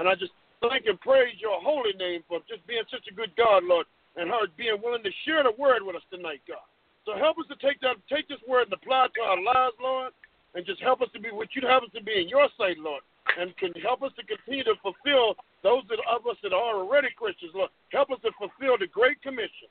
And 0.00 0.08
I 0.08 0.16
just 0.16 0.32
thank 0.64 0.88
and 0.88 0.98
praise 1.04 1.36
your 1.38 1.60
holy 1.60 1.92
name 2.00 2.24
for 2.26 2.40
just 2.48 2.64
being 2.66 2.86
such 2.88 3.04
a 3.10 3.14
good 3.14 3.30
God, 3.36 3.62
Lord, 3.68 3.86
and 4.16 4.30
her 4.30 4.48
being 4.56 4.80
willing 4.80 5.04
to 5.04 5.12
share 5.28 5.42
the 5.44 5.52
word 5.58 5.84
with 5.84 6.00
us 6.00 6.06
tonight, 6.08 6.40
God. 6.48 6.64
So 7.04 7.18
help 7.18 7.36
us 7.36 7.50
to 7.52 7.58
take 7.60 7.82
that, 7.84 8.00
take 8.08 8.30
this 8.32 8.40
word 8.48 8.72
and 8.72 8.78
apply 8.78 9.10
it 9.10 9.12
to 9.18 9.22
our 9.26 9.42
lives, 9.42 9.76
Lord, 9.76 10.12
and 10.54 10.64
just 10.64 10.80
help 10.80 11.02
us 11.02 11.12
to 11.12 11.20
be 11.20 11.28
what 11.28 11.52
you'd 11.52 11.68
have 11.68 11.82
us 11.82 11.92
to 11.92 12.02
be 12.02 12.22
in 12.22 12.30
your 12.30 12.48
sight, 12.56 12.78
Lord, 12.78 13.02
and 13.38 13.56
can 13.56 13.72
help 13.82 14.02
us 14.02 14.12
to 14.16 14.22
continue 14.24 14.64
to 14.64 14.74
fulfill 14.82 15.34
those 15.62 15.82
of 16.10 16.26
us 16.26 16.36
that 16.42 16.52
are 16.52 16.76
already 16.76 17.08
Christians, 17.16 17.52
Lord. 17.54 17.70
Help 17.90 18.10
us 18.10 18.18
to 18.22 18.30
fulfill 18.38 18.78
the 18.78 18.86
Great 18.86 19.20
Commission 19.22 19.68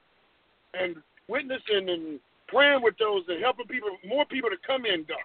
and 0.74 0.98
witnessing 1.28 1.90
and 1.90 2.20
praying 2.48 2.82
with 2.82 2.98
those 2.98 3.24
and 3.28 3.42
helping 3.42 3.68
people, 3.68 3.90
more 4.06 4.26
people 4.26 4.50
to 4.50 4.58
come 4.66 4.86
in, 4.86 5.06
God. 5.06 5.22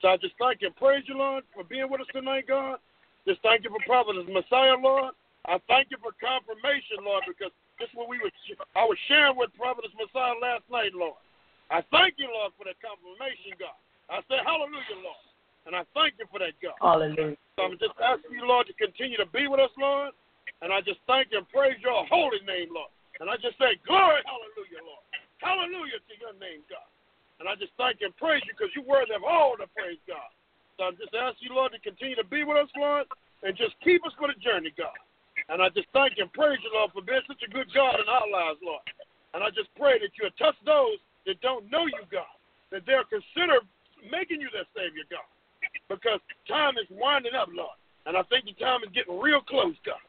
So 0.00 0.08
I 0.08 0.16
just 0.16 0.34
thank 0.38 0.62
you 0.62 0.68
and 0.68 0.76
praise 0.76 1.04
you, 1.06 1.18
Lord, 1.18 1.44
for 1.54 1.64
being 1.64 1.90
with 1.90 2.00
us 2.00 2.10
tonight, 2.12 2.46
God. 2.46 2.78
Just 3.26 3.42
thank 3.42 3.64
you 3.64 3.70
for 3.70 3.82
Prophetess 3.84 4.30
Massiah, 4.30 4.78
Lord. 4.78 5.12
I 5.46 5.58
thank 5.66 5.90
you 5.90 5.98
for 5.98 6.14
confirmation, 6.18 7.02
Lord, 7.02 7.26
because 7.26 7.50
this 7.78 7.90
is 7.90 7.96
what 7.98 8.08
we 8.08 8.18
were 8.18 8.30
I 8.74 8.86
was 8.86 8.98
sharing 9.10 9.36
with 9.36 9.50
Prophetess 9.58 9.94
Massiah 9.98 10.38
last 10.40 10.64
night, 10.70 10.94
Lord. 10.94 11.18
I 11.70 11.82
thank 11.90 12.14
you, 12.18 12.30
Lord, 12.30 12.54
for 12.54 12.64
that 12.70 12.78
confirmation, 12.78 13.58
God. 13.58 13.74
I 14.06 14.22
say 14.30 14.38
hallelujah, 14.38 15.02
Lord. 15.02 15.25
And 15.66 15.74
I 15.74 15.82
thank 15.98 16.14
you 16.22 16.30
for 16.30 16.38
that, 16.38 16.54
God. 16.62 16.78
Hallelujah. 16.78 17.34
So 17.58 17.66
I'm 17.66 17.74
just 17.82 17.98
asking 17.98 18.38
you, 18.38 18.46
Lord, 18.46 18.70
to 18.70 18.74
continue 18.78 19.18
to 19.18 19.26
be 19.34 19.50
with 19.50 19.58
us, 19.58 19.74
Lord. 19.74 20.14
And 20.62 20.70
I 20.70 20.80
just 20.80 21.02
thank 21.10 21.34
you 21.34 21.42
and 21.42 21.48
praise 21.50 21.76
your 21.82 22.06
holy 22.06 22.40
name, 22.46 22.70
Lord. 22.70 22.88
And 23.18 23.26
I 23.26 23.34
just 23.36 23.58
say, 23.58 23.74
glory, 23.82 24.22
hallelujah, 24.22 24.82
Lord. 24.86 25.04
Hallelujah 25.42 26.00
to 26.06 26.14
your 26.22 26.34
name, 26.38 26.62
God. 26.70 26.86
And 27.42 27.50
I 27.50 27.58
just 27.58 27.74
thank 27.76 28.00
and 28.00 28.14
praise 28.16 28.40
you 28.48 28.56
because 28.56 28.72
you're 28.72 28.86
worthy 28.86 29.12
of 29.12 29.26
all 29.26 29.58
the 29.58 29.68
praise, 29.76 30.00
God. 30.08 30.30
So 30.78 30.88
I'm 30.88 30.96
just 30.96 31.12
ask 31.12 31.36
you, 31.42 31.52
Lord, 31.52 31.72
to 31.76 31.80
continue 31.82 32.16
to 32.16 32.24
be 32.24 32.44
with 32.44 32.56
us, 32.56 32.72
Lord, 32.76 33.08
and 33.44 33.52
just 33.56 33.76
keep 33.84 34.04
us 34.06 34.16
for 34.16 34.28
the 34.28 34.38
journey, 34.40 34.72
God. 34.76 34.96
And 35.52 35.60
I 35.60 35.68
just 35.72 35.88
thank 35.92 36.16
and 36.16 36.32
praise 36.32 36.60
you, 36.64 36.72
Lord, 36.72 36.92
for 36.96 37.04
being 37.04 37.24
such 37.28 37.40
a 37.44 37.50
good 37.52 37.68
God 37.76 38.00
in 38.00 38.08
our 38.08 38.28
lives, 38.28 38.60
Lord. 38.64 38.84
And 39.36 39.44
I 39.44 39.52
just 39.52 39.68
pray 39.76 40.00
that 40.00 40.12
you'll 40.16 40.32
touch 40.40 40.56
those 40.64 40.96
that 41.28 41.40
don't 41.44 41.68
know 41.68 41.84
you, 41.84 42.04
God, 42.08 42.28
that 42.72 42.88
they'll 42.88 43.08
consider 43.08 43.60
making 44.08 44.40
you 44.40 44.48
their 44.52 44.68
Savior, 44.72 45.04
God. 45.12 45.28
Because 45.88 46.20
time 46.48 46.74
is 46.78 46.86
winding 46.90 47.34
up, 47.34 47.48
Lord. 47.52 47.76
And 48.06 48.16
I 48.16 48.22
think 48.30 48.46
the 48.46 48.54
time 48.58 48.82
is 48.82 48.90
getting 48.94 49.18
real 49.18 49.40
close, 49.40 49.74
God. 49.84 50.02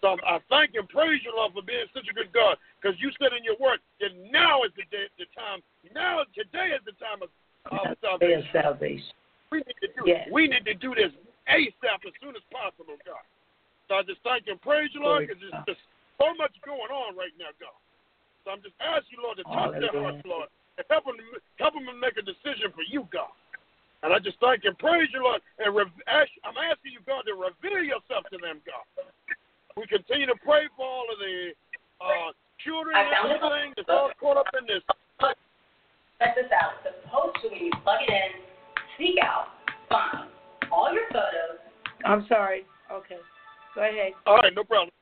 So 0.00 0.20
I 0.20 0.36
thank 0.52 0.76
and 0.76 0.88
praise 0.88 1.24
you, 1.24 1.32
Lord, 1.32 1.56
for 1.56 1.64
being 1.64 1.88
such 1.96 2.04
a 2.08 2.14
good 2.14 2.28
God. 2.32 2.60
Because 2.76 2.96
you 3.00 3.08
said 3.16 3.32
in 3.32 3.40
your 3.40 3.56
word 3.56 3.80
that 4.04 4.12
now 4.28 4.64
is 4.64 4.72
the 4.76 4.84
day, 4.92 5.08
the 5.16 5.24
time. 5.32 5.64
Now, 5.96 6.28
today 6.36 6.76
is 6.76 6.84
the 6.84 6.96
time 7.00 7.24
of, 7.24 7.32
of 7.72 7.96
salvation. 8.04 8.44
salvation. 8.52 9.12
We 9.48 9.64
need 9.64 9.80
to 9.80 9.88
do 9.96 10.02
Yes. 10.04 10.28
we 10.28 10.48
need 10.48 10.64
to 10.68 10.76
do 10.76 10.92
this 10.92 11.12
ASAP 11.48 12.04
as 12.04 12.12
soon 12.20 12.36
as 12.36 12.44
possible, 12.52 13.00
God. 13.06 13.24
So 13.88 13.96
I 13.96 14.02
just 14.04 14.20
thank 14.24 14.44
and 14.48 14.60
praise 14.60 14.92
you, 14.92 15.04
Lord, 15.04 15.24
because 15.24 15.40
there's 15.40 15.64
just 15.64 15.80
so 16.20 16.32
much 16.36 16.52
going 16.64 16.92
on 16.92 17.16
right 17.16 17.32
now, 17.40 17.52
God. 17.56 17.76
So 18.44 18.52
I'm 18.52 18.60
just 18.60 18.76
asking 18.80 19.16
you, 19.16 19.24
Lord, 19.24 19.40
to 19.40 19.46
touch 19.48 19.72
their 19.80 19.92
hearts, 19.92 20.20
Lord, 20.24 20.48
and 20.76 20.84
help 20.92 21.08
them, 21.08 21.16
help 21.56 21.72
them 21.72 21.88
make 21.96 22.16
a 22.20 22.24
decision 22.24 22.72
for 22.76 22.84
you, 22.84 23.08
God. 23.08 23.32
And 24.04 24.12
I 24.12 24.20
just 24.20 24.36
thank 24.36 24.68
and 24.68 24.76
praise 24.76 25.08
you, 25.16 25.24
Lord, 25.24 25.40
and 25.56 25.72
re- 25.72 26.04
ask, 26.04 26.28
I'm 26.44 26.60
asking 26.60 26.92
you, 26.92 27.00
God, 27.08 27.24
to 27.24 27.32
reveal 27.32 27.80
yourself 27.80 28.28
to 28.28 28.36
them, 28.36 28.60
God. 28.68 28.84
We 29.80 29.88
continue 29.88 30.28
to 30.28 30.36
pray 30.44 30.68
for 30.76 30.84
all 30.84 31.08
of 31.08 31.16
the 31.16 31.56
uh, 32.04 32.36
children 32.60 32.92
I 32.92 33.08
and 33.08 33.10
found 33.16 33.32
it. 33.32 33.40
everything 33.40 33.72
that's 33.80 33.88
all 33.88 34.12
caught 34.20 34.36
up 34.36 34.52
in 34.60 34.68
this. 34.68 34.84
check 36.20 36.36
this 36.36 36.52
out. 36.52 36.84
It's 36.84 37.00
supposed 37.00 37.40
to, 37.42 37.48
when 37.48 37.64
you 37.64 37.72
plug 37.80 38.04
it 38.04 38.12
in, 38.12 38.30
seek 39.00 39.16
out, 39.24 39.56
find 39.88 40.28
all 40.68 40.92
your 40.92 41.08
photos. 41.08 41.64
I'm 42.04 42.28
sorry. 42.28 42.68
Okay. 42.92 43.16
Go 43.72 43.88
ahead. 43.88 44.12
All 44.28 44.36
right, 44.36 44.52
no 44.52 44.68
problem. 44.68 44.92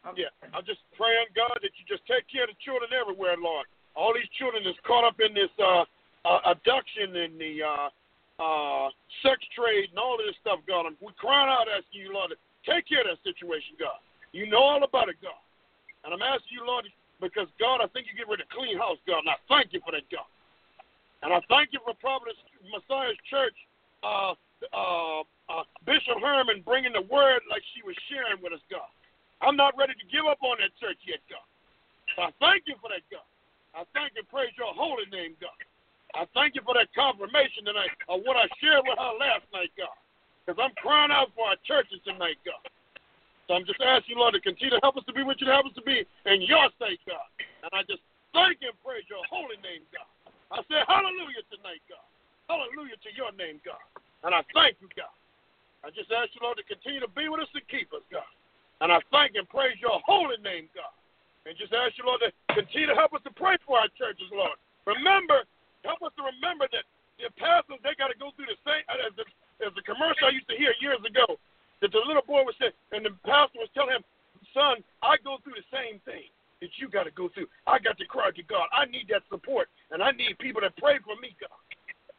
I'm 0.00 0.16
Yeah, 0.16 0.32
I'm 0.56 0.64
just 0.64 0.80
praying, 0.96 1.28
God, 1.36 1.60
that 1.60 1.76
you 1.76 1.84
just 1.84 2.08
take 2.08 2.24
care 2.32 2.48
of 2.48 2.56
the 2.56 2.58
children 2.64 2.88
everywhere, 2.96 3.36
Lord. 3.36 3.68
All 3.92 4.16
these 4.16 4.32
children 4.40 4.64
is 4.64 4.80
caught 4.88 5.04
up 5.04 5.20
in 5.20 5.36
this 5.36 5.52
uh, 5.60 5.84
uh, 6.24 6.56
abduction 6.56 7.12
and 7.20 7.36
the 7.36 7.60
uh, 7.60 7.92
uh, 8.38 8.92
sex 9.24 9.40
trade 9.56 9.90
and 9.90 9.98
all 9.98 10.20
of 10.20 10.24
this 10.24 10.36
stuff, 10.40 10.60
God. 10.68 10.86
And 10.86 10.96
we 11.00 11.12
crying 11.16 11.48
out 11.48 11.68
asking 11.70 12.04
you, 12.04 12.12
Lord, 12.12 12.32
to 12.32 12.38
take 12.68 12.88
care 12.88 13.04
of 13.04 13.08
that 13.08 13.20
situation, 13.24 13.76
God. 13.80 14.00
You 14.32 14.46
know 14.46 14.60
all 14.60 14.82
about 14.84 15.08
it, 15.08 15.16
God. 15.24 15.40
And 16.04 16.12
I'm 16.12 16.22
asking 16.22 16.60
you, 16.60 16.64
Lord, 16.66 16.84
because, 17.20 17.48
God, 17.56 17.80
I 17.80 17.88
think 17.90 18.06
you 18.06 18.14
get 18.14 18.28
rid 18.28 18.44
of 18.44 18.48
clean 18.52 18.76
house, 18.76 19.00
God, 19.08 19.24
and 19.24 19.32
I 19.32 19.40
thank 19.48 19.72
you 19.72 19.80
for 19.80 19.96
that, 19.96 20.04
God. 20.12 20.28
And 21.24 21.32
I 21.32 21.40
thank 21.48 21.72
you 21.72 21.80
for 21.80 21.96
Providence 21.96 22.38
Massiah's 22.68 23.16
Church, 23.26 23.56
uh, 24.04 24.36
uh, 24.76 25.24
uh, 25.48 25.64
Bishop 25.88 26.20
Herman 26.20 26.60
bringing 26.62 26.92
the 26.92 27.08
word 27.08 27.40
like 27.48 27.64
she 27.72 27.80
was 27.82 27.96
sharing 28.12 28.38
with 28.44 28.52
us, 28.52 28.62
God. 28.68 28.86
I'm 29.40 29.56
not 29.56 29.76
ready 29.76 29.96
to 29.96 30.06
give 30.12 30.28
up 30.28 30.40
on 30.44 30.60
that 30.60 30.72
church 30.76 31.00
yet, 31.08 31.20
God. 31.28 31.44
So 32.14 32.18
I 32.28 32.30
thank 32.40 32.68
you 32.68 32.76
for 32.80 32.92
that, 32.92 33.04
God. 33.08 33.26
I 33.76 33.84
thank 33.92 34.16
and 34.16 34.24
praise 34.28 34.52
your 34.56 34.72
holy 34.72 35.04
name, 35.12 35.36
God. 35.40 35.52
I 36.16 36.24
thank 36.32 36.56
you 36.56 36.64
for 36.64 36.72
that 36.72 36.88
confirmation 36.96 37.68
tonight 37.68 37.92
of 38.08 38.24
what 38.24 38.40
I 38.40 38.48
shared 38.56 38.88
with 38.88 38.96
her 38.96 39.14
last 39.20 39.44
night, 39.52 39.68
God. 39.76 39.92
Because 40.42 40.56
I'm 40.56 40.72
crying 40.80 41.12
out 41.12 41.28
for 41.36 41.44
our 41.44 41.60
churches 41.68 42.00
tonight, 42.08 42.40
God. 42.40 42.64
So 43.44 43.54
I'm 43.54 43.68
just 43.68 43.78
asking 43.84 44.16
you, 44.16 44.18
Lord, 44.18 44.32
to 44.32 44.40
continue 44.40 44.72
to 44.72 44.80
help 44.80 44.96
us 44.96 45.04
to 45.06 45.12
be 45.12 45.22
what 45.22 45.38
you 45.44 45.46
help 45.46 45.68
us 45.68 45.76
to 45.76 45.84
be 45.84 46.08
in 46.24 46.38
your 46.48 46.72
state, 46.80 46.98
God. 47.04 47.28
And 47.62 47.70
I 47.76 47.84
just 47.84 48.00
thank 48.32 48.64
and 48.64 48.72
praise 48.80 49.04
your 49.12 49.22
holy 49.28 49.60
name, 49.60 49.84
God. 49.92 50.08
I 50.56 50.64
say 50.72 50.80
hallelujah 50.88 51.44
tonight, 51.52 51.84
God. 51.84 52.06
Hallelujah 52.48 52.96
to 52.96 53.10
your 53.12 53.30
name, 53.36 53.60
God. 53.60 53.82
And 54.24 54.32
I 54.32 54.40
thank 54.56 54.80
you, 54.80 54.88
God. 54.96 55.12
I 55.84 55.92
just 55.92 56.08
ask 56.10 56.32
you, 56.32 56.40
Lord, 56.40 56.56
to 56.56 56.66
continue 56.66 56.98
to 57.04 57.12
be 57.12 57.28
with 57.28 57.44
us 57.44 57.52
and 57.52 57.62
keep 57.68 57.92
us, 57.92 58.02
God. 58.08 58.26
And 58.80 58.88
I 58.88 59.04
thank 59.12 59.36
and 59.36 59.46
praise 59.52 59.76
your 59.84 60.00
holy 60.08 60.40
name, 60.40 60.72
God. 60.72 60.94
And 61.44 61.54
just 61.60 61.76
ask 61.76 61.94
you, 62.00 62.08
Lord, 62.08 62.24
to 62.24 62.32
continue 62.56 62.88
to 62.88 62.98
help 62.98 63.14
us 63.14 63.22
to 63.28 63.34
pray 63.36 63.60
for 63.62 63.78
our 63.78 63.90
churches, 63.94 64.26
Lord. 64.34 64.58
Remember, 64.86 65.46
help 65.86 66.02
us 66.02 66.12
to 66.18 66.26
remember 66.26 66.66
that 66.74 66.84
the 67.16 67.32
pastors, 67.40 67.80
they 67.80 67.96
got 67.96 68.12
to 68.12 68.18
go 68.18 68.34
through 68.36 68.50
the 68.50 68.60
same, 68.66 68.84
uh, 68.90 69.06
as 69.06 69.14
the, 69.16 69.24
as 69.64 69.72
the 69.72 69.84
commercial 69.86 70.28
I 70.28 70.36
used 70.36 70.50
to 70.52 70.58
hear 70.58 70.74
years 70.82 71.00
ago, 71.00 71.40
that 71.80 71.94
the 71.94 72.02
little 72.04 72.26
boy 72.26 72.44
was 72.44 72.58
saying, 72.60 72.76
and 72.92 73.06
the 73.06 73.14
pastor 73.24 73.62
was 73.62 73.72
telling 73.72 73.96
him, 73.96 74.04
son, 74.52 74.84
I 75.00 75.16
go 75.24 75.40
through 75.40 75.56
the 75.56 75.68
same 75.72 76.02
thing 76.04 76.28
that 76.60 76.72
you 76.80 76.88
got 76.88 77.04
to 77.04 77.12
go 77.12 77.28
through. 77.32 77.48
I 77.68 77.80
got 77.80 77.96
to 78.00 78.06
cry 78.08 78.32
to 78.32 78.44
God. 78.44 78.68
I 78.72 78.88
need 78.88 79.08
that 79.12 79.24
support, 79.28 79.68
and 79.92 80.00
I 80.00 80.12
need 80.12 80.40
people 80.40 80.60
to 80.64 80.72
pray 80.80 81.00
for 81.04 81.16
me, 81.20 81.36
God. 81.36 81.56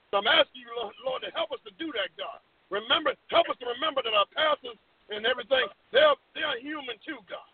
So 0.10 0.22
I'm 0.22 0.30
asking 0.30 0.64
you, 0.64 0.72
Lord, 1.04 1.22
to 1.26 1.32
help 1.34 1.52
us 1.52 1.62
to 1.66 1.74
do 1.82 1.92
that, 1.98 2.14
God. 2.16 2.40
Remember, 2.70 3.14
help 3.34 3.50
us 3.50 3.58
to 3.60 3.68
remember 3.68 4.02
that 4.06 4.14
our 4.14 4.30
pastors 4.32 4.78
and 5.10 5.26
everything, 5.26 5.68
they're, 5.92 6.16
they're 6.36 6.60
human 6.60 7.00
too, 7.04 7.20
God. 7.28 7.48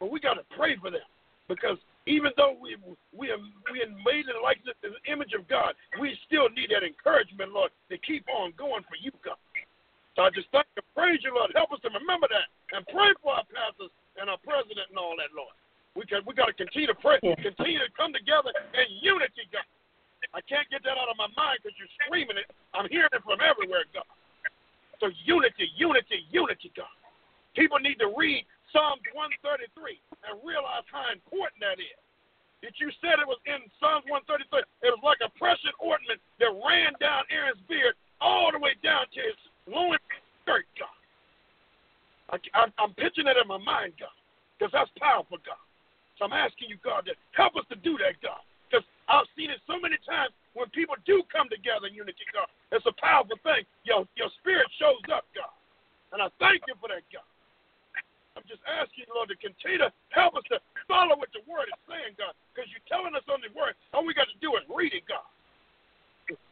But 0.00 0.10
we 0.10 0.18
got 0.18 0.34
to 0.34 0.46
pray 0.56 0.74
for 0.78 0.90
them 0.90 1.06
because 1.46 1.78
even 2.06 2.34
though 2.36 2.58
we 2.58 2.74
we 3.14 3.30
are 3.30 3.38
we 3.70 3.78
are 3.82 3.92
made 4.02 4.26
in 4.26 4.34
the 4.34 4.42
likeness 4.42 4.74
and 4.82 4.94
image 5.06 5.34
of 5.38 5.46
God, 5.46 5.74
we 6.02 6.18
still 6.26 6.50
need 6.50 6.74
that 6.74 6.82
encouragement, 6.82 7.54
Lord, 7.54 7.70
to 7.90 7.96
keep 8.02 8.26
on 8.26 8.52
going 8.58 8.82
for 8.90 8.98
you, 8.98 9.14
God. 9.22 9.38
So 10.18 10.26
I 10.26 10.30
just 10.34 10.50
thank 10.52 10.66
and 10.76 10.84
praise 10.92 11.22
you, 11.22 11.32
Lord. 11.32 11.54
Help 11.54 11.72
us 11.72 11.80
to 11.86 11.90
remember 11.94 12.28
that 12.28 12.50
and 12.74 12.82
pray 12.90 13.14
for 13.22 13.32
our 13.32 13.46
pastors 13.48 13.94
and 14.18 14.28
our 14.28 14.40
president 14.42 14.92
and 14.92 14.98
all 14.98 15.14
that, 15.16 15.30
Lord. 15.32 15.54
We 15.94 16.02
can 16.04 16.26
we 16.26 16.34
got 16.34 16.50
to 16.50 16.56
continue 16.56 16.90
to 16.90 16.98
pray, 16.98 17.22
continue 17.22 17.80
to 17.80 17.90
come 17.94 18.10
together 18.10 18.50
in 18.74 18.86
unity, 19.00 19.46
God. 19.54 19.64
I 20.34 20.40
can't 20.46 20.66
get 20.70 20.82
that 20.86 20.96
out 20.96 21.10
of 21.10 21.18
my 21.18 21.28
mind 21.34 21.60
because 21.60 21.76
you're 21.76 21.90
screaming 22.02 22.38
it. 22.38 22.48
I'm 22.72 22.88
hearing 22.88 23.12
it 23.12 23.22
from 23.22 23.42
everywhere, 23.42 23.84
God. 23.92 24.08
So 25.02 25.10
unity, 25.26 25.66
unity, 25.74 26.24
unity, 26.30 26.70
God. 26.78 26.94
People 27.58 27.78
need 27.82 27.98
to 28.00 28.08
read 28.16 28.46
Psalms 28.72 29.04
133 29.12 30.00
and 30.28 30.40
realize 30.40 30.84
how 30.88 31.04
important 31.12 31.60
that 31.60 31.78
is. 31.78 32.00
That 32.64 32.78
you 32.78 32.88
said 33.02 33.18
it 33.18 33.28
was 33.28 33.42
in 33.44 33.60
Psalms 33.78 34.06
133. 34.08 34.64
It 34.86 34.90
was 34.94 35.02
like 35.04 35.20
a 35.20 35.30
precious 35.36 35.74
ornament 35.82 36.22
that 36.40 36.52
ran 36.62 36.96
down 37.02 37.26
Aaron's 37.28 37.60
beard 37.68 37.98
all 38.22 38.50
the 38.54 38.58
way 38.58 38.78
down 38.80 39.04
to 39.12 39.20
his 39.20 39.38
loin 39.66 39.98
skirt, 40.42 40.64
God. 40.78 40.96
I, 42.30 42.36
I'm, 42.56 42.70
I'm 42.78 42.94
picturing 42.94 43.28
it 43.28 43.36
in 43.36 43.46
my 43.50 43.58
mind, 43.58 43.98
God, 43.98 44.14
because 44.56 44.72
that's 44.72 44.90
powerful, 44.96 45.42
God. 45.42 45.60
So 46.16 46.24
I'm 46.24 46.32
asking 46.32 46.70
you, 46.70 46.78
God, 46.80 47.04
to 47.10 47.18
help 47.34 47.58
us 47.58 47.66
to 47.74 47.76
do 47.82 47.98
that, 47.98 48.16
God. 48.22 48.40
Because 48.70 48.86
I've 49.10 49.28
seen 49.34 49.50
it 49.50 49.58
so 49.66 49.76
many 49.82 49.98
times 50.06 50.30
when 50.54 50.70
people 50.70 50.94
do 51.02 51.26
come 51.28 51.50
together 51.50 51.90
in 51.90 51.98
unity, 51.98 52.22
God. 52.30 52.46
It's 52.70 52.86
a 52.86 52.94
powerful 52.96 53.36
thing. 53.42 53.66
Your, 53.82 54.06
your 54.14 54.30
spirit 54.38 54.70
shows 54.78 55.02
up, 55.10 55.26
God. 55.34 55.50
And 56.14 56.22
I 56.22 56.30
thank 56.38 56.62
you 56.70 56.78
for 56.78 56.88
that, 56.88 57.04
God. 57.10 57.26
Just 58.52 58.68
asking 58.68 59.08
you, 59.08 59.16
Lord, 59.16 59.32
to 59.32 59.38
continue 59.40 59.80
to 59.80 59.88
help 60.12 60.36
us 60.36 60.44
to 60.52 60.60
follow 60.84 61.16
what 61.16 61.32
the 61.32 61.40
Word 61.48 61.72
is 61.72 61.80
saying, 61.88 62.20
God, 62.20 62.36
because 62.52 62.68
you're 62.68 62.84
telling 62.84 63.16
us 63.16 63.24
on 63.32 63.40
the 63.40 63.48
Word. 63.56 63.72
All 63.96 64.04
we 64.04 64.12
got 64.12 64.28
to 64.28 64.36
do 64.44 64.52
is 64.60 64.64
read 64.68 64.92
it, 64.92 65.08
God. 65.08 65.24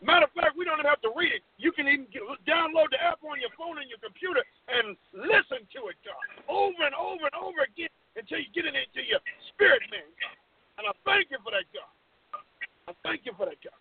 Matter 0.00 0.24
of 0.24 0.32
fact, 0.32 0.56
we 0.56 0.64
don't 0.64 0.80
even 0.80 0.88
have 0.88 1.04
to 1.04 1.12
read 1.12 1.36
it. 1.36 1.44
You 1.60 1.76
can 1.76 1.84
even 1.92 2.08
get, 2.08 2.24
download 2.48 2.88
the 2.88 2.96
app 3.04 3.20
on 3.20 3.36
your 3.36 3.52
phone 3.52 3.76
and 3.76 3.86
your 3.92 4.00
computer 4.00 4.40
and 4.72 4.96
listen 5.12 5.60
to 5.76 5.92
it, 5.92 6.00
God, 6.00 6.24
over 6.48 6.80
and 6.88 6.96
over 6.96 7.28
and 7.28 7.36
over 7.36 7.68
again 7.68 7.92
until 8.16 8.40
you 8.40 8.48
get 8.56 8.64
it 8.64 8.72
into 8.72 9.04
your 9.04 9.20
spirit, 9.52 9.84
man. 9.92 10.08
God. 10.16 10.36
And 10.80 10.84
I 10.88 10.96
thank 11.04 11.28
you 11.28 11.36
for 11.44 11.52
that, 11.52 11.68
God. 11.76 11.92
I 12.88 12.96
thank 13.04 13.28
you 13.28 13.36
for 13.36 13.44
that, 13.44 13.60
God. 13.60 13.76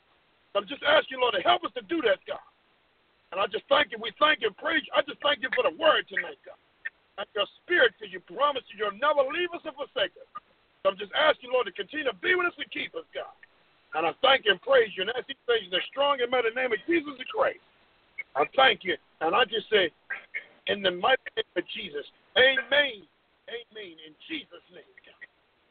I'm 0.60 0.68
just 0.68 0.84
asking, 0.84 1.24
Lord, 1.24 1.40
to 1.40 1.42
help 1.42 1.64
us 1.64 1.72
to 1.80 1.84
do 1.88 2.04
that, 2.04 2.20
God. 2.28 2.44
And 3.32 3.40
I 3.40 3.48
just 3.48 3.64
thank 3.72 3.96
you. 3.96 3.98
We 3.98 4.12
thank 4.20 4.44
you 4.44 4.52
and 4.52 4.58
praise 4.60 4.84
you. 4.84 4.92
I 4.92 5.08
just 5.08 5.24
thank 5.24 5.40
you 5.40 5.50
for 5.56 5.64
the 5.64 5.74
word 5.80 6.04
tonight, 6.12 6.38
God. 6.44 6.60
And 7.20 7.28
your 7.36 7.44
spirit, 7.60 7.92
because 8.00 8.16
you 8.16 8.24
promised 8.24 8.72
you'll 8.72 8.96
never 8.96 9.28
leave 9.28 9.52
us 9.52 9.60
or 9.68 9.76
forsake 9.76 10.16
us. 10.16 10.30
So 10.82 10.96
I'm 10.96 10.98
just 10.98 11.12
asking, 11.12 11.52
Lord, 11.52 11.68
to 11.68 11.76
continue 11.76 12.08
to 12.08 12.16
be 12.24 12.32
with 12.40 12.48
us 12.48 12.56
and 12.56 12.72
keep 12.72 12.96
us, 12.96 13.04
God. 13.12 13.36
And 13.92 14.08
I 14.08 14.16
thank 14.24 14.48
and 14.48 14.56
praise 14.64 14.96
you. 14.96 15.04
And 15.04 15.12
as 15.12 15.28
these 15.28 15.36
things 15.44 15.68
in 15.68 15.76
the 15.76 15.84
strong 15.92 16.24
and 16.24 16.32
mighty 16.32 16.56
name 16.56 16.72
of 16.72 16.80
Jesus 16.88 17.20
Christ, 17.28 17.60
I 18.40 18.48
thank 18.56 18.88
you. 18.88 18.96
And 19.20 19.36
I 19.36 19.44
just 19.44 19.68
say, 19.68 19.92
in 20.72 20.80
the 20.80 20.96
mighty 20.96 21.28
name 21.36 21.52
of 21.60 21.66
Jesus, 21.76 22.08
amen. 22.40 23.04
Amen. 23.52 23.96
In 24.06 24.14
Jesus' 24.30 24.64
name, 24.72 24.88
God. 25.04 25.20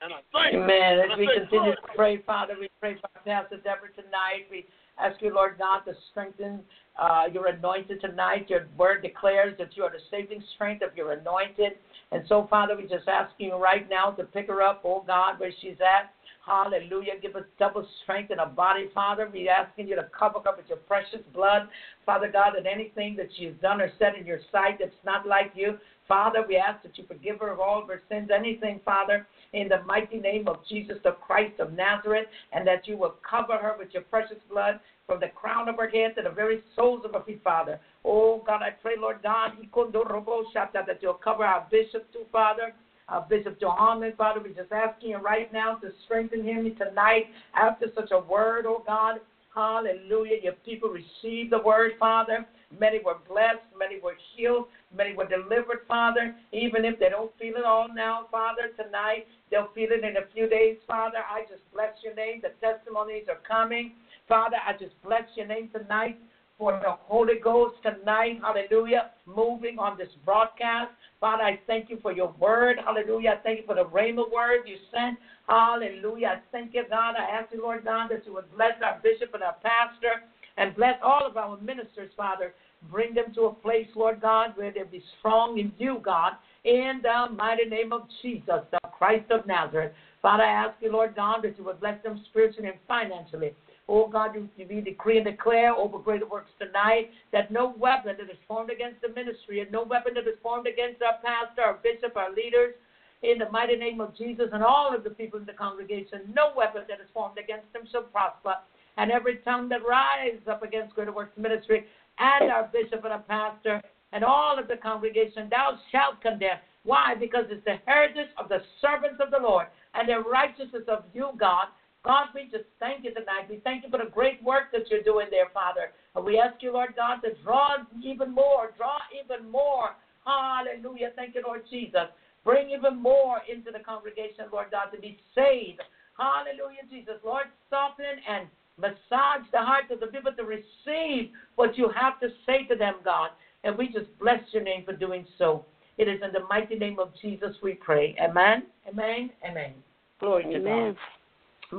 And 0.04 0.10
I 0.12 0.20
thank 0.34 0.52
you. 0.52 0.62
Amen. 0.66 0.94
I 1.00 1.14
As 1.14 1.18
we 1.18 1.26
say, 1.26 1.48
continue 1.48 1.72
glory. 1.72 1.80
to 1.80 1.96
pray, 1.96 2.14
Father, 2.28 2.54
we 2.58 2.68
pray 2.82 3.00
for 3.00 3.08
Pastor 3.24 3.56
Deborah 3.62 3.94
tonight. 3.96 4.50
We 4.50 4.66
ask 4.98 5.16
you, 5.22 5.32
Lord 5.32 5.56
God, 5.56 5.86
to 5.86 5.94
strengthen 6.10 6.60
uh, 6.98 7.24
your 7.32 7.46
anointed 7.46 8.00
tonight. 8.00 8.46
Your 8.48 8.66
word 8.76 9.02
declares 9.02 9.56
that 9.58 9.76
you 9.76 9.84
are 9.84 9.90
the 9.90 10.00
saving 10.10 10.42
strength 10.54 10.82
of 10.82 10.96
your 10.96 11.12
anointed. 11.12 11.72
And 12.12 12.24
so, 12.28 12.46
Father, 12.50 12.76
we 12.76 12.82
just 12.82 13.08
ask 13.08 13.32
you 13.38 13.54
right 13.54 13.88
now 13.88 14.10
to 14.12 14.24
pick 14.24 14.48
her 14.48 14.62
up, 14.62 14.82
oh 14.84 15.04
God, 15.06 15.38
where 15.38 15.52
she's 15.60 15.76
at. 15.80 16.10
Hallelujah. 16.44 17.12
Give 17.20 17.36
us 17.36 17.44
double 17.58 17.86
strength 18.02 18.30
in 18.30 18.38
our 18.38 18.48
body, 18.48 18.88
Father. 18.94 19.28
We 19.30 19.50
asking 19.50 19.86
you 19.86 19.96
to 19.96 20.08
cover 20.18 20.38
her 20.44 20.52
with 20.56 20.66
your 20.68 20.78
precious 20.78 21.20
blood. 21.34 21.68
Father 22.06 22.30
God, 22.32 22.54
that 22.56 22.66
anything 22.66 23.16
that 23.16 23.28
she 23.36 23.44
has 23.44 23.54
done 23.60 23.82
or 23.82 23.92
said 23.98 24.14
in 24.18 24.24
your 24.24 24.40
sight 24.50 24.78
that's 24.80 24.90
not 25.04 25.26
like 25.26 25.52
you, 25.54 25.76
Father, 26.08 26.44
we 26.48 26.56
ask 26.56 26.82
that 26.82 26.96
you 26.98 27.04
forgive 27.06 27.38
her 27.40 27.50
of 27.50 27.60
all 27.60 27.82
of 27.82 27.88
her 27.88 28.02
sins. 28.08 28.30
Anything, 28.34 28.80
Father, 28.84 29.26
in 29.52 29.68
the 29.68 29.82
mighty 29.82 30.18
name 30.18 30.48
of 30.48 30.56
Jesus 30.68 30.96
the 31.04 31.12
Christ 31.12 31.60
of 31.60 31.72
Nazareth, 31.72 32.26
and 32.52 32.66
that 32.66 32.88
you 32.88 32.96
will 32.96 33.14
cover 33.28 33.58
her 33.58 33.76
with 33.78 33.88
your 33.92 34.02
precious 34.02 34.38
blood 34.50 34.80
from 35.06 35.20
the 35.20 35.28
crown 35.28 35.68
of 35.68 35.76
her 35.76 35.88
head 35.88 36.14
to 36.16 36.22
the 36.22 36.30
very 36.30 36.62
soles 36.74 37.04
of 37.04 37.12
her 37.12 37.22
feet, 37.24 37.40
Father. 37.44 37.78
Oh, 38.04 38.42
God, 38.46 38.62
I 38.62 38.70
pray, 38.70 38.94
Lord 38.98 39.18
God, 39.22 39.52
that 39.74 40.98
you'll 41.02 41.14
cover 41.14 41.44
our 41.44 41.66
bishop 41.70 42.10
too, 42.12 42.24
Father 42.32 42.72
uh, 43.08 43.20
Bishop 43.20 43.58
Johannes, 43.58 44.14
Father, 44.16 44.40
we're 44.40 44.52
just 44.52 44.72
asking 44.72 45.10
you 45.10 45.16
right 45.16 45.52
now 45.52 45.76
to 45.76 45.90
strengthen 46.04 46.44
him 46.44 46.74
tonight 46.76 47.26
after 47.54 47.86
such 47.94 48.10
a 48.10 48.18
word, 48.18 48.66
oh 48.66 48.82
God. 48.86 49.16
Hallelujah. 49.54 50.36
Your 50.42 50.52
people 50.64 50.90
receive 50.90 51.50
the 51.50 51.58
word, 51.58 51.92
Father. 51.98 52.46
Many 52.76 53.00
were 53.00 53.16
blessed, 53.28 53.64
many 53.76 53.98
were 53.98 54.16
healed, 54.34 54.66
many 54.94 55.14
were 55.14 55.26
delivered, 55.26 55.80
Father. 55.88 56.34
Even 56.52 56.84
if 56.84 56.98
they 56.98 57.08
don't 57.08 57.32
feel 57.38 57.56
it 57.56 57.64
all 57.64 57.88
now, 57.88 58.26
Father, 58.30 58.70
tonight, 58.76 59.26
they'll 59.50 59.70
feel 59.74 59.90
it 59.90 60.04
in 60.04 60.18
a 60.18 60.26
few 60.34 60.48
days, 60.48 60.76
Father. 60.86 61.18
I 61.18 61.42
just 61.42 61.62
bless 61.72 61.92
your 62.02 62.14
name. 62.14 62.42
The 62.42 62.50
testimonies 62.60 63.24
are 63.28 63.40
coming. 63.46 63.92
Father, 64.28 64.56
I 64.66 64.72
just 64.72 65.00
bless 65.02 65.24
your 65.34 65.46
name 65.46 65.70
tonight 65.72 66.18
for 66.58 66.72
the 66.72 66.90
Holy 66.90 67.38
Ghost 67.42 67.76
tonight, 67.84 68.40
hallelujah, 68.42 69.10
moving 69.26 69.78
on 69.78 69.96
this 69.96 70.08
broadcast. 70.24 70.90
Father, 71.20 71.44
I 71.44 71.58
thank 71.68 71.88
you 71.88 71.98
for 72.02 72.10
your 72.10 72.34
word, 72.38 72.78
hallelujah. 72.84 73.36
I 73.38 73.42
thank 73.42 73.60
you 73.60 73.64
for 73.64 73.76
the 73.76 73.84
rhema 73.84 74.30
word 74.30 74.66
you 74.66 74.76
sent, 74.92 75.18
hallelujah. 75.48 76.26
I 76.26 76.40
thank 76.50 76.74
you, 76.74 76.82
God. 76.90 77.14
I 77.16 77.30
ask 77.30 77.52
you, 77.52 77.62
Lord 77.62 77.84
God, 77.84 78.08
that 78.10 78.26
you 78.26 78.34
would 78.34 78.52
bless 78.52 78.72
our 78.84 78.98
bishop 79.02 79.32
and 79.34 79.42
our 79.42 79.54
pastor 79.62 80.22
and 80.58 80.74
bless 80.74 80.94
all 81.02 81.26
of 81.26 81.36
our 81.36 81.56
ministers, 81.60 82.10
Father. 82.16 82.52
Bring 82.90 83.14
them 83.14 83.32
to 83.34 83.42
a 83.42 83.54
place, 83.54 83.86
Lord 83.94 84.20
God, 84.20 84.52
where 84.56 84.72
they'll 84.72 84.86
be 84.86 85.02
strong 85.18 85.58
in 85.58 85.72
you, 85.78 86.00
God, 86.04 86.32
in 86.64 87.00
the 87.02 87.34
mighty 87.34 87.64
name 87.64 87.92
of 87.92 88.02
Jesus, 88.22 88.60
the 88.70 88.78
Christ 88.96 89.30
of 89.30 89.46
Nazareth. 89.46 89.92
Father, 90.20 90.42
I 90.42 90.66
ask 90.66 90.74
you, 90.80 90.92
Lord 90.92 91.14
God, 91.16 91.42
that 91.42 91.56
you 91.58 91.64
would 91.64 91.80
bless 91.80 92.02
them 92.02 92.22
spiritually 92.30 92.68
and 92.68 92.78
financially. 92.86 93.52
Oh 93.88 94.06
God, 94.06 94.34
you, 94.34 94.48
we 94.68 94.80
decree 94.80 95.16
and 95.16 95.26
declare 95.26 95.74
over 95.74 95.98
greater 95.98 96.26
works 96.26 96.50
tonight 96.58 97.10
that 97.32 97.50
no 97.50 97.74
weapon 97.78 98.16
that 98.18 98.30
is 98.30 98.38
formed 98.46 98.70
against 98.70 99.00
the 99.00 99.08
ministry 99.08 99.60
and 99.60 99.72
no 99.72 99.82
weapon 99.82 100.12
that 100.14 100.28
is 100.28 100.36
formed 100.42 100.66
against 100.66 101.00
our 101.02 101.16
pastor, 101.24 101.62
our 101.62 101.78
bishop, 101.82 102.16
our 102.16 102.30
leaders, 102.30 102.74
in 103.22 103.38
the 103.38 103.50
mighty 103.50 103.76
name 103.76 104.00
of 104.00 104.16
Jesus 104.16 104.46
and 104.52 104.62
all 104.62 104.94
of 104.94 105.04
the 105.04 105.10
people 105.10 105.40
in 105.40 105.46
the 105.46 105.52
congregation, 105.52 106.20
no 106.34 106.52
weapon 106.56 106.82
that 106.88 107.00
is 107.00 107.08
formed 107.12 107.38
against 107.38 107.72
them 107.72 107.82
shall 107.90 108.02
prosper. 108.02 108.54
And 108.98 109.10
every 109.10 109.36
tongue 109.38 109.68
that 109.70 109.86
rises 109.86 110.46
up 110.50 110.62
against 110.62 110.94
Greater 110.94 111.12
Works 111.12 111.38
Ministry 111.38 111.86
and 112.18 112.50
our 112.50 112.68
bishop 112.72 113.04
and 113.04 113.12
our 113.12 113.22
pastor 113.22 113.80
and 114.12 114.24
all 114.24 114.58
of 114.58 114.68
the 114.68 114.76
congregation, 114.76 115.48
thou 115.50 115.78
shalt 115.90 116.20
condemn. 116.20 116.58
Why? 116.84 117.14
Because 117.18 117.44
it's 117.48 117.64
the 117.64 117.76
heritage 117.86 118.28
of 118.36 118.48
the 118.48 118.58
servants 118.80 119.20
of 119.24 119.30
the 119.30 119.38
Lord 119.38 119.68
and 119.94 120.08
the 120.08 120.20
righteousness 120.28 120.84
of 120.88 121.04
you, 121.14 121.30
God, 121.38 121.68
God, 122.04 122.28
we 122.34 122.44
just 122.44 122.64
thank 122.78 123.04
you 123.04 123.12
tonight. 123.12 123.50
We 123.50 123.60
thank 123.64 123.84
you 123.84 123.90
for 123.90 123.98
the 123.98 124.10
great 124.10 124.42
work 124.42 124.70
that 124.72 124.88
you're 124.90 125.02
doing 125.02 125.26
there, 125.30 125.50
Father. 125.52 125.90
And 126.14 126.24
we 126.24 126.38
ask 126.38 126.62
you, 126.62 126.72
Lord 126.72 126.94
God, 126.96 127.20
to 127.20 127.34
draw 127.42 127.76
even 128.02 128.32
more, 128.32 128.72
draw 128.76 128.98
even 129.12 129.50
more. 129.50 129.96
Hallelujah. 130.24 131.10
Thank 131.16 131.34
you, 131.34 131.42
Lord 131.44 131.62
Jesus. 131.68 132.08
Bring 132.44 132.70
even 132.70 132.96
more 132.96 133.40
into 133.50 133.72
the 133.72 133.84
congregation, 133.84 134.46
Lord 134.52 134.68
God, 134.70 134.90
to 134.94 135.00
be 135.00 135.18
saved. 135.34 135.82
Hallelujah, 136.16 136.86
Jesus. 136.90 137.20
Lord, 137.24 137.46
soften 137.68 138.18
and 138.28 138.46
massage 138.78 139.46
the 139.52 139.58
hearts 139.58 139.88
of 139.90 140.00
the 140.00 140.06
people 140.06 140.32
to 140.32 140.44
receive 140.44 141.30
what 141.56 141.76
you 141.76 141.90
have 141.94 142.20
to 142.20 142.28
say 142.46 142.64
to 142.64 142.76
them, 142.76 142.94
God. 143.04 143.30
And 143.64 143.76
we 143.76 143.88
just 143.88 144.06
bless 144.20 144.40
your 144.52 144.62
name 144.62 144.84
for 144.84 144.92
doing 144.92 145.26
so. 145.36 145.64
It 145.98 146.06
is 146.06 146.20
in 146.22 146.32
the 146.32 146.46
mighty 146.48 146.76
name 146.76 146.98
of 146.98 147.10
Jesus 147.20 147.56
we 147.62 147.74
pray. 147.74 148.16
Amen. 148.22 148.64
Amen. 148.88 149.30
Amen. 149.44 149.74
Glory 150.20 150.44
Amen. 150.44 150.62
to 150.62 150.68
God. 150.68 150.96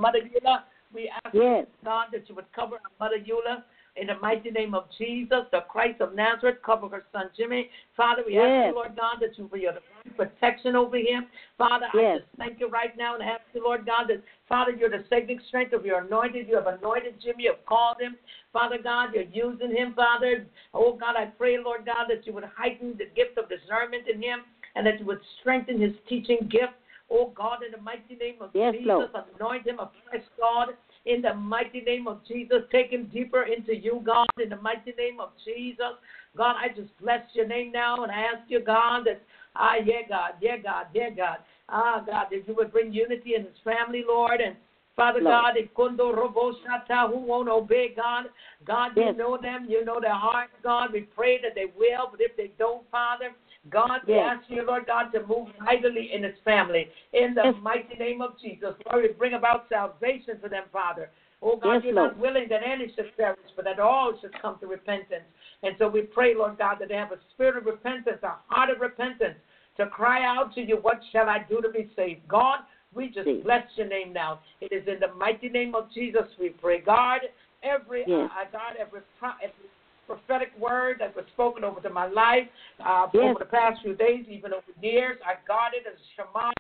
Mother 0.02 0.20
Eula, 0.20 0.64
we 0.94 1.10
ask 1.24 1.34
Yes. 1.34 1.66
God 1.84 2.08
that 2.12 2.28
you 2.28 2.36
would 2.36 2.52
cover 2.54 2.76
our 2.76 2.92
Mother 3.00 3.18
Eula 3.18 3.64
in 3.96 4.08
the 4.08 4.16
mighty 4.20 4.52
name 4.52 4.74
of 4.74 4.86
Jesus, 4.98 5.46
the 5.52 5.62
Christ 5.70 6.02
of 6.02 6.14
Nazareth. 6.16 6.58
Cover 6.66 6.88
her 6.90 7.04
son 7.12 7.30
Jimmy. 7.36 7.70
Father, 7.98 8.24
we 8.26 8.38
ask 8.38 8.68
you, 8.70 8.76
Lord 8.76 8.96
God, 8.96 9.18
that 9.22 9.38
you 9.38 9.50
your 9.54 9.74
divine 9.74 10.16
protection 10.16 10.76
over 10.76 10.98
him. 10.98 11.28
Father, 11.58 11.88
I 11.94 12.02
Yes. 12.02 12.20
just 12.22 12.32
thank 12.38 12.60
you 12.60 12.68
right 12.68 12.96
now 12.98 13.16
and 13.16 13.24
ask 13.24 13.42
you, 13.54 13.64
Lord 13.64 13.86
God, 13.86 14.08
that 14.08 14.22
Father, 14.48 14.72
you're 14.72 14.90
the 14.90 15.04
saving 15.10 15.40
strength 15.48 15.74
of 15.74 15.86
your 15.86 16.00
anointed. 16.00 16.48
You 16.48 16.56
have 16.56 16.68
anointed 16.68 17.20
Jimmy. 17.22 17.44
You 17.44 17.52
have 17.52 17.66
called 17.66 18.00
him. 18.00 18.18
Father 18.54 18.78
God, 18.78 19.14
you're 19.14 19.24
using 19.24 19.72
him, 19.72 19.94
Father. 19.94 20.46
Oh 20.74 20.94
God, 20.94 21.16
I 21.16 21.26
pray, 21.26 21.58
Lord 21.58 21.86
God, 21.86 22.06
that 22.10 22.26
you 22.26 22.34
would 22.34 22.46
heighten 22.46 22.98
the 22.98 23.06
gift 23.16 23.38
of 23.38 23.50
discernment 23.50 24.08
in 24.08 24.22
him 24.22 24.42
and 24.76 24.86
that 24.86 25.00
you 25.00 25.06
would 25.06 25.22
strengthen 25.40 25.80
his 25.80 25.94
teaching 26.08 26.48
gift. 26.50 26.74
Oh 27.12 27.32
God, 27.36 27.64
in 27.64 27.72
the 27.72 27.82
mighty 27.82 28.16
name 28.16 28.36
of 28.40 28.52
Yes, 28.54 28.74
Jesus, 28.74 28.88
Lord. 28.88 29.10
anoint 29.40 29.68
him 29.68 29.80
afresh, 29.80 30.24
God. 30.40 30.70
In 31.10 31.24
the 31.24 31.34
mighty 31.34 31.82
name 31.82 32.08
of 32.08 32.20
Jesus, 32.28 32.60
take 32.72 32.92
him 32.92 33.10
deeper 33.12 33.44
into 33.44 33.76
you, 33.76 34.02
God. 34.06 34.28
In 34.42 34.50
the 34.50 34.62
mighty 34.62 34.94
name 34.96 35.20
of 35.20 35.32
Jesus, 35.44 35.98
God, 36.38 36.56
I 36.56 36.68
just 36.70 36.96
bless 37.02 37.22
your 37.34 37.48
name 37.48 37.72
now 37.72 38.04
and 38.04 38.12
I 38.12 38.20
ask 38.22 38.48
you, 38.48 38.60
God, 38.64 39.06
that 39.06 39.24
ah, 39.56 39.74
yeah, 39.84 40.08
God, 40.08 40.32
yeah, 40.40 40.58
God, 40.58 40.86
yeah, 40.94 41.10
God, 41.10 41.38
ah, 41.68 42.04
God, 42.06 42.28
that 42.30 42.48
you 42.48 42.56
would 42.56 42.72
bring 42.72 42.94
unity 42.94 43.34
in 43.34 43.42
his 43.42 43.58
family, 43.64 44.04
Lord, 44.08 44.40
and 44.40 44.56
Father 44.96 45.20
Lord. 45.20 45.34
God, 45.34 45.56
Ikundo 45.58 46.16
Robo 46.16 46.52
Shata, 46.52 47.10
who 47.10 47.20
won't 47.20 47.50
obey 47.50 47.94
God, 47.96 48.26
God, 48.64 48.92
you 48.96 49.14
know 49.14 49.40
them, 49.42 49.66
you 49.68 49.84
know 49.84 50.00
their 50.00 50.14
hearts, 50.14 50.54
God. 50.62 50.90
We 50.94 51.02
pray 51.02 51.42
that 51.42 51.56
they 51.56 51.66
will, 51.76 52.12
but 52.12 52.22
if 52.22 52.38
they 52.38 52.52
don't, 52.60 52.84
Father, 52.92 53.32
God, 53.68 54.02
we 54.08 54.14
Yes. 54.14 54.38
ask 54.38 54.50
you, 54.50 54.64
Lord 54.64 54.86
God, 54.88 55.12
to 55.12 55.26
move 55.28 55.50
mightily 55.60 56.14
in 56.14 56.24
his 56.24 56.38
family. 56.40 56.92
In 57.12 57.34
the 57.34 57.44
Yes. 57.44 57.56
mighty 57.62 57.96
name 57.98 58.22
of 58.22 58.38
Jesus, 58.40 58.74
Lord, 58.90 59.04
we 59.04 59.10
bring 59.10 59.34
about 59.34 59.68
salvation 59.68 60.40
for 60.40 60.48
them, 60.48 60.64
Father. 60.72 61.12
Oh 61.42 61.56
God, 61.58 61.76
Yes, 61.76 61.84
you're 61.86 61.94
Lord. 61.94 62.12
not 62.12 62.18
willing 62.18 62.48
that 62.50 62.64
any 62.64 62.92
should 62.94 63.16
perish, 63.18 63.40
but 63.56 63.66
that 63.66 63.80
all 63.80 64.18
should 64.20 64.34
come 64.34 64.58
to 64.60 64.68
repentance. 64.68 65.26
And 65.64 65.78
so 65.78 65.88
we 65.90 66.04
pray, 66.04 66.34
Lord 66.36 66.58
God, 66.58 66.80
that 66.80 66.88
they 66.88 66.96
have 66.96 67.12
a 67.12 67.20
spirit 67.32 67.58
of 67.58 67.66
repentance, 67.66 68.24
a 68.24 68.36
heart 68.48 68.70
of 68.70 68.80
repentance, 68.82 69.38
to 69.78 69.88
cry 69.88 70.24
out 70.24 70.54
to 70.56 70.62
you, 70.62 70.78
What 70.78 71.04
shall 71.12 71.30
I 71.30 71.40
do 71.40 71.62
to 71.62 71.70
be 71.70 71.90
saved? 71.96 72.28
God, 72.28 72.66
we 72.94 73.10
just 73.10 73.28
Yes. 73.28 73.44
bless 73.44 73.78
your 73.78 73.88
name 73.88 74.14
now. 74.14 74.40
It 74.62 74.72
is 74.72 74.88
in 74.88 75.00
the 75.00 75.14
mighty 75.14 75.50
name 75.50 75.76
of 75.76 75.90
Jesus 75.92 76.28
we 76.38 76.50
pray. 76.50 76.80
God, 76.80 77.30
every 77.64 78.04
Yes. 78.06 78.32
uh, 78.36 78.46
God, 78.46 78.76
every, 78.78 79.02
pro- 79.20 79.36
every 79.42 79.70
prophetic 80.10 80.50
word 80.60 80.98
that 81.00 81.16
was 81.16 81.26
spoken 81.34 81.64
over 81.64 81.80
to 81.82 81.90
my 81.90 82.08
life 82.08 82.48
uh, 82.84 83.08
Yes. 83.14 83.24
over 83.24 83.40
the 83.40 83.46
past 83.46 83.82
few 83.84 83.96
days, 83.96 84.26
even 84.28 84.54
over 84.54 84.72
years. 84.82 85.18
I 85.24 85.34
guard 85.48 85.74
it 85.78 85.86
as 85.88 85.98
a 86.00 86.06
Shema, 86.16 86.52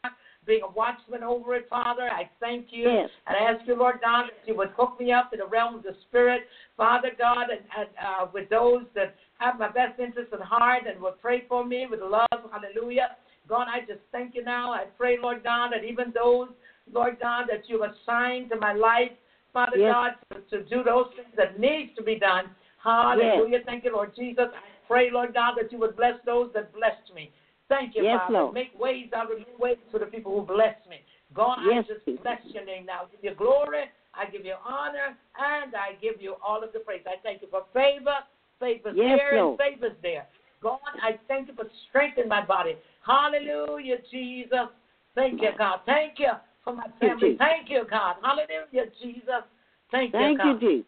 being 0.46 0.62
a 0.64 0.72
watchman 0.72 1.24
over 1.24 1.56
it, 1.56 1.66
Father. 1.70 2.08
I 2.22 2.30
thank 2.40 2.68
you. 2.70 2.86
Yes. 2.90 3.10
And 3.28 3.36
I 3.38 3.52
ask 3.52 3.68
you, 3.68 3.76
Lord 3.76 3.98
God, 4.02 4.26
that 4.30 4.48
you 4.48 4.56
would 4.56 4.70
hook 4.78 5.00
me 5.00 5.12
up 5.12 5.34
in 5.34 5.40
the 5.40 5.48
realm 5.48 5.76
of 5.76 5.84
the 5.84 5.96
Spirit, 6.08 6.42
Father 6.78 7.12
God, 7.18 7.46
and, 7.50 7.62
and 7.78 7.90
uh, 7.98 8.28
with 8.34 8.50
those 8.50 8.84
that 8.96 9.16
have 9.40 9.58
my 9.58 9.70
best 9.70 10.00
interest 10.00 10.32
at 10.32 10.42
heart 10.42 10.84
and 10.88 11.02
would 11.02 11.20
pray 11.22 11.44
for 11.50 11.66
me 11.66 11.88
with 11.90 12.02
love. 12.02 12.28
Hallelujah. 12.52 13.18
God, 13.48 13.68
I 13.68 13.80
just 13.82 14.02
thank 14.12 14.36
you 14.36 14.44
now. 14.44 14.72
I 14.72 14.84
pray, 14.98 15.18
Lord 15.20 15.44
God, 15.44 15.72
that 15.74 15.84
even 15.84 16.14
those, 16.14 16.50
Lord 16.94 17.18
God, 17.20 17.46
that 17.50 17.68
you 17.68 17.84
assigned 17.84 18.50
to 18.52 18.58
my 18.58 18.74
life, 18.74 19.12
Father 19.52 19.78
Yes. 19.78 19.92
God, 19.94 20.12
to, 20.32 20.58
to 20.58 20.70
do 20.70 20.84
those 20.84 21.08
things 21.16 21.34
that 21.36 21.60
needs 21.60 21.96
to 21.98 22.04
be 22.04 22.20
done. 22.20 22.46
Hallelujah. 22.84 23.60
Thank 23.66 23.84
you, 23.84 23.94
Lord 23.94 24.16
Jesus. 24.16 24.46
I 24.54 24.88
pray, 24.88 25.10
Lord 25.12 25.34
God, 25.34 25.56
that 25.58 25.72
you 25.72 25.80
would 25.80 25.96
bless 25.96 26.16
those 26.26 26.50
that 26.54 26.74
blessed 26.74 27.14
me. 27.14 27.32
Thank 27.68 27.96
you, 27.96 28.04
Yes, 28.04 28.20
Father. 28.20 28.34
Lord. 28.34 28.54
Make 28.54 28.78
ways 28.80 29.10
out 29.16 29.32
of 29.32 29.38
ways 29.60 29.78
for 29.92 30.00
the 30.00 30.08
people 30.08 30.34
who 30.34 30.46
bless 30.46 30.76
me. 30.90 30.98
God, 31.34 31.60
Yes, 31.66 31.86
I 31.90 31.94
just 31.94 32.06
Jesus. 32.06 32.22
bless 32.24 32.40
your 32.46 32.66
name 32.66 32.86
now. 32.86 33.02
I 33.04 33.06
give 33.12 33.24
you 33.24 33.36
glory, 33.36 33.86
I 34.16 34.26
give 34.26 34.44
you 34.44 34.56
honor, 34.66 35.16
and 35.38 35.76
I 35.76 35.94
give 36.02 36.22
you 36.22 36.36
all 36.44 36.64
of 36.64 36.74
the 36.74 36.80
praise. 36.80 37.02
I 37.06 37.22
thank 37.22 37.42
you 37.44 37.48
for 37.52 37.64
favor. 37.74 38.18
Favor's 38.60 38.96
Yes, 38.98 39.20
here 39.20 39.40
Lord. 39.40 39.60
and 39.60 39.76
favor's 39.76 39.98
there. 40.02 40.28
God, 40.62 40.80
I 41.02 41.20
thank 41.28 41.48
you 41.48 41.54
for 41.54 41.66
strengthening 41.90 42.28
my 42.28 42.44
body. 42.44 42.76
Hallelujah, 43.06 43.98
Jesus. 44.12 44.68
Thank 45.16 45.42
you, 45.42 45.52
God. 45.58 45.80
Thank 45.86 46.20
you 46.20 46.32
for 46.64 46.74
my 46.74 46.88
you, 47.00 47.08
family. 47.08 47.30
Jesus. 47.30 47.40
Thank 47.40 47.70
you, 47.70 47.86
God. 47.90 48.16
Hallelujah, 48.22 48.92
Jesus. 49.02 49.44
Thank, 49.92 50.12
Thank 50.12 50.40
you, 50.40 50.46
you, 50.46 50.54
God. 50.54 50.60
Jesus. 50.60 50.86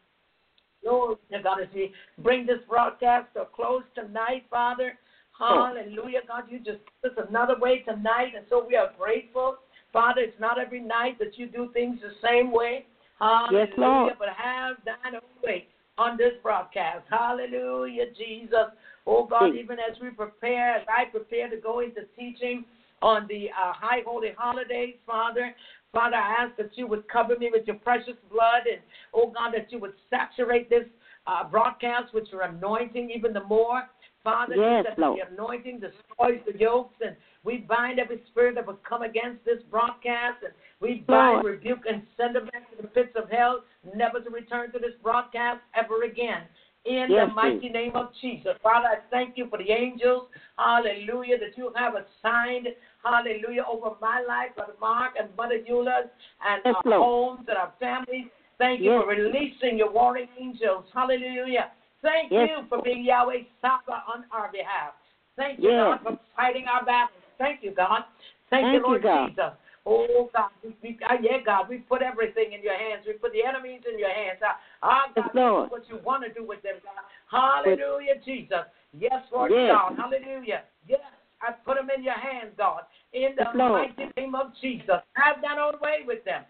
Lord, 0.84 1.18
to 1.32 1.42
God, 1.42 1.62
as 1.62 1.68
we 1.74 1.94
bring 2.20 2.46
this 2.46 2.60
broadcast 2.68 3.28
to 3.36 3.42
a 3.42 3.46
close 3.46 3.84
tonight, 3.96 4.46
Father. 4.50 4.98
Hallelujah, 5.38 6.20
God, 6.28 6.44
you 6.50 6.60
just 6.60 6.80
put 7.02 7.18
us 7.18 7.26
another 7.30 7.56
way 7.60 7.80
tonight, 7.80 8.34
and 8.36 8.46
so 8.50 8.66
we 8.68 8.76
are 8.76 8.92
grateful. 9.00 9.58
Father, 9.92 10.22
it's 10.22 10.40
not 10.40 10.60
every 10.60 10.82
night 10.82 11.18
that 11.20 11.38
you 11.38 11.48
do 11.48 11.70
things 11.74 12.00
the 12.02 12.14
same 12.28 12.52
way. 12.52 12.86
Hallelujah, 13.20 13.68
Yes, 13.68 13.78
Lord. 13.78 14.14
but 14.20 14.30
have 14.30 14.78
thine 14.86 15.16
own 15.16 15.44
way 15.44 15.68
on 15.98 16.18
this 16.18 16.34
broadcast. 16.42 17.06
Hallelujah, 17.10 18.06
Jesus. 18.18 18.70
Oh, 19.06 19.26
God, 19.26 19.56
even 19.56 19.78
as 19.80 20.00
we 20.02 20.10
prepare, 20.10 20.76
as 20.76 20.86
I 20.88 21.06
prepare 21.06 21.50
to 21.50 21.58
go 21.58 21.80
into 21.80 22.02
teaching 22.18 22.66
on 23.02 23.26
the 23.28 23.50
uh, 23.50 23.74
high 23.74 24.02
holy 24.06 24.32
holidays, 24.38 24.96
Father, 25.08 25.56
Father, 25.94 26.16
I 26.16 26.44
ask 26.46 26.56
that 26.58 26.72
you 26.76 26.88
would 26.88 27.08
cover 27.10 27.38
me 27.38 27.50
with 27.52 27.68
your 27.68 27.76
precious 27.78 28.16
blood 28.32 28.64
and, 28.72 28.82
oh 29.14 29.28
God, 29.28 29.52
that 29.54 29.72
you 29.72 29.80
would 29.80 29.94
saturate 30.10 30.70
this 30.70 30.86
uh, 31.28 31.44
broadcast 31.44 32.14
with 32.14 32.26
your 32.32 32.44
anointing 32.44 33.12
even 33.12 33.34
the 33.34 33.44
more. 33.44 33.84
Father, 34.24 34.56
Yes, 34.56 34.86
that 34.88 35.00
Lord. 35.00 35.20
the 35.20 35.34
anointing 35.34 35.80
destroys 35.80 36.40
the 36.46 36.58
yokes, 36.58 36.96
and 37.04 37.16
we 37.44 37.58
bind 37.58 38.00
every 38.00 38.22
spirit 38.30 38.54
that 38.56 38.68
would 38.68 38.84
come 38.84 39.02
against 39.02 39.44
this 39.46 39.58
broadcast, 39.72 40.44
and 40.44 40.54
we 40.80 41.04
bind, 41.08 41.44
Lord. 41.44 41.46
rebuke, 41.46 41.86
and 41.90 42.04
send 42.18 42.36
them 42.36 42.46
back 42.54 42.70
to 42.70 42.82
the 42.82 42.88
pits 42.88 43.16
of 43.16 43.30
hell, 43.32 43.64
never 43.96 44.20
to 44.20 44.30
return 44.30 44.72
to 44.74 44.80
this 44.80 44.94
broadcast 45.02 45.62
ever 45.76 46.04
again. 46.04 46.44
In 46.86 47.08
Yes, 47.10 47.30
the 47.30 47.34
mighty 47.34 47.70
name 47.70 47.96
of 47.96 48.10
Jesus. 48.22 48.54
Father, 48.64 48.88
I 48.88 48.98
thank 49.10 49.38
you 49.38 49.48
for 49.50 49.58
the 49.58 49.72
angels, 49.72 50.28
hallelujah, 50.58 51.38
that 51.40 51.58
you 51.58 51.72
have 51.76 51.94
assigned, 51.94 52.68
hallelujah, 53.04 53.64
over 53.70 53.96
my 54.02 54.24
life, 54.28 54.56
Brother 54.56 54.74
Mark 54.80 55.14
and 55.20 55.30
Mother 55.36 55.60
Eula, 55.70 56.10
and 56.46 56.62
Yes, 56.66 56.76
our 56.76 56.82
Lord. 56.86 57.02
homes 57.02 57.46
and 57.50 57.58
our 57.58 57.72
families. 57.80 58.28
Thank 58.58 58.82
you 58.82 58.92
Yes. 58.92 59.02
for 59.04 59.10
releasing 59.10 59.78
your 59.78 59.90
warring 59.92 60.30
angels. 60.38 60.86
Hallelujah. 60.94 61.72
Thank 62.02 62.32
Yes. 62.32 62.50
you 62.50 62.66
for 62.70 62.82
being 62.82 63.04
Yahweh 63.04 63.44
Saba 63.62 64.04
on 64.08 64.26
our 64.32 64.50
behalf. 64.52 64.94
Thank 65.36 65.60
you. 65.60 65.70
God, 65.70 66.02
for 66.04 66.20
fighting 66.36 66.68
our 66.68 66.84
battles. 66.84 67.24
Thank 67.38 67.64
you, 67.64 67.72
God. 67.72 68.04
Thank, 68.50 68.66
Thank 68.66 68.74
you, 68.74 68.80
you, 68.80 68.86
Lord 68.86 69.02
God. 69.02 69.30
Jesus. 69.30 69.54
Oh, 69.86 70.30
God. 70.34 70.50
We, 70.64 70.76
we, 70.84 71.00
uh, 71.10 71.16
yeah, 71.22 71.40
God, 71.44 71.70
we 71.70 71.80
put 71.80 72.02
everything 72.02 72.54
in 72.54 72.62
your 72.62 72.78
hands. 72.78 73.06
We 73.08 73.14
put 73.14 73.34
the 73.34 73.44
enemies 73.44 73.82
in 73.92 73.98
your 73.98 74.14
hands. 74.14 74.38
Uh, 74.42 74.54
ah, 74.84 75.10
God, 75.16 75.32
Yes, 75.34 75.34
do 75.34 75.68
what 75.70 75.90
you 75.90 75.98
want 76.04 76.24
to 76.24 76.32
do 76.34 76.46
with 76.46 76.62
them, 76.62 76.76
God. 76.84 77.02
Hallelujah, 77.32 78.20
Jesus. 78.24 78.66
Yes, 78.94 79.24
Lord 79.32 79.52
Yes. 79.52 79.72
God. 79.72 79.96
Hallelujah. 79.98 80.64
Yes, 80.88 81.02
I 81.42 81.52
put 81.66 81.76
them 81.78 81.90
in 81.96 82.04
your 82.04 82.18
hands, 82.18 82.54
God. 82.58 82.84
In 83.14 83.36
the 83.36 83.44
Yes, 83.46 83.56
Lord. 83.56 83.90
mighty 83.98 84.12
name 84.16 84.36
of 84.36 84.54
Jesus. 84.62 85.02
Have 85.14 85.42
that 85.42 85.58
own 85.58 85.80
way 85.82 86.04
with 86.06 86.24
them. 86.24 86.44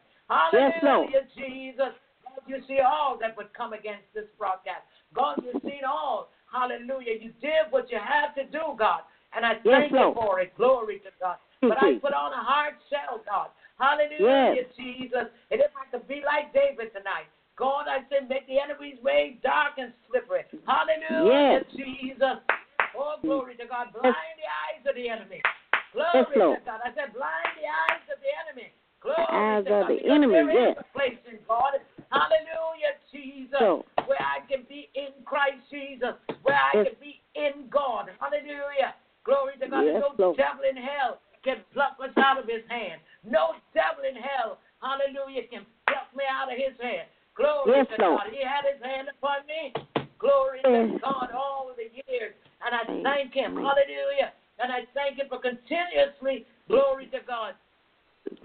Yes, 0.53 0.73
Lord. 0.83 1.09
Hallelujah, 1.09 1.27
Jesus. 1.35 1.93
God, 2.23 2.41
you 2.47 2.61
see 2.67 2.79
all 2.79 3.17
that 3.19 3.35
would 3.37 3.53
come 3.53 3.73
against 3.73 4.05
this 4.13 4.25
broadcast. 4.37 4.83
God, 5.13 5.41
you've 5.43 5.61
seen 5.63 5.83
all. 5.87 6.29
Hallelujah. 6.51 7.15
You 7.19 7.31
did 7.41 7.71
what 7.71 7.89
you 7.91 7.97
had 7.97 8.35
to 8.35 8.43
do, 8.51 8.75
God. 8.77 9.01
And 9.33 9.45
I 9.45 9.53
Yes, 9.63 9.87
thank 9.87 9.91
you 9.93 10.13
for 10.13 10.39
it. 10.41 10.55
Glory 10.57 10.99
to 10.99 11.11
God. 11.19 11.37
But 11.61 11.81
I 11.81 11.95
put 11.99 12.13
on 12.13 12.33
a 12.33 12.43
hard 12.43 12.75
shell, 12.89 13.21
God. 13.25 13.49
Hallelujah, 13.79 14.55
Yes. 14.55 14.75
Jesus. 14.75 15.27
And 15.51 15.61
if 15.61 15.71
I 15.75 15.85
could 15.89 16.07
be 16.07 16.21
like 16.25 16.53
David 16.53 16.91
tonight, 16.93 17.27
God, 17.55 17.85
I 17.87 18.03
said, 18.09 18.27
make 18.27 18.47
the 18.47 18.59
enemy's 18.59 19.01
way 19.03 19.37
dark 19.43 19.73
and 19.77 19.93
slippery. 20.09 20.43
Hallelujah, 20.67 21.63
Yes. 21.63 21.65
Jesus. 21.75 22.37
Oh, 22.97 23.15
glory 23.21 23.55
to 23.57 23.65
God. 23.65 23.93
Blind 23.93 24.35
the 24.37 24.49
eyes 24.49 24.83
of 24.87 24.95
the 24.95 25.07
enemy. 25.09 25.41
Glory 25.93 26.35
Yes, 26.35 26.59
to 26.59 26.65
God. 26.65 26.79
I 26.83 26.89
said, 26.95 27.11
blind 27.13 27.51
the 27.59 27.67
eyes 27.67 28.05
of 28.07 28.19
the 28.23 28.31
enemy. 28.47 28.71
Glory 29.01 29.27
eyes 29.27 29.65
to 29.65 29.73
of 29.73 29.79
God. 29.81 29.89
the 29.91 29.97
Because 29.97 30.11
enemy, 30.15 30.53
yes. 30.53 30.75
a 30.79 30.85
place 30.95 31.19
in 31.27 31.37
God. 31.47 31.73
Hallelujah, 32.11 32.93
Jesus. 33.11 33.59
So. 33.59 33.85
Where 34.05 34.21
I 34.21 34.43
can 34.47 34.63
be 34.67 34.89
in 34.95 35.11
Christ 35.25 35.63
Jesus. 35.71 36.15
Where 36.43 36.55
I 36.55 36.71
Yes. 36.77 36.87
can 36.91 36.95
be 36.99 37.21
in 37.35 37.67
God. 37.69 38.11
Hallelujah. 38.19 38.95
Glory 39.23 39.53
to 39.61 39.67
God. 39.67 39.85
Yes, 39.85 40.01
no 40.01 40.15
Lord. 40.17 40.37
devil 40.37 40.63
in 40.67 40.75
hell 40.77 41.19
can 41.43 41.63
pluck 41.73 41.97
us 42.01 42.13
out 42.17 42.37
of 42.37 42.45
his 42.45 42.61
hand. 42.69 43.01
No 43.25 43.55
devil 43.73 44.05
in 44.05 44.15
hell, 44.15 44.59
hallelujah, 44.81 45.47
can 45.49 45.65
pluck 45.87 46.09
me 46.15 46.23
out 46.29 46.51
of 46.51 46.57
his 46.57 46.73
hand. 46.81 47.09
Glory 47.33 47.71
Yes, 47.81 47.87
to 47.95 48.01
Lord. 48.01 48.21
God. 48.21 48.27
He 48.33 48.41
had 48.45 48.65
his 48.65 48.81
hand 48.83 49.09
upon 49.09 49.45
me. 49.49 49.73
Glory 50.19 50.61
to 50.61 50.99
God 51.01 51.29
all 51.33 51.73
the 51.75 51.89
years. 52.05 52.33
And 52.65 52.75
I 52.75 52.83
thank 53.03 53.33
him. 53.33 53.55
Hallelujah. 53.55 54.33
And 54.59 54.71
I 54.71 54.85
thank 54.93 55.17
him 55.17 55.27
for 55.27 55.39
continuously, 55.39 56.45
glory 56.67 57.07
to 57.07 57.19
God, 57.25 57.55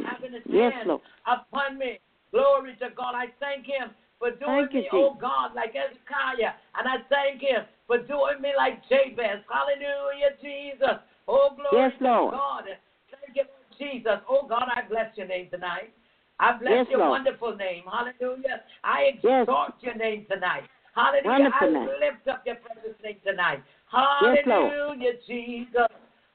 having 0.05 0.33
his 0.33 0.43
Yes, 0.47 0.73
hand 0.73 0.89
Lord. 0.89 1.03
upon 1.27 1.79
me. 1.79 1.99
Glory 2.33 2.75
to 2.81 2.91
God. 2.97 3.15
I 3.15 3.27
thank 3.39 3.67
him 3.67 3.91
for 4.19 4.31
doing 4.31 4.69
Thank 4.69 4.73
you, 4.73 4.81
me, 4.81 4.89
oh 4.93 5.17
God, 5.21 5.55
like 5.55 5.75
Hezekiah. 5.75 6.57
And 6.79 6.89
I 6.89 7.05
thank 7.09 7.43
him 7.43 7.65
for 7.87 7.99
doing 7.99 8.41
me 8.41 8.53
like 8.57 8.83
Jabez. 8.89 9.45
Hallelujah, 9.49 10.37
Jesus. 10.43 10.99
Oh, 11.29 11.51
glory 11.55 11.91
Yes, 11.91 11.93
to 11.99 12.05
Lord. 12.05 12.33
God. 12.33 12.65
Thank 13.11 13.37
you, 13.37 13.45
Jesus. 13.79 14.21
Oh, 14.29 14.47
God, 14.49 14.69
I 14.75 14.83
bless 14.89 15.17
your 15.17 15.27
name 15.27 15.49
tonight. 15.51 15.93
I 16.39 16.59
bless 16.59 16.73
Yes, 16.73 16.87
your 16.91 17.01
Lord. 17.01 17.11
wonderful 17.11 17.57
name. 17.57 17.85
Hallelujah. 17.91 18.63
I 18.85 19.19
Yes. 19.23 19.47
your 19.81 19.95
name 19.95 20.27
tonight. 20.31 20.65
Hallelujah. 20.95 21.29
Wonderful 21.29 21.77
I 21.77 21.81
lift 22.01 22.29
up 22.29 22.43
your 22.47 22.57
precious 22.57 22.97
name 23.03 23.17
tonight. 23.25 23.63
Yes, 23.93 24.39
Lord. 24.47 24.73
Hallelujah, 24.73 25.13
Jesus. 25.27 25.89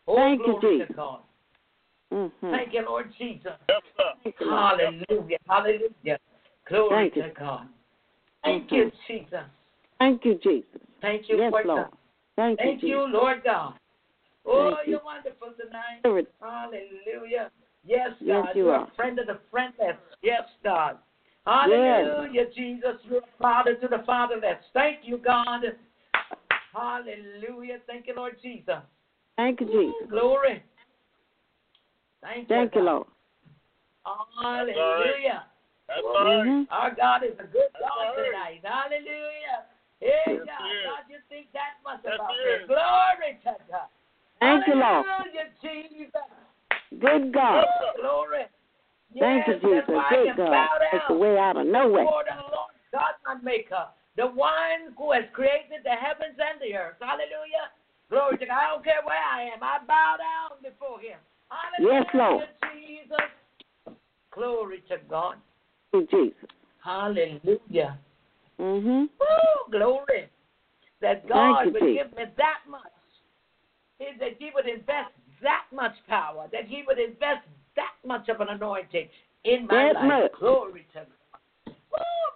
Oh, 0.08 0.16
Thank 0.16 0.40
you, 0.40 0.46
glory 0.60 0.80
to 0.80 0.86
Jesus. 0.86 0.96
God. 0.96 1.20
Mm-hmm. 2.14 2.52
Thank 2.52 2.74
you, 2.74 2.86
Lord 2.86 3.12
Jesus. 3.18 3.52
Yes, 3.70 3.82
sir. 3.98 4.04
Thank 4.24 4.36
you, 4.40 4.48
Lord. 4.48 4.80
Hallelujah. 5.10 5.38
Hallelujah. 5.48 6.20
Glory 6.68 7.10
Thank 7.12 7.16
you. 7.16 7.22
to 7.24 7.40
God. 7.40 7.68
Thank 8.44 8.72
you, 8.72 8.92
Jesus. 9.08 9.40
Thank 10.00 10.26
you, 10.26 10.40
Jesus. 10.44 10.82
Thank 11.02 11.30
you, 11.30 11.38
Yes, 11.38 11.52
Lord 11.52 11.66
Lord. 11.66 11.86
God. 11.86 11.98
Thank, 12.36 12.60
Thank 12.60 12.84
you, 12.84 12.90
you, 12.90 13.08
Lord 13.08 13.44
God. 13.44 13.74
Oh, 14.46 14.74
Thank 14.76 14.88
you. 14.88 14.92
you're 14.94 15.04
wonderful 15.04 15.50
tonight. 15.60 16.02
Jesus. 16.04 16.34
Hallelujah. 16.42 17.52
Yes, 17.86 18.10
God. 18.20 18.26
Yes, 18.26 18.46
you 18.56 18.70
are 18.70 18.76
are. 18.76 18.88
a 18.88 18.96
friend 18.96 19.20
of 19.20 19.28
the 19.28 19.40
friendless. 19.50 19.98
Yes, 20.24 20.44
God. 20.64 20.98
Hallelujah, 21.46 22.46
Jesus. 22.56 22.96
You're 23.04 23.20
a 23.20 23.42
father 23.42 23.76
to 23.76 23.88
the 23.88 24.04
fatherless. 24.06 24.58
Thank 24.74 25.00
you, 25.04 25.18
God. 25.18 25.62
Hallelujah. 26.74 27.80
Thank 27.88 28.08
you, 28.08 28.16
Lord 28.16 28.38
Jesus. 28.42 28.80
Thank 29.38 29.62
you, 29.62 29.68
Jesus. 29.68 30.10
Glory. 30.10 30.64
Thank 32.22 32.50
you. 32.50 32.56
Thank 32.56 32.76
you, 32.76 32.82
God. 32.82 32.88
Lord. 32.88 33.08
Hallelujah. 34.42 35.46
That's 35.88 36.02
all 36.04 36.26
right. 36.26 36.48
Mhm. 36.48 36.68
Our 36.72 36.92
God 36.92 37.24
is 37.24 37.34
a 37.40 37.44
good 37.44 37.70
That's 37.74 37.84
God 37.84 38.16
right. 38.18 38.26
tonight. 38.26 38.62
Hallelujah. 38.64 39.66
Hey, 40.00 40.34
Yes, 40.34 40.46
God. 40.46 40.66
he 40.66 40.78
is. 40.78 40.86
God, 40.86 41.04
you 41.10 41.20
think 41.30 41.52
that 41.54 41.78
much 41.84 42.02
Yes, 42.04 42.16
about 42.16 42.32
he 42.32 42.44
me. 42.44 42.52
is. 42.52 42.68
Glory 42.68 43.40
to 43.44 43.58
God. 43.70 43.88
Thank 44.40 44.68
you, 44.68 44.76
Lord. 44.76 45.06
Hallelujah, 45.06 45.50
Jesus. 45.62 46.12
Good 47.00 47.32
God. 47.34 47.66
Woo, 47.66 48.02
Glory. 48.02 48.46
Thank 49.20 49.48
you, 49.48 49.54
Yes, 49.54 49.62
Jesus. 49.62 49.84
That's 49.88 49.88
why 49.90 50.10
Good 50.10 50.38
God. 50.38 50.52
bow 50.52 50.78
Take 50.92 51.08
the 51.08 51.14
way 51.14 51.38
out 51.38 51.58
of 51.58 51.68
no 51.68 51.90
way. 51.90 52.04
Lord 52.04 52.28
God, 52.92 53.14
my 53.26 53.36
Maker, 53.36 53.88
the 54.18 54.28
one 54.28 54.94
who 54.98 55.12
has 55.14 55.24
created 55.34 55.84
the 55.84 55.96
heavens 55.96 56.38
and 56.38 56.60
the 56.62 56.76
earth. 56.76 56.96
Hallelujah. 57.00 57.72
Glory 58.10 58.38
to 58.38 58.46
God. 58.46 58.58
I 58.60 58.70
don't 58.70 58.84
care 58.84 59.02
where 59.06 59.18
I 59.18 59.44
am. 59.44 59.64
I 59.64 59.80
bow 59.88 60.18
down 60.20 60.60
before 60.62 61.00
Him. 61.00 61.18
Hallelujah, 61.50 62.04
Yes, 62.04 62.14
Lord. 62.14 62.48
Jesus. 62.74 63.28
Glory 64.34 64.84
to 64.90 64.98
God. 65.10 65.36
Jesus. 65.94 66.50
Hallelujah. 66.84 67.98
Mm-hmm. 68.60 69.06
Woo, 69.20 69.72
glory. 69.72 70.30
That 71.02 71.28
God 71.28 71.66
you, 71.66 71.72
would 71.74 71.82
Jesus. 71.82 72.04
give 72.04 72.18
me 72.18 72.24
that 72.38 72.60
much. 72.70 72.82
That 74.20 74.36
He 74.40 74.52
would 74.54 74.68
invest 74.68 75.12
that 75.42 75.64
much 75.74 75.96
power. 76.08 76.48
That 76.52 76.66
He 76.66 76.84
would 76.86 77.00
invest 77.00 77.48
that 77.76 77.94
much 78.06 78.28
of 78.30 78.42
an 78.42 78.50
anointing 78.50 79.08
in 79.46 79.68
my 79.68 79.94
That 79.94 79.96
life. 79.96 80.06
much. 80.06 80.32
Glory 80.40 80.86
to 80.94 81.00
God. 81.00 81.08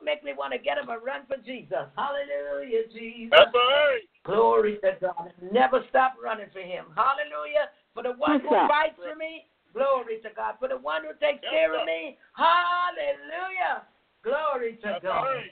Woo, 0.06 0.12
make 0.12 0.24
me 0.24 0.34
want 0.38 0.54
to 0.54 0.60
get 0.60 0.78
up 0.78 0.90
and 0.90 1.02
run 1.04 1.22
for 1.28 1.38
Jesus. 1.42 1.90
Hallelujah, 1.98 2.86
Jesus. 2.94 3.32
That's 3.32 3.54
all 3.54 3.62
right. 3.62 4.06
Glory 4.26 4.78
to 4.84 4.94
God. 5.02 5.34
Never 5.52 5.84
stop 5.90 6.14
running 6.22 6.48
for 6.54 6.62
Him. 6.62 6.86
Hallelujah. 6.96 7.74
For 7.94 8.04
the 8.04 8.14
one 8.18 8.42
who 8.42 8.50
sir. 8.50 8.68
fights 8.68 8.98
for 9.02 9.16
me. 9.16 9.46
Glory 9.74 10.22
to 10.24 10.30
God. 10.36 10.56
For 10.60 10.68
the 10.68 10.78
one 10.78 11.04
who 11.04 11.14
takes 11.20 11.44
Yes, 11.44 11.52
care 11.52 11.74
sir. 11.74 11.82
of 11.82 11.86
me. 11.86 12.18
Hallelujah. 12.34 13.84
Glory 14.24 14.78
to 14.82 14.98
That's 14.98 15.04
God. 15.04 15.18
all 15.18 15.26
right. 15.26 15.52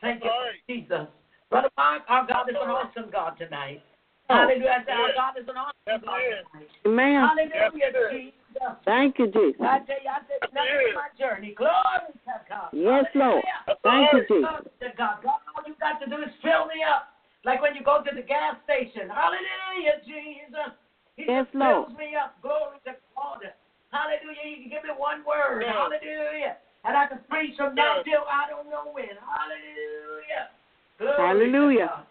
Thank 0.00 0.24
you, 0.24 0.30
right. 0.30 0.60
Jesus. 0.68 1.06
Brother 1.50 1.70
Mark, 1.76 2.02
our 2.08 2.26
God 2.26 2.50
is 2.50 2.56
an 2.60 2.68
awesome 2.68 3.10
God 3.12 3.38
tonight. 3.38 3.82
Oh. 4.28 4.34
Hallelujah. 4.34 4.84
I 4.88 4.92
Our 4.92 5.12
God 5.14 5.34
is 5.40 5.48
an 5.48 5.56
awesome 5.56 5.86
Yes, 5.86 6.00
God 6.04 6.18
tonight. 6.18 6.68
Amen. 6.86 7.20
Hallelujah, 7.24 7.92
Yes, 7.92 8.10
Jesus. 8.12 8.43
Thank 8.84 9.18
you, 9.18 9.26
Jesus. 9.28 9.60
I 9.60 9.78
tell 9.84 9.98
you, 10.02 10.10
I 10.10 10.20
said, 10.28 10.40
nothing 10.52 10.70
Yes. 10.70 10.88
in 10.88 10.94
my 10.94 11.10
journey. 11.18 11.50
Glory 11.54 12.12
to 12.26 12.34
God. 12.48 12.70
Yes, 12.72 13.06
Lord. 13.14 13.44
Hallelujah. 13.44 13.60
That's 13.66 13.80
all 13.84 13.90
Thank 13.90 14.12
you, 14.12 14.18
right. 14.18 14.28
Jesus. 14.28 14.50
Glory 14.50 14.90
to 14.92 14.96
God. 14.96 15.16
God, 15.22 15.40
all 15.54 15.62
you 15.66 15.74
got 15.80 15.98
to 16.00 16.06
do 16.06 16.22
is 16.22 16.32
fill 16.42 16.66
me 16.66 16.82
up. 16.84 17.10
Like 17.44 17.60
when 17.60 17.74
you 17.74 17.82
go 17.84 18.02
to 18.02 18.12
the 18.14 18.22
gas 18.22 18.56
station. 18.64 19.08
Hallelujah, 19.12 20.00
Jesus. 20.04 20.72
He 21.16 21.24
Yes, 21.28 21.44
just 21.46 21.54
Lord. 21.54 21.88
fills 21.88 21.98
me 21.98 22.16
up. 22.16 22.40
Glory 22.40 22.78
to 22.88 22.96
God. 23.16 23.44
Hallelujah. 23.92 24.46
You 24.48 24.56
can 24.64 24.70
give 24.70 24.82
me 24.84 24.90
one 24.96 25.22
word. 25.24 25.62
Yes. 25.62 25.74
Hallelujah. 25.76 26.56
And 26.84 26.96
I 26.96 27.06
can 27.06 27.20
preach 27.30 27.56
from 27.56 27.74
now 27.74 28.02
Yes. 28.02 28.04
till 28.04 28.24
I 28.26 28.48
don't 28.50 28.68
know 28.70 28.90
when. 28.92 29.14
Hallelujah. 29.16 30.50
Glory 30.98 31.16
Hallelujah. 31.16 31.88
To 31.88 31.94
God. 31.94 32.06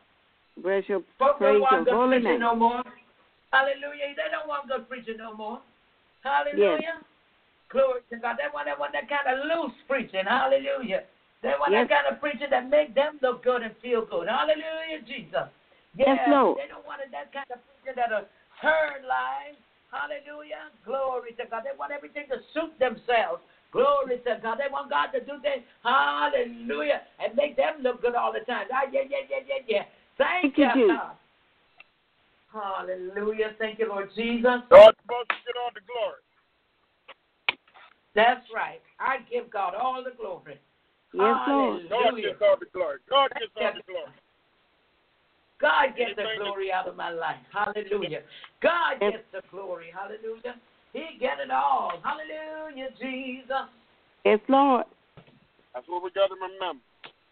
Bless 0.64 0.90
your 0.90 1.02
Folks 1.20 1.40
praise 1.40 1.54
don't 1.54 1.62
want 1.62 1.74
your 1.74 1.84
good 1.86 1.94
holy 1.94 2.18
preaching 2.18 2.32
name. 2.32 2.40
no 2.40 2.56
more. 2.56 2.84
Hallelujah. 3.52 4.14
They 4.16 4.30
don't 4.32 4.48
want 4.48 4.68
good 4.70 4.88
preaching 4.88 5.18
no 5.18 5.34
more. 5.36 5.62
Hallelujah. 6.24 7.04
Glory 7.70 8.02
to 8.10 8.18
God. 8.18 8.38
They 8.40 8.48
want, 8.54 8.68
they 8.68 8.78
want 8.80 8.94
that 8.94 9.10
kind 9.12 9.28
of 9.28 9.46
loose 9.46 9.76
preaching. 9.88 10.26
Hallelujah. 10.28 11.04
They 11.42 11.54
want 11.60 11.76
Yes. 11.76 11.88
that 11.88 11.92
kind 11.92 12.08
of 12.08 12.22
preaching 12.24 12.50
that 12.50 12.70
make 12.70 12.96
them 12.96 13.20
look 13.22 13.44
good 13.44 13.62
and 13.62 13.76
feel 13.84 14.06
good. 14.06 14.28
Hallelujah, 14.28 15.04
Jesus. 15.06 15.52
Yes, 15.96 16.18
Lord. 16.28 16.58
They 16.58 16.68
don't 16.72 16.86
want 16.88 17.02
that 17.12 17.34
kind 17.34 17.46
of 17.52 17.60
preaching 17.68 18.00
that'll 18.00 18.26
turn 18.62 19.04
lives. 19.04 19.60
Hallelujah. 19.92 20.72
Glory 20.86 21.34
to 21.38 21.46
God. 21.46 21.64
They 21.68 21.76
want 21.78 21.92
everything 21.92 22.26
to 22.32 22.40
suit 22.56 22.74
themselves. 22.80 23.44
Glory 23.74 24.18
to 24.24 24.40
God. 24.42 24.58
They 24.62 24.72
want 24.72 24.90
God 24.90 25.10
to 25.14 25.20
do 25.20 25.42
things, 25.42 25.66
hallelujah, 25.84 27.02
and 27.18 27.36
make 27.36 27.58
them 27.58 27.82
look 27.82 28.02
good 28.02 28.14
all 28.14 28.32
the 28.32 28.46
time. 28.46 28.68
Ah, 28.72 28.86
yeah, 28.92 29.02
yeah, 29.10 29.26
yeah, 29.28 29.42
yeah, 29.50 29.62
yeah. 29.68 29.84
Thank, 30.18 30.56
Thank 30.56 30.76
you, 30.78 30.82
you, 30.82 30.88
God. 30.94 31.18
Hallelujah. 32.54 33.56
Thank 33.58 33.80
you, 33.80 33.90
Lord 33.90 34.10
Jesus. 34.16 34.62
God's 34.70 34.98
supposed 35.02 35.30
to 35.30 35.36
get 35.46 35.58
all 35.58 35.74
the 35.74 35.82
glory. 35.90 36.22
That's 38.16 38.46
right. 38.54 38.82
I 39.00 39.18
give 39.30 39.50
God 39.50 39.74
all 39.74 40.04
the 40.04 40.16
glory. 40.16 40.60
Yes, 41.14 41.36
Lord. 41.48 41.90
God 41.90 42.06
Hallelujah. 42.06 42.30
gets 42.30 42.42
all 42.42 42.58
the 42.60 42.66
glory. 42.72 42.98
God 43.10 43.32
gets 43.40 43.52
all 43.58 43.72
the 43.74 43.92
glory. 43.92 44.14
God 45.60 45.96
gets 45.98 46.16
the 46.16 46.26
glory 46.38 46.72
out 46.72 46.88
of 46.88 46.96
my 46.96 47.10
life. 47.10 47.42
Hallelujah. 47.52 48.22
God 48.62 48.98
Yes. 49.02 49.14
gets 49.14 49.32
the 49.32 49.42
glory. 49.50 49.90
Hallelujah. 49.92 50.60
He 50.94 51.18
get 51.20 51.40
it 51.40 51.50
all. 51.50 52.00
Hallelujah, 52.04 52.90
Jesus. 53.00 53.66
Yes, 54.26 54.40
Lord. 54.48 54.86
That's 55.74 55.88
what 55.88 56.04
we 56.04 56.12
got 56.12 56.28
to 56.28 56.36
remember. 56.36 56.84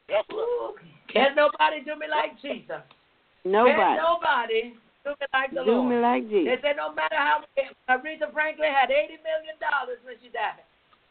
Yes, 0.09 0.25
sir. 0.31 0.35
Ooh, 0.35 0.75
Can't 1.07 1.35
nobody 1.35 1.83
do 1.83 1.95
me 1.95 2.07
like 2.09 2.41
Jesus. 2.41 2.81
Can't 3.43 3.97
Nobody. 3.97 4.73
Nobody 5.05 5.17
do 5.17 5.17
me 5.17 5.27
like 5.33 5.49
the 5.53 5.63
Do 5.65 5.71
Lord. 5.71 5.89
me 5.89 5.97
like 5.99 6.23
Jesus. 6.29 6.47
They 6.47 6.59
said 6.61 6.77
no 6.77 6.93
matter 6.93 7.17
how 7.17 7.43
Aretha 7.89 8.31
Franklin 8.33 8.71
had 8.71 8.91
eighty 8.91 9.17
million 9.21 9.57
dollars 9.59 9.99
when 10.05 10.15
she 10.21 10.29
died. 10.29 10.61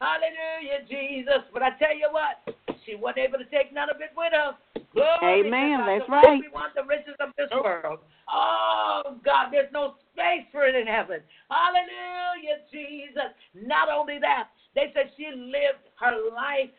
Hallelujah, 0.00 0.88
Jesus. 0.88 1.44
But 1.52 1.62
I 1.62 1.76
tell 1.76 1.92
you 1.92 2.08
what, 2.08 2.40
she 2.86 2.96
wasn't 2.96 3.28
able 3.28 3.38
to 3.38 3.48
take 3.52 3.68
none 3.72 3.92
of 3.92 4.00
it 4.00 4.16
with 4.16 4.32
her. 4.32 4.56
Glory 4.96 5.44
Amen. 5.46 5.76
To 5.76 5.84
God. 5.84 5.88
That's 5.88 6.06
So 6.08 6.12
right. 6.12 6.40
We 6.40 6.48
want 6.48 6.72
the 6.74 6.88
riches 6.88 7.16
of 7.20 7.30
this 7.36 7.52
oh. 7.52 7.62
world. 7.62 8.00
Oh 8.32 9.20
God, 9.24 9.52
there's 9.52 9.70
no 9.72 10.00
space 10.12 10.48
for 10.50 10.64
it 10.64 10.74
in 10.74 10.86
heaven. 10.86 11.20
Hallelujah, 11.52 12.64
Jesus. 12.72 13.34
Not 13.54 13.88
only 13.92 14.18
that, 14.20 14.48
they 14.74 14.90
said 14.94 15.10
she 15.16 15.28
lived 15.34 15.84
her 16.00 16.14
life 16.32 16.70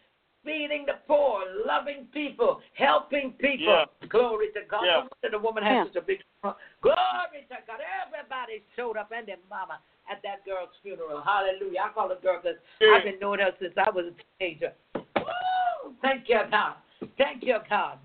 feeding 0.43 0.85
the 0.85 0.93
poor, 1.07 1.43
loving 1.65 2.07
people, 2.13 2.61
helping 2.73 3.33
people. 3.33 3.85
Yeah. 4.01 4.07
Glory 4.09 4.47
to 4.53 4.61
God. 4.69 4.83
Yeah. 4.85 5.29
The 5.29 5.39
woman 5.39 5.63
had 5.63 5.73
Yeah. 5.73 5.85
such 5.85 5.95
a 5.97 6.01
big 6.01 6.23
glory 6.41 7.45
to 7.49 7.57
God. 7.67 7.79
Everybody 8.05 8.63
showed 8.75 8.97
up 8.97 9.11
and 9.11 9.27
their 9.27 9.37
mama 9.49 9.79
at 10.09 10.21
that 10.23 10.43
girl's 10.45 10.75
funeral. 10.81 11.21
Hallelujah. 11.21 11.81
I 11.85 11.89
call 11.89 12.09
her 12.09 12.15
girl 12.15 12.39
because 12.41 12.57
Yeah. 12.79 12.95
I've 12.95 13.03
been 13.03 13.19
knowing 13.19 13.39
her 13.39 13.53
since 13.59 13.77
I 13.77 13.89
was 13.89 14.07
a 14.07 14.13
teenager. 14.39 14.73
Woo! 14.95 15.95
Thank 16.01 16.27
you, 16.29 16.39
God. 16.49 16.75
Thank 17.17 17.43
you, 17.43 17.59
God. 17.69 17.99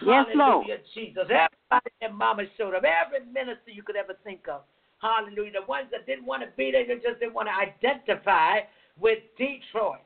Yes, 0.00 0.26
Lord. 0.34 0.66
Hallelujah, 0.66 0.78
Jesus. 0.94 1.24
Everybody 1.24 1.90
and 2.00 2.16
mama 2.16 2.46
showed 2.56 2.74
up. 2.74 2.84
Every 2.84 3.20
minister 3.26 3.70
you 3.70 3.82
could 3.82 3.96
ever 3.96 4.14
think 4.24 4.48
of. 4.48 4.62
Hallelujah. 5.00 5.52
The 5.52 5.66
ones 5.66 5.90
that 5.90 6.06
didn't 6.06 6.24
want 6.26 6.42
to 6.42 6.48
be 6.56 6.70
there, 6.70 6.86
they 6.86 6.94
just 6.96 7.20
didn't 7.20 7.34
want 7.34 7.48
to 7.48 7.54
identify 7.54 8.60
with 8.98 9.18
Detroit. 9.36 10.00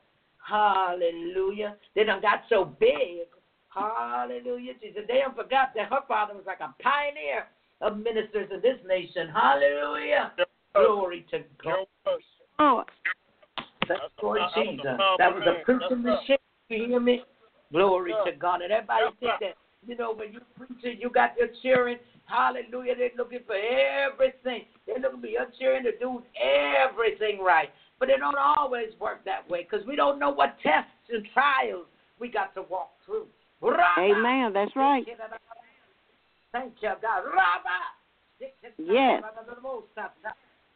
Hallelujah. 0.48 1.76
They 1.94 2.04
done 2.04 2.22
got 2.22 2.42
so 2.48 2.64
big. 2.64 3.26
Hallelujah, 3.68 4.72
Jesus. 4.80 5.02
They 5.08 5.18
done 5.18 5.34
forgot 5.34 5.72
that 5.74 5.90
her 5.90 6.00
father 6.08 6.34
was 6.34 6.44
like 6.46 6.60
a 6.60 6.74
pioneer 6.82 7.46
of 7.80 7.98
ministers 7.98 8.48
in 8.52 8.60
this 8.62 8.78
nation. 8.86 9.28
Hallelujah. 9.28 10.32
Glory 10.74 11.26
to 11.30 11.40
God. 11.62 11.86
Oh. 12.06 12.16
Yes, 12.16 12.20
Lord. 12.58 12.86
That's 13.88 14.00
Lord 14.22 14.40
I- 14.40 14.44
I 14.44 14.58
was 14.58 14.68
Jesus. 14.68 14.84
That 15.18 15.34
was 15.34 15.42
a 15.42 15.52
man. 15.52 15.64
preaching 15.64 16.02
That's 16.02 16.20
machine. 16.20 16.38
You 16.68 16.86
hear 16.86 17.00
me? 17.00 17.24
Glory 17.72 18.14
to 18.24 18.32
God. 18.32 18.62
And 18.62 18.72
everybody 18.72 19.04
Yeah. 19.04 19.10
think 19.38 19.40
that, 19.40 19.56
you 19.86 19.96
know, 19.96 20.12
when 20.12 20.32
you 20.32 20.40
preaching, 20.56 21.00
you 21.00 21.10
got 21.10 21.36
your 21.36 21.48
cheering. 21.62 21.98
Hallelujah. 22.26 22.94
They're 22.96 23.10
looking 23.16 23.44
for 23.44 23.54
everything. 23.54 24.66
They're 24.86 24.98
looking 24.98 25.20
for 25.20 25.26
your 25.26 25.46
cheering 25.58 25.84
to 25.84 25.96
do 25.98 26.24
everything 26.34 27.40
right. 27.40 27.70
But 27.98 28.10
it 28.10 28.18
don't 28.18 28.36
always 28.36 28.88
work 29.00 29.24
that 29.24 29.48
way 29.48 29.66
because 29.68 29.86
we 29.86 29.96
don't 29.96 30.18
know 30.18 30.30
what 30.30 30.56
tests 30.62 30.90
and 31.10 31.26
trials 31.32 31.86
we 32.18 32.28
got 32.28 32.54
to 32.54 32.62
walk 32.62 32.90
through. 33.04 33.26
Amen. 33.98 34.52
That's 34.52 34.74
right. 34.76 35.04
Thank 36.52 36.74
you, 36.80 36.92
God. 37.02 37.22
Rabba. 37.24 38.50
Yes. 38.78 39.22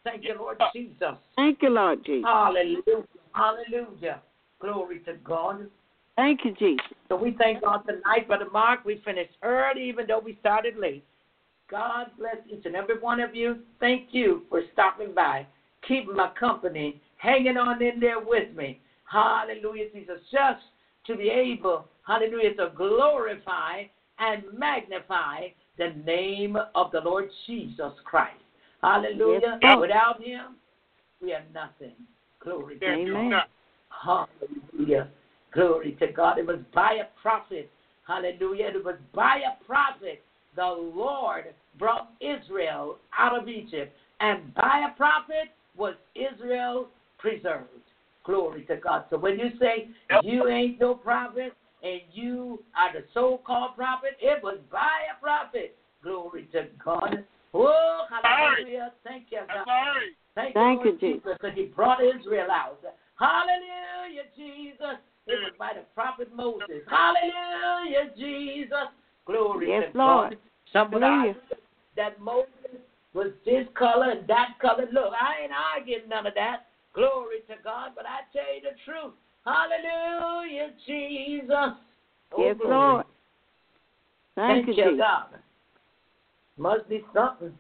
Thank 0.03 0.25
you, 0.25 0.35
Lord 0.39 0.59
Jesus. 0.75 1.17
Thank 1.37 1.59
you, 1.63 1.71
Lord 1.71 2.05
Jesus. 2.05 2.25
Hallelujah. 2.27 3.07
Hallelujah. 3.33 4.23
Glory 4.61 5.01
to 5.01 5.15
God. 5.25 5.69
Thank 6.17 6.41
you, 6.45 6.55
Jesus. 6.59 6.85
So 7.09 7.17
we 7.17 7.35
thank 7.39 7.63
God 7.63 7.83
tonight, 7.87 8.27
Brother 8.27 8.49
Mark. 8.51 8.85
We 8.85 9.01
finished 9.05 9.33
early, 9.43 9.89
even 9.89 10.07
though 10.07 10.19
we 10.19 10.37
started 10.41 10.77
late. 10.77 11.05
God 11.71 12.07
bless 12.19 12.37
each 12.51 12.65
and 12.65 12.75
every 12.75 12.99
one 12.99 13.21
of 13.21 13.35
you. 13.35 13.61
Thank 13.79 14.09
you 14.11 14.43
for 14.49 14.63
stopping 14.73 15.15
by, 15.15 15.47
keeping 15.87 16.17
my 16.17 16.31
company, 16.39 17.01
hanging 17.21 17.57
on 17.57 17.83
in 17.83 18.01
there 18.01 18.21
with 18.21 18.55
me. 18.57 18.81
Hallelujah, 19.11 19.91
Jesus. 19.93 20.19
Just 20.33 20.63
to 21.07 21.17
be 21.17 21.29
able, 21.29 21.87
hallelujah, 22.07 22.55
to 22.55 22.73
glorify 22.77 23.85
and 24.19 24.43
magnify 24.57 25.49
the 25.79 25.93
name 26.05 26.57
of 26.75 26.93
the 26.93 27.01
Lord 27.01 27.31
Jesus 27.47 27.93
Christ. 28.05 28.37
Hallelujah. 28.83 29.59
Yes, 29.63 29.77
Without 29.81 30.23
him, 30.23 30.57
we 31.23 31.33
are 31.33 31.45
nothing. 31.53 31.95
Glory 32.43 32.79
to 32.79 32.87
Can't 32.87 33.01
Amen. 33.01 33.31
nothing. 33.31 33.51
Hallelujah. 34.79 35.09
Glory 35.53 35.97
to 36.01 36.07
God. 36.13 36.39
It 36.39 36.47
was 36.47 36.61
by 36.75 36.95
a 36.95 37.21
prophet. 37.21 37.71
Hallelujah. 38.07 38.69
It 38.75 38.85
was 38.85 38.97
by 39.15 39.41
a 39.41 39.65
prophet 39.65 40.23
the 40.57 40.63
Lord 40.65 41.47
brought 41.79 42.13
Israel 42.21 42.99
out 43.19 43.41
of 43.41 43.49
Egypt. 43.49 43.95
And 44.21 44.55
by 44.55 44.87
a 44.91 44.97
prophet 44.97 45.51
was 45.77 45.95
Israel 46.15 46.89
preserved. 47.21 47.69
Glory 48.25 48.65
to 48.65 48.77
God. 48.77 49.05
So 49.11 49.19
when 49.19 49.39
you 49.39 49.51
say 49.59 49.89
Yep. 50.11 50.25
you 50.25 50.49
ain't 50.49 50.81
no 50.81 50.95
prophet 50.95 51.55
and 51.83 52.01
you 52.13 52.63
are 52.77 52.93
the 52.93 53.05
so 53.15 53.39
called 53.47 53.77
prophet, 53.77 54.17
it 54.21 54.43
was 54.43 54.59
by 54.71 55.07
a 55.17 55.21
prophet. 55.21 55.77
Glory 56.03 56.49
to 56.53 56.67
God. 56.83 57.25
Oh, 57.53 58.07
hallelujah. 58.11 58.93
Thank 59.05 59.27
you, 59.31 59.41
God. 59.49 59.97
Thank, 60.35 60.55
Thank 60.55 60.85
you, 60.85 60.93
you, 60.93 60.99
Jesus. 60.99 61.23
Jesus, 61.23 61.39
because 61.41 61.57
He 61.57 61.65
brought 61.65 61.99
Israel 62.03 62.51
out. 62.51 62.81
Hallelujah, 63.19 64.25
Jesus. 64.37 64.99
It 65.27 65.39
was 65.45 65.53
by 65.59 65.73
the 65.75 65.83
prophet 65.95 66.35
Moses. 66.35 66.65
Mm. 66.71 66.89
Hallelujah, 66.89 68.11
Jesus. 68.17 68.89
Glory 69.27 69.69
Yes, 69.69 69.93
to 69.93 69.99
Lord. 69.99 70.31
God. 70.31 70.39
Somebody 70.73 71.05
Hallelujah. 71.05 71.35
argued 71.35 71.59
that 71.97 72.21
Moses 72.21 72.81
was 73.13 73.33
this 73.45 73.67
color 73.75 74.11
and 74.11 74.27
that 74.29 74.59
color. 74.61 74.87
Look, 74.93 75.13
I 75.13 75.45
ain't 75.45 75.53
arguing 75.53 76.09
none 76.09 76.27
of 76.27 76.35
that. 76.35 76.67
Glory 76.95 77.41
to 77.49 77.55
God. 77.63 77.93
But 77.95 78.07
I 78.07 78.21
tell 78.33 78.55
you 78.55 78.63
the 78.63 78.77
truth. 78.85 79.15
Hallelujah, 79.45 80.71
Jesus. 80.87 81.77
Oh, 82.33 82.45
Yes, 82.45 82.57
glory. 82.59 82.71
Lord. 82.71 83.07
Thank, 84.37 84.67
you, 84.69 84.75
Jesus. 84.75 84.99
God. 84.99 85.41
Must 86.57 86.89
be 86.89 87.03
something. 87.15 87.53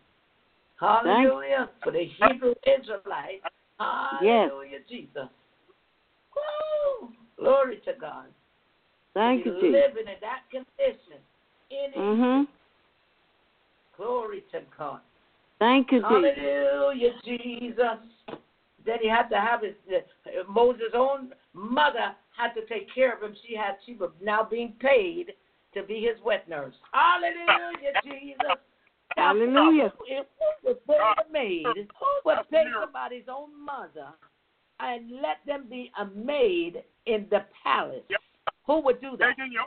Hallelujah. 0.78 1.70
For 1.82 1.92
the 1.92 2.04
Hebrew 2.04 2.54
Israelites. 2.66 3.44
Hallelujah, 3.78 4.78
Jesus. 4.88 5.28
Woo! 6.34 7.08
Glory 7.38 7.80
to 7.84 7.92
God. 8.00 8.26
Thank 9.14 9.44
you, 9.44 9.52
Jesus. 9.60 9.72
living 9.72 10.12
in 10.12 10.20
that 10.20 10.42
condition. 10.50 11.20
In. 11.70 11.92
Mhm. 11.92 12.48
Glory 13.96 14.42
to 14.52 14.60
God. 14.78 15.00
Thank 15.58 15.92
you, 15.92 16.00
Jesus. 16.00 16.10
Hallelujah, 16.10 17.12
Jesus. 17.24 17.98
Then 18.84 18.98
he 19.00 19.08
had 19.08 19.28
to 19.28 19.36
have 19.36 19.62
his 19.62 19.74
uh, 19.92 20.50
Moses' 20.50 20.92
own 20.94 21.32
mother 21.52 22.14
had 22.36 22.52
to 22.54 22.66
take 22.66 22.92
care 22.94 23.14
of 23.14 23.22
him. 23.22 23.36
She 23.46 23.54
had 23.54 23.76
she 23.84 23.94
was 23.94 24.10
now 24.22 24.46
being 24.48 24.74
paid 24.80 25.32
to 25.74 25.82
be 25.82 26.00
his 26.00 26.22
wet 26.24 26.48
nurse. 26.48 26.74
Hallelujah, 26.92 27.92
Jesus. 28.04 28.58
Hallelujah. 29.16 29.92
If 30.06 30.26
who 30.38 30.68
would 30.68 30.86
pay 30.86 30.94
a 30.94 31.32
maid, 31.32 31.64
who 31.64 32.10
would 32.24 32.38
pay 32.50 32.64
somebody's 32.80 33.28
own 33.28 33.50
mother 33.64 34.08
and 34.80 35.20
let 35.20 35.38
them 35.46 35.66
be 35.68 35.92
a 35.98 36.06
maid 36.06 36.82
in 37.06 37.26
the 37.30 37.44
palace? 37.62 38.04
Yep. 38.08 38.20
Who 38.66 38.80
would 38.82 39.00
do 39.00 39.16
that? 39.18 39.36
Taking 39.36 39.52
your, 39.52 39.66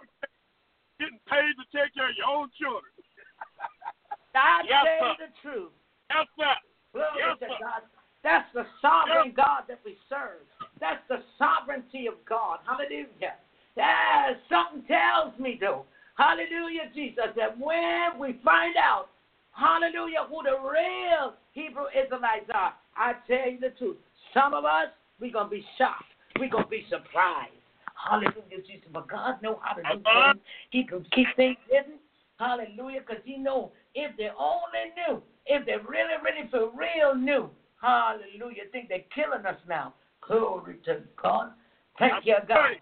getting 0.99 1.19
paid 1.30 1.53
to 1.60 1.65
take 1.76 1.94
care 1.94 2.10
of 2.10 2.15
your 2.18 2.27
own 2.27 2.49
children. 2.60 2.90
I 4.35 4.61
Yes, 4.65 4.85
tell 4.99 5.07
you 5.07 5.15
sir. 5.19 5.26
the 5.27 5.31
truth. 5.41 5.73
Yes, 6.10 6.27
sir. 6.40 6.56
Glory 6.94 7.19
Yes, 7.19 7.38
to 7.40 7.45
sir. 7.45 7.57
God. 7.61 7.81
That's 8.24 8.48
the 8.54 8.66
sovereign 8.82 9.34
God 9.36 9.64
that 9.68 9.80
we 9.84 9.98
serve. 10.10 10.41
That's 10.80 11.02
the 11.10 11.18
sovereignty 11.38 12.08
of 12.08 12.16
God. 12.28 12.60
Hallelujah. 12.66 13.36
That 13.76 14.36
something 14.50 14.84
tells 14.88 15.38
me 15.40 15.58
though. 15.60 15.86
Hallelujah, 16.16 16.94
Jesus, 16.94 17.34
that 17.36 17.58
when 17.60 18.20
we 18.20 18.40
find 18.45 18.76
out, 18.78 19.10
hallelujah, 19.52 20.26
who 20.30 20.44
the 20.44 20.56
real 20.62 21.34
Hebrew 21.54 21.86
Israelites 21.90 22.50
are, 22.54 22.74
I 22.95 23.14
tell 23.28 23.50
you 23.50 23.60
the 23.60 23.72
truth. 23.78 23.98
Some 24.34 24.54
of 24.54 24.64
us, 24.64 24.88
we're 25.20 25.32
gonna 25.32 25.50
be 25.50 25.66
shocked. 25.78 26.06
We're 26.40 26.50
gonna 26.50 26.68
be 26.68 26.86
surprised. 26.90 27.52
Hallelujah, 27.95 28.62
Jesus. 28.68 28.88
But 28.94 29.08
God 29.08 29.41
knows 29.41 29.58
how 29.62 29.74
to 29.74 29.82
do 29.82 29.90
Uh-huh. 30.06 30.34
things. 30.34 30.45
He 30.70 30.84
can 30.84 31.04
keep 31.12 31.28
things 31.36 31.58
hidden. 31.70 32.00
Hallelujah, 32.40 33.02
because 33.02 33.24
He 33.26 33.38
knows 33.38 33.72
if 33.95 34.16
they 34.18 34.30
only 34.38 34.94
knew, 34.95 35.22
if 35.45 35.66
they 35.66 35.78
really, 35.78 36.16
really 36.22 36.48
for 36.50 36.70
real 36.70 37.16
knew, 37.16 37.50
hallelujah, 37.84 38.64
think 38.72 38.89
they're 38.89 38.99
killing 39.14 39.45
us 39.45 39.60
now. 39.68 39.93
Glory 40.27 40.77
to 40.85 41.01
God. 41.22 41.51
Thank 41.99 42.26
you, 42.26 42.35
God. 42.47 42.77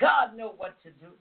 God 0.00 0.36
know 0.36 0.54
what 0.56 0.80
to 0.82 0.90
do. 0.90 1.12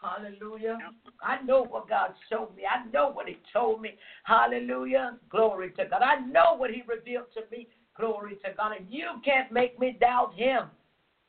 Hallelujah. 0.00 0.78
I 1.22 1.42
know 1.42 1.64
what 1.64 1.88
God 1.88 2.14
showed 2.30 2.56
me. 2.56 2.62
I 2.64 2.90
know 2.90 3.10
what 3.10 3.28
He 3.28 3.36
told 3.52 3.82
me. 3.82 3.90
Hallelujah. 4.24 5.18
Glory 5.28 5.70
to 5.72 5.84
God. 5.84 6.02
I 6.02 6.20
know 6.26 6.54
what 6.56 6.70
He 6.70 6.82
revealed 6.86 7.26
to 7.34 7.42
me. 7.50 7.68
Glory 7.98 8.36
to 8.36 8.52
God. 8.56 8.76
And 8.78 8.86
you 8.88 9.06
can't 9.24 9.52
make 9.52 9.78
me 9.78 9.96
doubt 10.00 10.34
Him. 10.34 10.64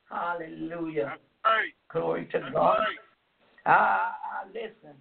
Hallelujah. 0.10 1.16
Right. 1.44 1.74
Glory 1.92 2.30
to 2.32 2.40
That's 2.40 2.54
God. 2.54 2.80
right. 2.80 2.98
Ah, 3.66 4.16
ah, 4.26 4.48
listen. 4.48 4.96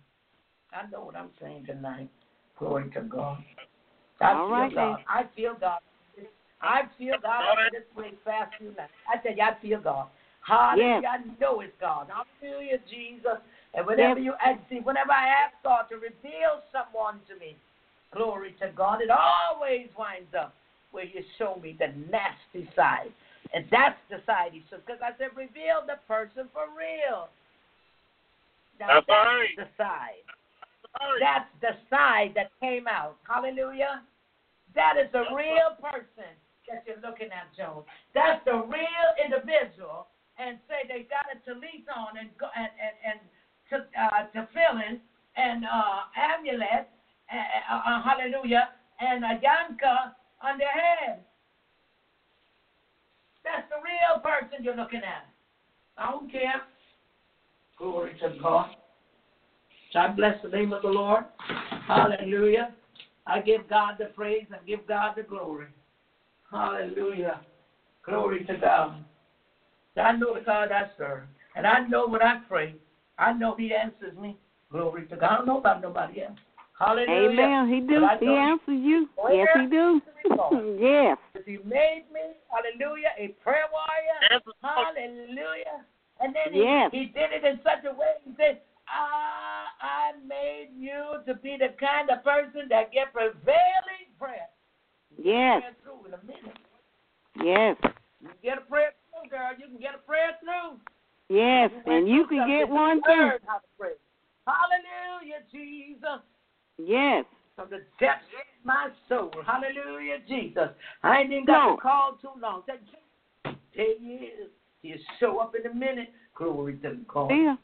I 0.72 0.90
know 0.90 1.02
what 1.02 1.16
I'm 1.16 1.30
saying 1.40 1.66
tonight. 1.66 2.10
Glory 2.58 2.90
to 2.90 3.02
God. 3.02 3.38
I 4.20 4.32
All 4.32 4.48
feel 4.48 4.50
right, 4.50 4.74
God. 4.74 4.96
then. 4.96 5.04
I 5.08 5.24
feel 5.34 5.56
God. 5.58 5.80
I 6.62 6.82
feel 6.98 7.16
God 7.22 7.40
All 7.48 7.56
right. 7.56 7.72
over 7.72 7.78
this 7.78 7.88
place 7.94 8.14
fast 8.24 8.52
tonight. 8.58 8.90
I 9.08 9.16
tell 9.22 9.34
you, 9.34 9.42
I 9.42 9.56
feel 9.62 9.80
God. 9.80 10.08
Hallelujah. 10.46 11.08
I 11.08 11.18
know 11.40 11.60
it's 11.60 11.72
God. 11.80 12.08
Hallelujah, 12.08 12.78
Jesus. 12.90 13.40
And 13.74 13.86
whenever 13.86 14.18
Yes. 14.20 14.24
you 14.24 14.34
ask, 14.44 14.60
see, 14.68 14.80
whenever 14.80 15.12
I 15.12 15.28
ask 15.28 15.54
God 15.62 15.88
to 15.90 15.96
reveal 15.96 16.60
someone 16.72 17.20
to 17.28 17.36
me, 17.36 17.56
glory 18.12 18.54
to 18.60 18.68
God, 18.76 19.00
it 19.00 19.10
always 19.10 19.88
winds 19.96 20.34
up 20.38 20.54
where 20.90 21.04
you 21.04 21.22
show 21.38 21.58
me 21.62 21.76
the 21.78 21.88
nasty 22.10 22.68
side. 22.74 23.12
And 23.54 23.64
that's 23.70 23.98
the 24.10 24.20
side 24.26 24.52
he 24.52 24.62
should. 24.68 24.84
Because 24.84 25.00
I 25.02 25.16
said, 25.16 25.28
reveal 25.36 25.80
the 25.86 25.96
person 26.06 26.48
for 26.52 26.66
real. 26.76 27.28
Now, 28.78 29.00
That's 29.00 29.08
right. 29.08 29.56
the 29.56 29.68
side. 29.76 30.24
That's 31.20 31.48
the 31.60 31.78
side 31.88 32.32
that 32.34 32.50
came 32.60 32.86
out. 32.88 33.16
Hallelujah. 33.28 34.02
That 34.74 34.94
is 34.98 35.10
the 35.12 35.24
real 35.34 35.78
person 35.80 36.34
that 36.68 36.84
you're 36.86 37.02
looking 37.02 37.30
at, 37.30 37.50
Joe. 37.56 37.84
That's 38.14 38.42
the 38.44 38.54
real 38.54 39.08
individual. 39.18 40.06
And 40.38 40.58
say 40.68 40.88
they 40.88 41.04
got 41.04 41.28
a 41.28 41.36
tallit 41.44 41.84
on 41.92 42.16
and 42.16 42.30
go 42.40 42.48
and 42.56 42.70
and, 42.80 42.96
and 43.04 43.18
to 43.68 43.76
uh, 43.92 44.24
tefillin 44.32 44.98
and 45.36 45.64
uh, 45.64 46.08
amulet, 46.16 46.88
uh, 47.28 47.74
uh, 47.74 48.02
hallelujah, 48.02 48.70
and 49.00 49.24
a 49.24 49.38
yanka 49.42 50.16
on 50.42 50.58
their 50.58 50.72
head. 50.72 51.20
That's 53.44 53.68
the 53.68 53.76
real 53.84 54.20
person 54.22 54.64
you're 54.64 54.76
looking 54.76 55.02
at. 55.04 55.28
I 55.98 56.10
don't 56.10 56.30
care. 56.30 56.62
Glory 57.78 58.16
to 58.20 58.34
God. 58.40 58.70
So 59.92 59.98
I 59.98 60.08
bless 60.08 60.40
the 60.42 60.48
name 60.48 60.72
of 60.72 60.82
the 60.82 60.88
Lord. 60.88 61.24
Hallelujah. 61.86 62.72
I 63.26 63.40
give 63.40 63.68
God 63.68 63.96
the 63.98 64.06
praise 64.06 64.46
and 64.50 64.66
give 64.66 64.86
God 64.86 65.14
the 65.16 65.22
glory. 65.22 65.66
Hallelujah. 66.50 67.40
Glory 68.04 68.44
to 68.44 68.56
God. 68.56 69.04
I 69.96 70.12
know 70.12 70.34
the 70.34 70.40
God 70.40 70.70
I 70.72 70.90
serve. 70.96 71.24
And 71.56 71.66
I 71.66 71.86
know 71.86 72.06
when 72.06 72.22
I 72.22 72.40
pray, 72.48 72.74
I 73.18 73.32
know 73.32 73.54
He 73.56 73.74
answers 73.74 74.16
me. 74.16 74.36
Glory 74.70 75.06
to 75.06 75.16
God. 75.16 75.30
I 75.30 75.36
don't 75.36 75.46
know 75.46 75.58
about 75.58 75.82
nobody 75.82 76.22
else. 76.22 76.38
Hallelujah. 76.78 77.30
Amen. 77.30 77.68
He 77.68 77.80
do. 77.80 78.06
He 78.20 78.26
answers 78.28 78.80
you. 78.80 79.08
Where 79.16 79.34
Yes, 79.34 79.48
he 79.60 79.66
do. 79.66 80.00
yes. 80.80 81.18
He 81.46 81.58
made 81.64 82.04
me, 82.12 82.36
hallelujah, 82.48 83.10
a 83.18 83.28
prayer 83.42 83.64
warrior. 83.72 84.42
Hallelujah. 84.62 85.84
And 86.20 86.34
then 86.34 86.52
he, 86.52 86.62
Yes. 86.62 86.90
he 86.92 87.06
did 87.06 87.32
it 87.32 87.44
in 87.44 87.58
such 87.64 87.84
a 87.84 87.92
way, 87.92 88.14
he 88.24 88.32
said, 88.36 88.60
ah, 88.90 89.64
I 89.80 90.12
made 90.26 90.70
you 90.76 91.16
to 91.26 91.34
be 91.34 91.56
the 91.58 91.74
kind 91.78 92.10
of 92.10 92.22
person 92.24 92.68
that 92.70 92.92
get 92.92 93.12
prevailing 93.12 94.10
prayer. 94.18 94.48
Yes. 95.16 95.60
Prayer 95.60 95.76
through 95.82 96.06
in 96.08 96.14
a 96.14 96.22
minute. 96.26 96.58
Yes. 97.42 97.76
You 98.20 98.28
can 98.28 98.36
get 98.42 98.58
a 98.58 98.62
prayer 98.62 98.92
through, 99.10 99.30
girl. 99.30 99.50
You 99.58 99.66
can 99.66 99.80
get 99.80 99.94
a 99.94 99.98
prayer 100.06 100.36
through. 100.40 100.78
Yes. 101.34 101.70
And 101.86 102.08
you 102.08 102.26
can 102.26 102.46
get 102.48 102.68
one 102.68 102.96
You 102.96 103.02
too. 103.02 103.10
learned 103.10 103.40
how 103.46 103.58
to 103.58 103.68
pray. 103.78 103.92
Hallelujah, 104.46 105.42
Jesus. 105.52 106.20
Yes. 106.78 107.24
From 107.56 107.68
the 107.70 107.82
depths 108.00 108.24
of 108.34 108.64
my 108.64 108.88
soul. 109.08 109.30
Hallelujah, 109.46 110.18
Jesus. 110.28 110.70
I 111.02 111.20
ain't 111.20 111.32
even 111.32 111.44
got 111.44 111.66
No. 111.66 111.76
to 111.76 111.82
call 111.82 112.18
too 112.20 112.30
long. 112.40 112.62
Ten 112.64 113.94
years. 114.00 114.50
You 114.82 114.96
show 115.18 115.38
up 115.38 115.54
in 115.54 115.70
a 115.70 115.74
minute. 115.74 116.12
Glory 116.34 116.76
to 116.78 116.96
God. 117.06 117.30
Yeah. 117.30 117.56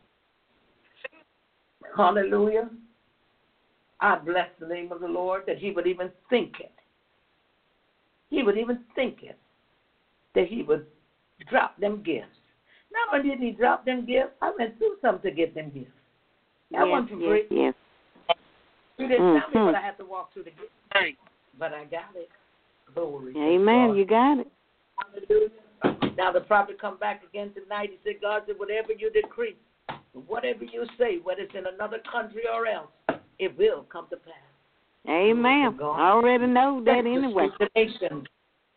Hallelujah. 1.97 2.69
I 4.01 4.19
bless 4.19 4.49
the 4.61 4.67
name 4.67 4.93
of 4.93 5.01
the 5.01 5.09
Lord 5.09 5.43
that 5.47 5.59
he 5.59 5.71
would 5.71 5.87
even 5.87 6.11
think 6.29 6.61
it. 6.61 6.73
He 8.29 8.43
would 8.43 8.59
even 8.59 8.81
think 8.95 9.23
it. 9.23 9.39
That 10.35 10.49
he 10.49 10.63
would 10.63 10.87
drop 11.49 11.79
them 11.81 12.03
gifts. 12.05 12.27
Not 12.93 13.19
only 13.19 13.31
did 13.31 13.41
he 13.41 13.53
drop 13.53 13.85
them 13.85 14.07
gifts, 14.07 14.33
I 14.43 14.53
went 14.59 14.77
through 14.79 14.97
something 15.01 15.31
to 15.31 15.37
get 15.37 15.55
them 15.55 15.71
gifts. 15.73 15.91
I 16.75 16.85
yes. 16.85 16.87
wasn't 16.91 17.11
for 17.11 17.37
Yes. 17.37 17.47
Yes. 17.51 17.75
You 18.99 19.09
didn't 19.09 19.19
tell 19.19 19.35
me 19.35 19.41
what 19.41 19.75
mm-hmm. 19.75 19.77
I 19.77 19.81
had 19.81 19.99
to 19.99 20.05
walk 20.05 20.33
through 20.33 20.45
to 20.45 20.51
get, 20.51 20.71
Right. 20.95 21.17
but 21.59 21.73
I 21.73 21.85
got 21.85 22.15
it. 22.15 22.31
Glory. 22.95 23.35
to 23.35 23.39
Amen. 23.39 23.95
You 23.95 24.07
got 24.07 24.39
it. 24.39 24.51
Hallelujah. 24.97 26.15
Now 26.17 26.33
the 26.33 26.41
prophet 26.41 26.81
come 26.81 26.97
back 26.97 27.23
again 27.29 27.53
tonight. 27.53 27.91
He 27.91 27.99
said, 28.05 28.21
God 28.23 28.45
said, 28.47 28.59
whatever 28.59 28.93
you 28.99 29.11
decree, 29.11 29.57
whatever 30.27 30.65
you 30.65 30.87
say, 30.99 31.19
whether 31.23 31.43
it's 31.43 31.55
in 31.55 31.67
another 31.67 31.99
country 32.11 32.43
or 32.53 32.67
else, 32.67 32.89
it 33.39 33.57
will 33.59 33.85
come 33.93 34.07
to 34.11 34.17
pass. 34.17 34.35
Amen. 35.09 35.77
God. 35.79 36.01
I 36.01 36.11
already 36.11 36.47
know 36.47 36.83
that 36.85 37.05
That's 37.05 37.07
anyway. 37.07 37.49
The 37.59 37.69
nation. 37.77 38.27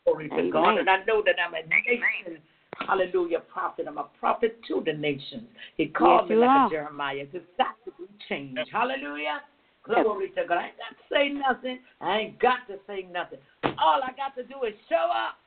Glory 0.06 0.30
to 0.30 0.36
Amen. 0.36 0.52
God. 0.52 0.78
And 0.78 0.90
I 0.90 1.04
know 1.06 1.24
that 1.26 1.36
I'm 1.44 1.54
a 1.54 1.62
nation. 1.68 2.42
Hallelujah, 2.88 3.40
prophet. 3.52 3.86
I'm 3.88 3.98
a 3.98 4.08
prophet 4.20 4.60
to 4.68 4.84
the 4.86 4.94
nations. 4.94 5.44
He 5.78 5.88
called 5.88 6.30
Yes, 6.30 6.30
me 6.30 6.36
like 6.38 6.50
are. 6.50 6.68
a 6.68 6.70
Jeremiah. 6.70 7.26
It's 7.34 7.46
to 7.58 7.92
be 7.98 8.06
changed. 8.28 8.70
Hallelujah. 8.72 9.42
Glory 9.84 10.30
to 10.30 10.46
God. 10.48 10.58
I 10.58 10.66
ain't 10.68 10.78
got 10.78 10.90
to 10.90 11.04
say 11.12 11.30
nothing. 11.30 11.80
I 12.00 12.18
ain't 12.20 12.40
got 12.40 12.68
to 12.68 12.76
say 12.86 13.08
nothing. 13.12 13.40
All 13.64 14.02
I 14.04 14.12
got 14.16 14.36
to 14.36 14.44
do 14.44 14.64
is 14.68 14.74
show 14.88 15.10
up. 15.12 15.38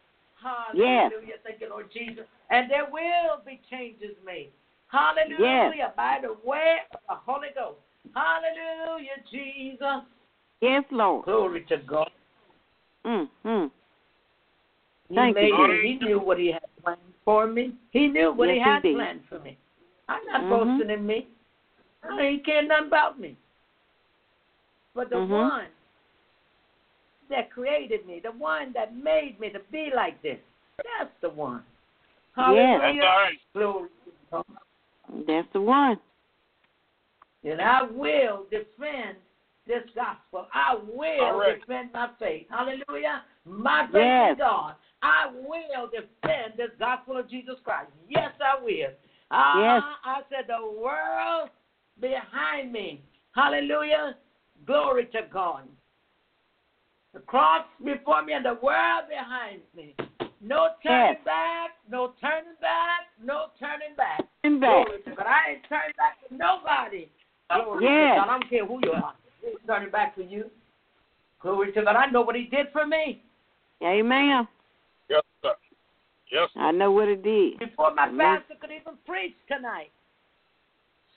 Hallelujah. 0.42 1.38
Thank 1.44 1.60
you, 1.60 1.70
Lord 1.70 1.86
Jesus. 1.92 2.24
And 2.50 2.70
there 2.70 2.86
will 2.90 3.44
be 3.46 3.60
changes 3.70 4.16
made. 4.26 4.50
Hallelujah. 4.92 5.92
By 5.96 6.18
the 6.22 6.36
way 6.46 6.76
of 6.92 7.00
the 7.08 7.14
Holy 7.14 7.48
Ghost. 7.54 7.78
Hallelujah, 8.14 9.24
Jesus. 9.30 10.06
Yes, 10.60 10.84
Lord. 10.90 11.24
Glory 11.24 11.64
to 11.70 11.78
God. 11.78 12.10
Mm, 13.06 13.28
mm. 13.44 13.70
He 15.08 15.14
Thank 15.14 15.34
made 15.34 15.48
you. 15.48 15.68
me. 15.68 15.98
He 15.98 16.06
knew 16.06 16.20
what 16.20 16.38
he 16.38 16.52
had 16.52 16.62
planned 16.82 17.00
for 17.24 17.46
me. 17.46 17.74
He 17.90 18.06
knew 18.06 18.32
what 18.32 18.48
Yes, 18.48 18.54
he 18.56 18.60
he 18.60 18.68
had 18.70 18.82
did. 18.82 18.96
planned 18.96 19.20
for 19.28 19.38
me. 19.40 19.58
I'm 20.08 20.24
not 20.26 20.42
Mhm. 20.42 20.48
boasting 20.50 20.90
in 20.90 21.06
me. 21.06 21.26
I 22.02 22.20
ain't 22.20 22.44
care 22.44 22.62
nothing 22.62 22.88
about 22.88 23.18
me. 23.18 23.36
But 24.94 25.08
the 25.08 25.16
Mhm. 25.16 25.30
one 25.30 25.68
that 27.30 27.50
created 27.50 28.06
me, 28.06 28.20
the 28.20 28.32
one 28.32 28.72
that 28.72 28.94
made 28.94 29.40
me 29.40 29.50
to 29.50 29.60
be 29.70 29.90
like 29.94 30.20
this, 30.22 30.38
that's 30.76 31.18
the 31.20 31.30
one. 31.30 31.64
Yes. 32.36 32.36
Hallelujah. 32.36 32.78
That's 32.78 32.98
right. 32.98 33.40
Glory 33.54 33.88
to 34.04 34.12
God. 34.30 34.44
That's 35.26 35.48
the 35.52 35.60
one. 35.60 35.98
And 37.44 37.60
I 37.60 37.82
will 37.82 38.46
defend 38.50 39.16
this 39.66 39.82
gospel. 39.94 40.46
I 40.54 40.76
will 40.76 41.24
All 41.24 41.38
right. 41.38 41.60
defend 41.60 41.90
my 41.92 42.08
faith. 42.18 42.46
Hallelujah. 42.50 43.24
My 43.44 43.86
faith 43.86 43.94
Yes. 43.96 44.32
in 44.32 44.38
God. 44.38 44.74
I 45.02 45.26
will 45.32 45.88
defend 45.88 46.54
this 46.56 46.70
gospel 46.78 47.16
of 47.16 47.28
Jesus 47.28 47.56
Christ. 47.64 47.90
Yes, 48.08 48.32
I 48.40 48.62
will. 48.62 48.90
Uh, 49.30 49.54
Yes. 49.58 49.82
I 50.04 50.22
said 50.30 50.46
the 50.46 50.64
world 50.80 51.50
behind 52.00 52.72
me. 52.72 53.02
Hallelujah. 53.34 54.16
Glory 54.66 55.06
to 55.06 55.22
God. 55.32 55.68
The 57.14 57.20
cross 57.20 57.66
before 57.84 58.22
me 58.22 58.32
and 58.34 58.44
the 58.44 58.54
world 58.62 59.04
behind 59.08 59.62
me. 59.74 59.94
No 60.42 60.70
turning 60.82 61.14
Yes. 61.14 61.24
back, 61.24 61.70
no 61.88 62.14
turning 62.20 62.56
back, 62.60 63.08
no 63.22 63.50
turning 63.60 63.94
back. 63.96 64.26
And 64.42 64.60
back. 64.60 64.86
Glory 64.86 65.02
to 65.02 65.10
God. 65.14 65.26
I 65.26 65.50
ain't 65.52 65.64
turning 65.68 65.92
back 65.96 66.18
to 66.28 66.34
nobody. 66.34 67.08
Glory 67.48 67.84
Yes. 67.84 68.14
to 68.14 68.20
God. 68.20 68.28
I 68.28 68.38
don't 68.38 68.50
care 68.50 68.66
who 68.66 68.80
you 68.82 68.92
are. 68.92 69.14
I 69.14 69.48
ain't 69.48 69.66
turning 69.66 69.90
back 69.90 70.16
to 70.16 70.24
you. 70.24 70.50
Glory 71.40 71.72
to 71.72 71.82
God. 71.84 71.94
I 71.94 72.06
know 72.06 72.22
what 72.22 72.34
he 72.34 72.44
did 72.44 72.72
for 72.72 72.84
me. 72.84 73.22
Amen. 73.84 74.48
Yes, 75.08 75.22
sir. 75.42 75.54
Yes, 76.32 76.50
sir. 76.52 76.60
I 76.60 76.72
know 76.72 76.90
what 76.90 77.08
it 77.08 77.22
did. 77.22 77.60
Before 77.60 77.94
my 77.94 78.08
Amen. 78.08 78.38
pastor 78.38 78.54
could 78.60 78.72
even 78.72 78.98
preach 79.06 79.36
tonight. 79.46 79.92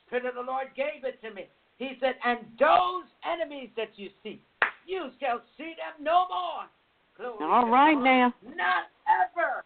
Spirit 0.05 0.25
of 0.27 0.35
the 0.35 0.41
Lord 0.41 0.67
gave 0.75 1.03
it 1.03 1.19
to 1.23 1.33
me. 1.33 1.47
He 1.77 1.97
said, 1.99 2.15
And 2.23 2.39
those 2.59 3.05
enemies 3.25 3.69
that 3.75 3.89
you 3.97 4.09
see, 4.21 4.39
you 4.85 5.09
shall 5.19 5.41
see 5.57 5.73
them 5.77 6.03
no 6.03 6.27
more. 6.29 6.69
Glory 7.17 7.51
All 7.51 7.65
to 7.65 7.71
right 7.71 7.95
God. 7.95 8.03
now. 8.03 8.33
Not 8.55 8.83
ever. 9.23 9.63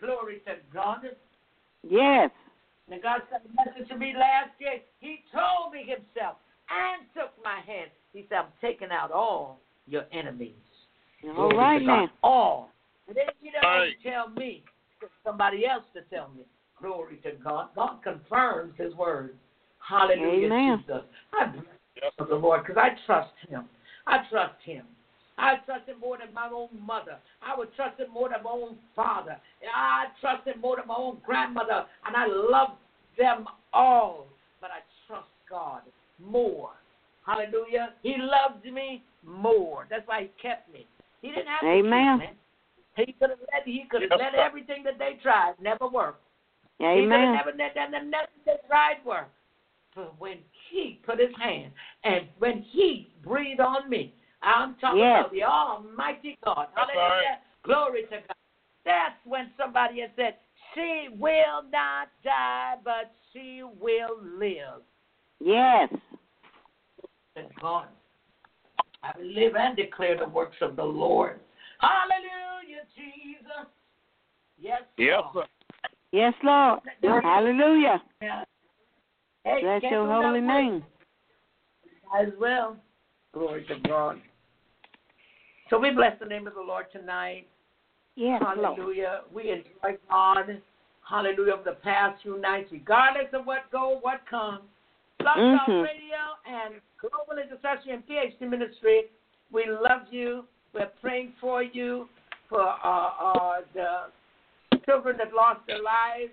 Glory 0.00 0.40
to 0.46 0.54
God. 0.72 1.04
Yes. 1.82 2.30
And 2.90 3.02
God 3.02 3.20
sent 3.30 3.42
a 3.44 3.64
message 3.64 3.88
to 3.88 3.96
me 3.96 4.14
last 4.18 4.50
year. 4.58 4.80
He 4.98 5.24
told 5.32 5.72
me 5.72 5.80
himself 5.80 6.36
and 6.68 7.06
took 7.14 7.32
my 7.44 7.60
hand. 7.66 7.90
He 8.12 8.26
said, 8.28 8.38
I'm 8.38 8.52
taking 8.60 8.90
out 8.90 9.12
all 9.12 9.60
your 9.86 10.04
enemies. 10.12 10.54
All 11.24 11.34
Glory 11.50 11.56
right 11.56 11.78
to 11.78 11.84
now. 11.84 12.08
All. 12.22 12.70
And 13.06 13.16
then 13.16 13.26
he 13.40 13.50
didn't 13.50 13.62
Right. 13.64 13.94
tell 14.02 14.28
me. 14.30 14.64
somebody 15.24 15.66
else 15.66 15.84
to 15.94 16.02
tell 16.14 16.28
me. 16.36 16.44
Glory 16.80 17.16
to 17.18 17.32
God. 17.42 17.68
God 17.74 18.02
confirms 18.02 18.74
His 18.76 18.94
word. 18.94 19.36
Hallelujah, 19.86 20.46
Amen. 20.46 20.78
Jesus. 20.86 21.02
I 21.32 21.46
bless 21.46 21.64
Yes, 22.02 22.12
the 22.18 22.34
Lord 22.34 22.64
because 22.64 22.80
I 22.80 22.90
trust 23.06 23.32
Him. 23.48 23.64
I 24.06 24.18
trust 24.30 24.54
Him. 24.64 24.86
I 25.40 25.56
trust 25.64 25.88
Him 25.88 26.00
more 26.00 26.18
than 26.18 26.32
my 26.34 26.48
own 26.52 26.68
mother. 26.86 27.18
I 27.42 27.56
would 27.56 27.74
trust 27.74 27.98
Him 27.98 28.10
more 28.12 28.28
than 28.28 28.42
my 28.42 28.50
own 28.50 28.76
father. 28.94 29.36
I 29.74 30.06
trust 30.20 30.46
Him 30.46 30.60
more 30.60 30.76
than 30.76 30.86
my 30.86 30.96
own 30.96 31.18
grandmother. 31.24 31.86
And 32.06 32.16
I 32.16 32.26
love 32.26 32.76
them 33.18 33.46
all. 33.72 34.26
But 34.60 34.70
I 34.70 34.80
trust 35.06 35.28
God 35.48 35.82
more. 36.22 36.70
Hallelujah. 37.24 37.94
He 38.02 38.16
loves 38.18 38.64
me 38.64 39.02
more. 39.24 39.86
That's 39.88 40.06
why 40.06 40.22
He 40.22 40.30
kept 40.40 40.72
me. 40.72 40.86
He 41.22 41.28
didn't 41.28 41.46
have 41.46 41.60
to 41.62 41.66
Amen. 41.66 42.20
keep 42.20 42.30
me. 42.30 42.36
He 43.06 43.12
could 43.12 43.30
have 43.30 43.38
let 43.52 43.66
he 43.66 43.84
could 43.90 44.02
have 44.02 44.10
Yes, 44.10 44.32
let 44.34 44.34
everything 44.34 44.82
that 44.84 44.98
they 44.98 45.18
tried 45.22 45.54
never 45.60 45.88
work. 45.88 46.20
He 46.78 46.84
could 46.84 47.12
have 47.12 47.34
never 47.34 47.52
let 47.56 47.74
that 47.74 47.90
that 47.92 48.04
nothing 48.06 48.40
they 48.44 48.56
tried 48.66 48.96
work. 49.04 49.28
But 49.94 50.18
when 50.18 50.38
he 50.70 51.00
put 51.04 51.18
his 51.18 51.30
hand 51.40 51.72
and 52.04 52.28
when 52.38 52.62
he 52.62 53.12
breathed 53.22 53.60
on 53.60 53.88
me, 53.88 54.14
I'm 54.42 54.74
talking 54.76 55.00
Yes. 55.00 55.20
about 55.20 55.32
the 55.32 55.44
Almighty 55.44 56.38
God. 56.44 56.68
Hallelujah. 56.74 56.98
right. 56.98 57.38
Glory 57.62 58.02
to 58.04 58.16
God. 58.18 58.36
That's 58.84 59.14
when 59.24 59.50
somebody 59.58 60.00
has 60.00 60.10
said, 60.16 60.36
She 60.74 61.08
will 61.18 61.62
not 61.70 62.08
die, 62.24 62.76
but 62.84 63.12
she 63.32 63.62
will 63.80 64.18
live. 64.22 64.82
Yes. 65.40 65.92
Thank 67.34 67.54
God. 67.60 67.88
I 69.02 69.12
will 69.18 69.26
live 69.26 69.56
and 69.56 69.76
declare 69.76 70.16
the 70.16 70.28
works 70.28 70.56
of 70.60 70.76
the 70.76 70.84
Lord. 70.84 71.40
Hallelujah, 71.80 72.84
Jesus. 72.94 73.66
Yes, 74.58 74.82
Yes, 74.98 75.22
Lord. 75.34 75.46
sir. 75.46 75.88
Yes, 76.12 76.34
Lord. 76.42 76.80
Hallelujah. 77.24 78.02
Yeah. 78.20 78.44
Hey, 79.44 79.60
Bless 79.62 79.82
your 79.90 80.06
holy 80.06 80.40
nothing 80.40 80.46
with 80.46 80.56
it. 80.56 80.70
name. 80.70 80.84
Might 82.12 82.28
as 82.28 82.32
well. 82.38 82.76
Glory 83.32 83.64
to 83.66 83.76
God. 83.88 84.20
So 85.70 85.78
we 85.78 85.90
bless 85.90 86.18
the 86.18 86.26
name 86.26 86.48
of 86.48 86.54
the 86.54 86.60
Lord 86.60 86.86
tonight. 86.92 87.46
Yes, 88.16 88.42
Lord. 88.42 88.58
Hallelujah. 88.58 89.20
We 89.32 89.50
enjoy 89.50 89.98
God. 90.10 90.60
Hallelujah. 91.08 91.54
Of 91.54 91.64
the 91.64 91.76
past 91.82 92.22
few 92.22 92.38
nights, 92.40 92.68
regardless 92.72 93.32
of 93.32 93.46
what 93.46 93.70
go, 93.70 93.98
what 94.02 94.20
comes. 94.28 94.62
Blog 95.20 95.36
Talk 95.36 95.68
Mhm. 95.68 95.82
Radio 95.84 96.38
and 96.44 96.80
Global 96.98 97.38
Intercessory 97.38 97.92
and 97.92 98.06
PhD 98.06 98.46
Ministry. 98.46 99.10
We 99.52 99.66
love 99.66 100.12
you. 100.12 100.46
We're 100.72 100.90
praying 101.00 101.32
for 101.40 101.62
you, 101.62 102.08
for 102.48 102.62
uh, 102.62 103.10
uh, 103.28 103.62
the 103.74 104.10
children 104.86 105.16
that 105.18 105.32
lost 105.32 105.66
their 105.66 105.82
lives, 105.82 106.32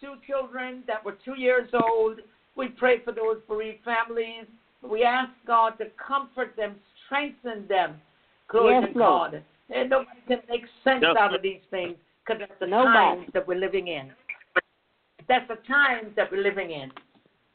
two 0.00 0.16
children 0.26 0.84
that 0.86 1.02
were 1.04 1.12
two 1.24 1.34
years 1.34 1.68
old. 1.72 2.20
We 2.56 2.68
pray 2.68 3.00
for 3.00 3.12
those 3.12 3.40
bereaved 3.48 3.84
families. 3.84 4.46
We 4.82 5.02
ask 5.02 5.30
God 5.46 5.78
to 5.78 5.86
comfort 5.90 6.54
them, 6.56 6.80
strengthen 7.06 7.66
them. 7.68 8.00
Glory 8.48 8.74
Yes, 8.74 8.92
to 8.92 8.98
Lord. 8.98 9.32
God. 9.32 9.44
And 9.70 9.90
nobody 9.90 10.20
can 10.28 10.40
make 10.48 10.62
sense 10.84 11.02
Yes, 11.02 11.16
out 11.18 11.34
of 11.34 11.42
these 11.42 11.60
things 11.70 11.96
because 12.24 12.40
that's 12.40 12.58
the 12.60 12.66
Nobody. 12.66 12.92
times 12.92 13.30
that 13.34 13.46
we're 13.46 13.58
living 13.58 13.88
in. 13.88 14.12
That's 15.28 15.48
the 15.48 15.56
times 15.66 16.14
that 16.14 16.30
we're 16.30 16.42
living 16.42 16.70
in. 16.70 16.92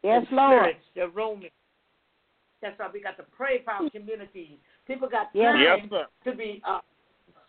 Yes, 0.03 0.25
the 0.29 0.35
Lord. 0.35 0.59
spirits, 0.59 0.85
they're 0.95 1.09
roaming. 1.09 1.51
That's 2.61 2.77
why 2.77 2.89
we 2.93 3.01
got 3.01 3.17
to 3.17 3.23
pray 3.23 3.63
for 3.63 3.71
our 3.71 3.89
communities. 3.89 4.57
People 4.85 5.07
got 5.07 5.33
time 5.33 5.89
Yes, 5.89 6.03
to 6.25 6.35
be 6.35 6.61
uh, 6.67 6.79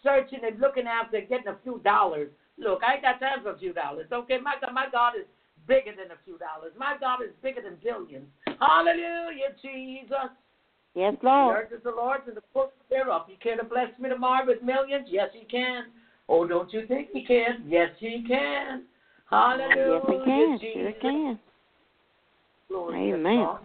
searching 0.03 0.41
and 0.45 0.61
looking 0.61 0.87
after 0.87 1.21
getting 1.21 1.49
a 1.49 1.57
few 1.63 1.81
dollars. 1.81 2.31
Look, 2.57 2.81
I 2.87 2.95
ain't 2.95 3.03
got 3.03 3.21
time 3.21 3.43
for 3.43 3.51
a 3.51 3.59
few 3.59 3.73
dollars. 3.73 4.07
Okay, 4.13 4.39
my 4.39 4.55
God, 4.61 4.73
my 4.73 4.87
God 4.91 5.15
is 5.19 5.27
bigger 5.67 5.91
than 5.91 6.11
a 6.13 6.21
few 6.25 6.39
dollars. 6.39 6.73
My 6.79 6.97
God 6.99 7.21
is 7.23 7.31
bigger 7.43 7.63
than 7.63 7.77
billions. 7.83 8.27
Hallelujah, 8.61 9.53
Jesus. 9.61 10.31
Yes, 10.95 11.15
The 11.23 11.27
Lord. 11.27 11.57
earth 11.57 11.73
is 11.73 11.83
the 11.85 11.91
Lord's 11.91 12.25
and 12.27 12.37
the 12.37 12.43
fullness 12.53 12.73
thereof. 12.91 13.23
You 13.29 13.37
care 13.43 13.57
to 13.57 13.65
bless 13.65 13.89
me 13.99 14.09
tomorrow 14.09 14.47
with 14.47 14.63
millions? 14.63 15.07
Yes, 15.11 15.31
He 15.33 15.47
can. 15.47 15.85
Oh, 16.29 16.47
don't 16.47 16.73
you 16.73 16.87
think 16.87 17.09
He 17.13 17.25
can? 17.25 17.65
Yes, 17.67 17.91
He 17.99 18.25
can. 18.27 18.85
Hallelujah, 19.31 20.01
Yes, 20.05 20.09
He 20.11 20.25
can. 20.25 20.59
Jesus. 20.61 20.93
Sure 21.01 21.11
can. 21.11 21.39
Glory 22.69 23.13
Amen. 23.13 23.37
God. 23.39 23.61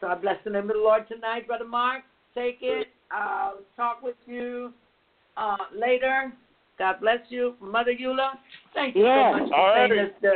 So 0.00 0.06
I 0.06 0.14
bless 0.14 0.36
the 0.44 0.50
name 0.50 0.62
of 0.62 0.76
the 0.76 0.82
Lord 0.82 1.06
tonight, 1.08 1.46
Brother 1.46 1.66
Mark. 1.66 2.02
Take 2.34 2.58
it. 2.62 2.88
I'll 3.10 3.58
talk 3.76 4.02
with 4.02 4.16
you 4.26 4.72
uh, 5.36 5.56
later. 5.76 6.32
God 6.78 7.00
bless 7.00 7.18
you, 7.28 7.54
Mother 7.60 7.92
Eula. 7.92 8.32
Thank 8.72 8.96
you 8.96 9.04
Yes. 9.04 9.34
so 9.34 9.40
much 9.40 9.48
for 9.50 9.56
All 9.56 9.74
saying 9.74 9.90
right. 9.90 10.12
this 10.12 10.14
the 10.22 10.28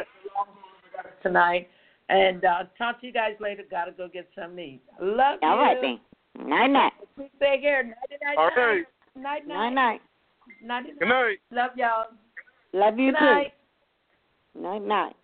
us 0.99 1.07
tonight. 1.23 1.69
And 2.09 2.45
uh, 2.45 2.65
talk 2.77 3.01
to 3.01 3.07
you 3.07 3.13
guys 3.13 3.33
later. 3.41 3.63
Gotta 3.71 3.93
go 3.93 4.09
get 4.09 4.29
some 4.35 4.55
meat. 4.55 4.83
Love 5.01 5.39
you. 5.43 5.49
All 5.49 5.59
right 5.59 5.79
then. 5.81 6.49
Night 6.49 6.67
night. 6.71 6.93
Sweet 7.15 7.33
big 7.41 7.61
hair. 7.63 7.85
Night 7.85 7.95
night. 8.23 8.37
All 8.37 8.51
right. 8.57 8.85
Night 9.17 9.47
Night 9.47 9.71
night. 9.71 9.75
night. 9.75 10.01
Night 10.63 10.99
Good 10.99 11.09
night. 11.09 11.39
Love 11.51 11.71
y'all. 11.77 12.07
Love 12.73 12.99
you 12.99 13.13
Good 13.13 13.19
too. 13.19 13.25
night. 13.25 13.53
Night 14.55 14.83
night. 14.83 15.17